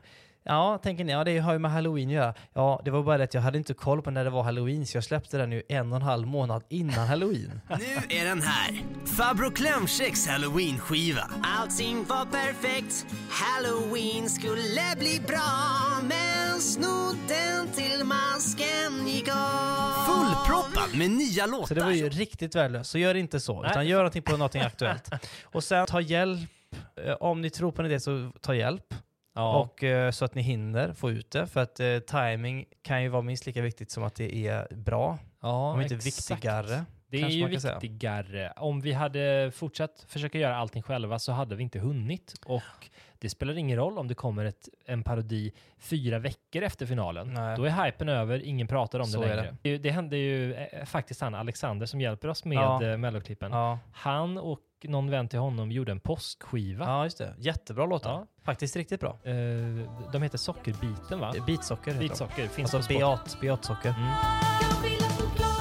Ja, 0.50 0.80
tänker 0.84 1.04
ni, 1.04 1.12
ja 1.12 1.24
det 1.24 1.38
har 1.40 1.54
ju 1.54 1.60
med 1.60 1.72
halloween 1.72 2.08
att 2.10 2.14
göra. 2.14 2.34
Ja, 2.54 2.82
det 2.86 2.92
var 2.92 3.04
bara 3.04 3.18
det 3.18 3.24
att 3.24 3.34
jag 3.34 3.42
hade 3.42 3.58
inte 3.58 3.74
koll 3.74 4.02
på 4.02 4.12
när 4.12 4.24
det 4.24 4.30
var 4.30 4.44
halloween 4.44 4.86
så 4.88 4.98
jag 4.98 5.04
släppte 5.04 5.38
den 5.38 5.52
ju 5.52 5.64
en 5.70 5.92
och 5.92 5.96
en 5.96 6.02
halv 6.02 6.28
månad 6.28 6.64
innan 6.70 7.08
halloween. 7.08 7.62
Nu 7.70 8.16
är 8.18 8.26
den 8.26 8.42
här. 8.42 8.82
Fabro 9.18 9.52
Klemchecks 9.52 10.28
halloween-skiva. 10.28 11.30
Allting 11.44 12.06
var 12.06 12.26
perfekt. 12.26 13.06
Halloween 13.30 14.30
skulle 14.30 14.96
bli 15.00 15.22
bra. 15.28 15.42
Men 16.02 16.60
snodden 16.62 17.68
till 17.76 18.04
masken 18.06 19.08
gick 19.08 19.28
av. 19.30 20.06
Fullproppad 20.06 20.98
med 20.98 21.10
nya 21.12 21.46
låtar. 21.46 21.66
Så 21.68 21.74
det 21.74 21.84
var 21.84 21.92
ju 21.92 22.10
riktigt 22.10 22.56
värdelöst. 22.56 22.90
Så 22.90 22.98
gör 22.98 23.16
inte 23.16 23.40
så, 23.40 23.62
Nej. 23.62 23.72
utan 23.72 23.88
gör 23.88 23.98
någonting 23.98 24.22
på 24.24 24.32
någonting 24.32 24.62
aktuellt. 24.62 25.10
Och 25.44 25.64
sen 25.64 25.86
ta 25.88 26.02
hjälp. 26.02 26.50
Eh, 27.06 27.14
Om 27.14 27.42
ni 27.42 27.50
tror 27.50 27.72
på 27.72 27.82
en 27.82 27.86
idé 27.86 28.00
så 28.00 28.32
ta 28.42 28.56
hjälp. 28.56 28.84
Ja. 29.38 29.60
Och 29.60 29.84
eh, 29.84 30.12
så 30.12 30.26
att 30.26 30.36
ni 30.36 30.42
hinner 30.42 30.94
få 30.94 31.12
ut 31.12 31.32
det. 31.32 31.48
För 31.48 31.60
att 31.60 31.80
eh, 31.80 32.00
timing 32.00 32.66
kan 32.82 33.04
ju 33.04 33.10
vara 33.10 33.22
minst 33.22 33.46
lika 33.46 33.62
viktigt 33.62 33.92
som 33.92 34.04
att 34.04 34.16
det 34.16 34.48
är 34.48 34.76
bra. 34.76 35.18
ja, 35.42 35.72
Om 35.74 35.82
inte 35.82 35.96
exakt. 35.96 36.32
viktigare. 36.32 36.86
Det 37.10 37.22
är 37.22 37.28
ju 37.28 37.50
kan 37.52 37.62
säga. 37.62 37.80
viktigare. 37.80 38.54
Om 38.58 38.82
vi 38.82 38.94
hade 38.94 39.52
fortsatt 39.56 40.06
försöka 40.08 40.38
göra 40.38 40.58
allting 40.58 40.82
själva 40.84 41.20
så 41.20 41.32
hade 41.32 41.56
vi 41.56 41.64
inte 41.64 41.80
hunnit. 41.80 42.34
Och 42.46 42.62
det 43.20 43.30
spelar 43.30 43.58
ingen 43.58 43.78
roll 43.78 43.98
om 43.98 44.08
det 44.08 44.16
kommer 44.16 44.46
ett, 44.46 44.70
en 44.86 45.04
parodi 45.04 45.52
fyra 45.80 46.20
veckor 46.20 46.64
efter 46.64 46.86
finalen. 46.86 47.34
Nej. 47.34 47.58
Då 47.58 47.66
är 47.66 47.86
hypen 47.86 48.10
över, 48.10 48.44
ingen 48.46 48.68
pratar 48.68 49.00
om 49.00 49.06
Så 49.06 49.22
det 49.22 49.28
längre. 49.36 49.58
Det. 49.62 49.78
det 49.78 49.90
hände 49.90 50.18
ju 50.18 50.54
eh, 50.54 50.86
faktiskt 50.86 51.22
han 51.22 51.36
Alexander 51.36 51.86
som 51.86 52.02
hjälper 52.02 52.28
oss 52.28 52.46
med 52.46 52.56
Ja. 52.58 52.84
ja. 52.84 52.98
Melloklippen. 52.98 53.52
Ja. 53.52 53.80
Han 53.92 54.38
och 54.38 54.60
någon 54.84 55.10
vän 55.10 55.28
till 55.28 55.40
honom 55.40 55.72
gjorde 55.72 55.92
en 55.92 56.00
påskskiva. 56.00 56.86
ja, 56.86 57.04
just 57.04 57.18
det. 57.18 57.36
Jättebra 57.38 57.86
låtar. 57.86 58.12
Ja. 58.12 58.28
Faktiskt 58.44 58.76
riktigt 58.76 59.00
bra. 59.00 59.20
Eh, 59.24 59.34
de 60.12 60.22
heter 60.22 60.38
Sockerbiten 60.38 61.20
va? 61.20 61.34
Bitsocker 61.48 61.92
heter 61.92 62.04
de. 62.04 62.08
Bitsocker. 62.08 62.48
Finns 62.48 62.74
Alltså 62.74 62.94
beat, 62.94 63.42
beatsocker. 63.42 63.90
Mm. 63.98 65.57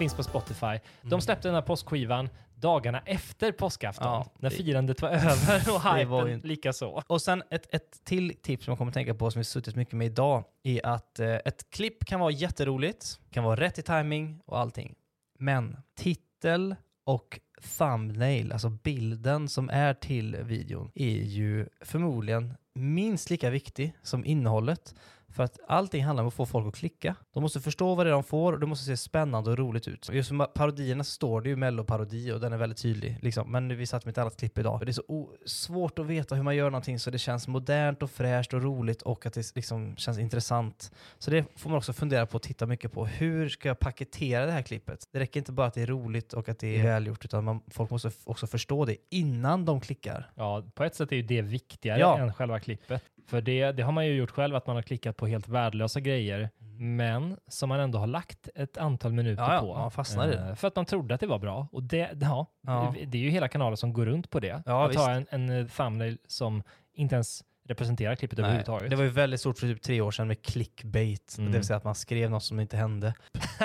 Finns 0.00 0.14
på 0.14 0.22
Spotify. 0.22 0.66
Mm. 0.66 0.80
De 1.02 1.20
släppte 1.20 1.48
den 1.48 1.54
här 1.54 1.62
påskskivan 1.62 2.28
dagarna 2.54 3.00
efter 3.06 3.52
påskafton. 3.52 4.06
Ja, 4.06 4.26
när 4.38 4.50
det- 4.50 4.56
firandet 4.56 5.02
var 5.02 5.08
över 5.08 5.72
och 5.74 5.98
ju- 6.28 6.34
hypen 6.34 6.48
lika 6.48 6.72
så. 6.72 7.02
Och 7.06 7.22
sen 7.22 7.42
ett, 7.50 7.74
ett 7.74 8.04
till 8.04 8.34
tips 8.42 8.64
som 8.64 8.72
jag 8.72 8.78
kommer 8.78 8.90
att 8.90 8.94
tänka 8.94 9.14
på 9.14 9.30
som 9.30 9.40
vi 9.40 9.44
suttit 9.44 9.76
mycket 9.76 9.94
med 9.94 10.06
idag 10.06 10.44
är 10.62 10.86
att 10.86 11.20
eh, 11.20 11.34
ett 11.34 11.70
klipp 11.70 12.04
kan 12.04 12.20
vara 12.20 12.30
jätteroligt, 12.30 13.20
kan 13.30 13.44
vara 13.44 13.60
rätt 13.60 13.78
i 13.78 13.82
timing 13.82 14.40
och 14.46 14.58
allting. 14.58 14.94
Men 15.38 15.76
titel 15.98 16.74
och 17.04 17.40
thumbnail, 17.78 18.52
alltså 18.52 18.68
bilden 18.68 19.48
som 19.48 19.68
är 19.70 19.94
till 19.94 20.36
videon, 20.36 20.90
är 20.94 21.22
ju 21.22 21.68
förmodligen 21.80 22.54
minst 22.74 23.30
lika 23.30 23.50
viktig 23.50 23.92
som 24.02 24.24
innehållet. 24.24 24.94
För 25.32 25.42
att 25.42 25.58
allting 25.68 26.04
handlar 26.04 26.22
om 26.22 26.28
att 26.28 26.34
få 26.34 26.46
folk 26.46 26.66
att 26.68 26.74
klicka. 26.74 27.16
De 27.34 27.42
måste 27.42 27.60
förstå 27.60 27.94
vad 27.94 28.06
det 28.06 28.10
är 28.10 28.12
de 28.12 28.24
får 28.24 28.52
och 28.52 28.60
det 28.60 28.66
måste 28.66 28.84
se 28.84 28.96
spännande 28.96 29.50
och 29.50 29.58
roligt 29.58 29.88
ut. 29.88 30.08
Just 30.12 30.28
för 30.28 30.46
parodierna 30.46 31.04
så 31.04 31.10
står 31.10 31.40
det 31.40 31.48
ju 31.48 31.56
melloparodi 31.56 32.32
och 32.32 32.40
den 32.40 32.52
är 32.52 32.56
väldigt 32.56 32.78
tydlig. 32.82 33.18
Liksom. 33.22 33.52
Men 33.52 33.76
vi 33.76 33.86
satt 33.86 34.04
med 34.04 34.12
ett 34.12 34.18
annat 34.18 34.36
klipp 34.36 34.58
idag. 34.58 34.80
Det 34.80 34.90
är 34.90 34.92
så 34.92 35.28
svårt 35.46 35.98
att 35.98 36.06
veta 36.06 36.34
hur 36.34 36.42
man 36.42 36.56
gör 36.56 36.70
någonting 36.70 36.98
så 36.98 37.10
det 37.10 37.18
känns 37.18 37.48
modernt 37.48 38.02
och 38.02 38.10
fräscht 38.10 38.54
och 38.54 38.62
roligt 38.62 39.02
och 39.02 39.26
att 39.26 39.32
det 39.32 39.56
liksom 39.56 39.96
känns 39.96 40.18
intressant. 40.18 40.92
Så 41.18 41.30
det 41.30 41.44
får 41.56 41.70
man 41.70 41.76
också 41.78 41.92
fundera 41.92 42.26
på 42.26 42.36
och 42.36 42.42
titta 42.42 42.66
mycket 42.66 42.92
på. 42.92 43.06
Hur 43.06 43.48
ska 43.48 43.68
jag 43.68 43.78
paketera 43.78 44.46
det 44.46 44.52
här 44.52 44.62
klippet? 44.62 45.08
Det 45.12 45.18
räcker 45.20 45.40
inte 45.40 45.52
bara 45.52 45.66
att 45.66 45.74
det 45.74 45.82
är 45.82 45.86
roligt 45.86 46.32
och 46.32 46.48
att 46.48 46.58
det 46.58 46.76
är 46.78 46.82
välgjort 46.82 47.24
utan 47.24 47.44
man, 47.44 47.60
folk 47.68 47.90
måste 47.90 48.10
också 48.24 48.46
förstå 48.46 48.84
det 48.84 48.96
innan 49.10 49.64
de 49.64 49.80
klickar. 49.80 50.30
Ja, 50.34 50.64
på 50.74 50.84
ett 50.84 50.94
sätt 50.94 51.12
är 51.12 51.16
ju 51.16 51.22
det 51.22 51.42
viktigare 51.42 52.00
Ja. 52.00 52.18
än 52.18 52.32
själva 52.34 52.60
klippet. 52.60 53.02
För 53.30 53.40
det, 53.40 53.72
det 53.72 53.82
har 53.82 53.92
man 53.92 54.06
ju 54.06 54.14
gjort 54.14 54.30
själv, 54.30 54.56
att 54.56 54.66
man 54.66 54.76
har 54.76 54.82
klickat 54.82 55.16
på 55.16 55.26
helt 55.26 55.48
värdelösa 55.48 56.00
grejer, 56.00 56.50
men 56.78 57.36
som 57.48 57.68
man 57.68 57.80
ändå 57.80 57.98
har 57.98 58.06
lagt 58.06 58.48
ett 58.54 58.78
antal 58.78 59.12
minuter 59.12 59.42
Ja, 59.42 59.54
ja, 59.54 59.60
på. 59.60 59.74
man 59.78 59.90
fastnar 59.90 60.28
i 60.28 60.30
det. 60.30 60.48
Eh, 60.48 60.54
För 60.54 60.68
att 60.68 60.76
man 60.76 60.84
trodde 60.84 61.14
att 61.14 61.20
det 61.20 61.26
var 61.26 61.38
bra. 61.38 61.68
Och 61.72 61.82
det, 61.82 62.10
ja, 62.20 62.46
Ja. 62.66 62.94
det 63.06 63.18
är 63.18 63.22
ju 63.22 63.30
hela 63.30 63.48
kanalen 63.48 63.76
som 63.76 63.92
går 63.92 64.06
runt 64.06 64.30
på 64.30 64.40
det. 64.40 64.62
Ja, 64.66 64.86
att 64.86 64.92
ta 64.92 65.10
en, 65.10 65.18
visst. 65.20 65.32
en 65.32 65.50
eh, 65.50 65.66
thumbnail 65.66 66.18
som 66.26 66.62
inte 66.94 67.14
ens 67.14 67.44
representerar 67.68 68.14
klippet 68.14 68.38
Nej, 68.38 68.44
överhuvudtaget. 68.44 68.90
det 68.90 68.96
var 68.96 69.04
ju 69.04 69.10
väldigt 69.10 69.40
stort 69.40 69.58
för 69.58 69.66
typ 69.66 69.82
tre 69.82 70.00
år 70.00 70.10
sedan 70.10 70.28
med 70.28 70.42
clickbait. 70.42 71.36
Mm. 71.38 71.52
Det 71.52 71.58
vill 71.58 71.66
säga 71.66 71.76
att 71.76 71.84
man 71.84 71.94
skrev 71.94 72.30
något 72.30 72.42
som 72.42 72.60
inte 72.60 72.76
hände. 72.76 73.14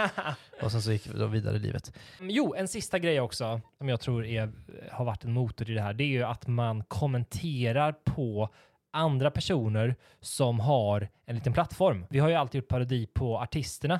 och 0.61 0.71
sen 0.71 0.81
så 0.81 0.91
gick 0.91 1.05
då 1.13 1.27
vidare 1.27 1.55
i 1.55 1.59
livet. 1.59 1.93
Jo, 2.21 2.55
en 2.57 2.67
sista 2.67 2.99
grej 2.99 3.19
också 3.19 3.61
som 3.77 3.89
jag 3.89 3.99
tror 3.99 4.25
är, 4.25 4.51
har 4.91 5.05
varit 5.05 5.23
en 5.23 5.33
motor 5.33 5.69
i 5.69 5.73
det 5.73 5.81
här, 5.81 5.93
det 5.93 6.03
är 6.03 6.07
ju 6.07 6.23
att 6.23 6.47
man 6.47 6.83
kommenterar 6.83 7.91
på 7.91 8.49
andra 8.95 9.31
personer 9.31 9.95
som 10.21 10.59
har 10.59 11.07
en 11.25 11.35
liten 11.35 11.53
plattform. 11.53 12.05
Vi 12.09 12.19
har 12.19 12.29
ju 12.29 12.35
alltid 12.35 12.59
gjort 12.61 12.67
parodi 12.67 13.07
på 13.13 13.39
artisterna 13.39 13.99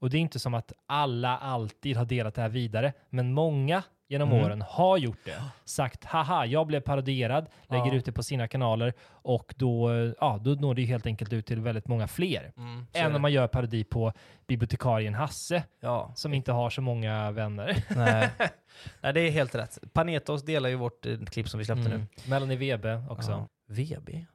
och 0.00 0.10
det 0.10 0.16
är 0.16 0.20
inte 0.20 0.38
som 0.38 0.54
att 0.54 0.72
alla 0.86 1.38
alltid 1.38 1.96
har 1.96 2.04
delat 2.04 2.34
det 2.34 2.42
här 2.42 2.48
vidare, 2.48 2.92
men 3.10 3.32
många 3.32 3.82
genom 4.08 4.28
Mm. 4.32 4.44
åren 4.44 4.62
har 4.62 4.96
gjort 4.98 5.18
det. 5.24 5.42
Sagt 5.64 6.04
haha, 6.04 6.46
jag 6.46 6.66
blev 6.66 6.80
parodierad, 6.80 7.46
lägger 7.62 7.86
Ja. 7.86 7.94
ut 7.94 8.04
det 8.04 8.12
på 8.12 8.22
sina 8.22 8.48
kanaler 8.48 8.92
och 9.10 9.54
då, 9.56 9.90
ja, 10.20 10.38
då 10.44 10.50
når 10.50 10.74
det 10.74 10.84
helt 10.84 11.06
enkelt 11.06 11.32
ut 11.32 11.46
till 11.46 11.60
väldigt 11.60 11.88
många 11.88 12.08
fler. 12.08 12.52
Mm, 12.56 12.86
Än 12.92 13.14
om 13.14 13.22
man 13.22 13.32
gör 13.32 13.46
parodi 13.46 13.84
på 13.84 14.12
bibliotekarien 14.46 15.14
Hasse 15.14 15.62
Ja. 15.80 16.12
som 16.14 16.34
inte 16.34 16.52
har 16.52 16.70
så 16.70 16.80
många 16.82 17.30
vänner. 17.30 17.84
Nej. 17.96 18.28
Nej, 19.00 19.12
det 19.12 19.20
är 19.20 19.30
helt 19.30 19.54
rätt. 19.54 19.78
Panetos 19.92 20.42
delar 20.44 20.68
ju 20.68 20.74
vårt 20.76 21.06
eh, 21.06 21.18
klipp 21.18 21.48
som 21.48 21.58
vi 21.58 21.64
släppte 21.64 21.88
nu. 21.88 21.94
Mm. 21.94 22.06
Melanie 22.28 22.56
Webe 22.56 23.02
också. 23.10 23.30
Ja. 23.30 23.46
VB? 23.68 24.26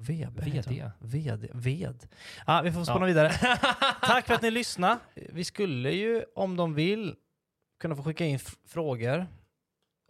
VD. 0.00 0.80
han. 0.82 0.90
VD. 0.98 1.48
Ved. 1.54 2.06
Ja, 2.46 2.60
vi 2.64 2.72
får 2.72 2.84
spåna 2.84 3.00
Ja. 3.00 3.06
vidare. 3.06 3.32
Tack 4.02 4.26
för 4.26 4.34
att 4.34 4.42
ni 4.42 4.50
lyssnade. 4.50 4.98
Vi 5.14 5.44
skulle 5.44 5.90
ju, 5.90 6.24
om 6.34 6.56
de 6.56 6.74
vill, 6.74 7.14
kunna 7.80 7.96
få 7.96 8.02
skicka 8.02 8.24
in 8.24 8.38
frågor. 8.68 9.26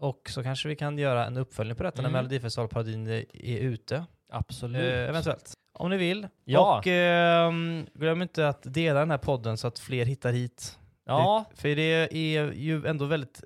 Och 0.01 0.31
så 0.31 0.43
kanske 0.43 0.69
vi 0.69 0.77
kan 0.77 0.99
göra 0.99 1.27
en 1.27 1.37
uppföljning 1.37 1.77
på 1.77 1.83
detta 1.83 1.99
Mm. 2.03 2.13
när 2.13 2.19
Melodifestivalparodin 2.23 3.07
är 3.35 3.59
ute. 3.59 4.05
Absolut. 4.33 4.83
Eh, 4.95 5.09
eventuellt. 5.09 5.53
Om 5.73 5.91
ni 5.91 5.97
vill. 5.97 6.29
Ja. 6.45 6.79
Och 6.79 6.87
ehm, 6.87 7.87
glöm 7.95 8.23
inte 8.23 8.49
att 8.49 8.63
dela 8.75 9.01
den 9.01 9.11
här 9.11 9.19
podden 9.19 9.57
så 9.57 9.67
att 9.69 9.79
fler 9.79 10.05
hittar 10.05 10.33
hit. 10.33 10.79
Ja, 11.07 11.45
Det, 11.51 11.57
för 11.61 11.69
det 11.77 12.17
är 12.17 12.53
ju 12.53 12.87
ändå 12.87 13.05
väldigt 13.05 13.43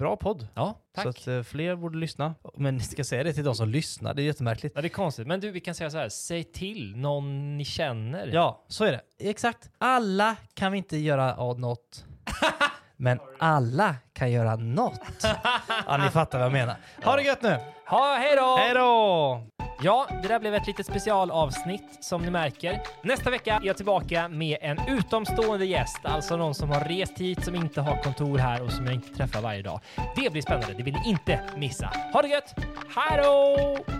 bra 0.00 0.16
podd. 0.16 0.46
ja, 0.54 0.80
tack. 0.94 1.02
Så 1.02 1.08
att 1.08 1.26
eh, 1.26 1.42
fler 1.42 1.76
borde 1.76 1.98
lyssna. 1.98 2.34
Men 2.56 2.76
ni 2.76 2.82
ska 2.82 3.04
säga 3.04 3.24
det 3.24 3.32
till 3.32 3.44
de 3.44 3.54
som 3.54 3.68
lyssnar, 3.68 4.14
det 4.14 4.22
är 4.22 4.24
jättemärkligt. 4.24 4.72
Ja, 4.76 4.82
det 4.82 4.86
är 4.86 4.90
konstigt. 4.90 5.26
Men 5.26 5.40
du, 5.40 5.50
vi 5.50 5.60
kan 5.60 5.74
säga 5.74 5.90
så 5.90 5.98
här. 5.98 6.08
Säg 6.08 6.44
till 6.44 6.96
någon 6.96 7.56
ni 7.56 7.64
känner. 7.64 8.26
Ja, 8.26 8.64
så 8.68 8.84
är 8.84 8.92
det. 8.92 9.00
Exakt. 9.18 9.70
Alla 9.78 10.36
kan 10.54 10.72
vi 10.72 10.78
inte 10.78 10.96
göra 10.96 11.34
av 11.34 11.60
något. 11.60 12.04
Men 13.00 13.18
alla 13.38 13.94
kan 14.12 14.30
göra 14.30 14.56
något. 14.56 15.00
Ja, 15.86 15.96
ni 15.96 16.10
fattar 16.10 16.38
vad 16.38 16.44
jag 16.46 16.52
menar. 16.52 16.76
Ha 17.04 17.16
det 17.16 17.22
gött 17.22 17.42
nu! 17.42 17.58
Ha, 17.86 18.16
hej 18.16 18.36
då! 18.36 18.56
Hej 18.56 18.74
då! 18.74 19.42
Ja, 19.82 20.06
det 20.22 20.28
där 20.28 20.38
blev 20.40 20.54
ett 20.54 20.66
litet 20.66 20.86
specialavsnitt 20.86 22.04
som 22.04 22.22
ni 22.22 22.30
märker. 22.30 22.80
Nästa 23.02 23.30
vecka 23.30 23.54
är 23.54 23.66
jag 23.66 23.76
tillbaka 23.76 24.28
med 24.28 24.58
en 24.60 24.78
utomstående 24.88 25.66
gäst, 25.66 26.00
alltså 26.02 26.36
någon 26.36 26.54
som 26.54 26.70
har 26.70 26.80
rest 26.80 27.18
hit, 27.18 27.44
som 27.44 27.54
inte 27.54 27.80
har 27.80 28.02
kontor 28.02 28.38
här 28.38 28.62
och 28.62 28.72
som 28.72 28.86
jag 28.86 28.94
inte 28.94 29.14
träffar 29.14 29.40
varje 29.40 29.62
dag. 29.62 29.80
Det 30.16 30.32
blir 30.32 30.42
spännande, 30.42 30.74
det 30.74 30.82
vill 30.82 30.94
ni 30.94 31.10
inte 31.10 31.40
missa. 31.56 31.92
Ha 32.12 32.22
det 32.22 32.28
gött! 32.28 32.54
Hej 32.96 33.22
då! 33.22 33.99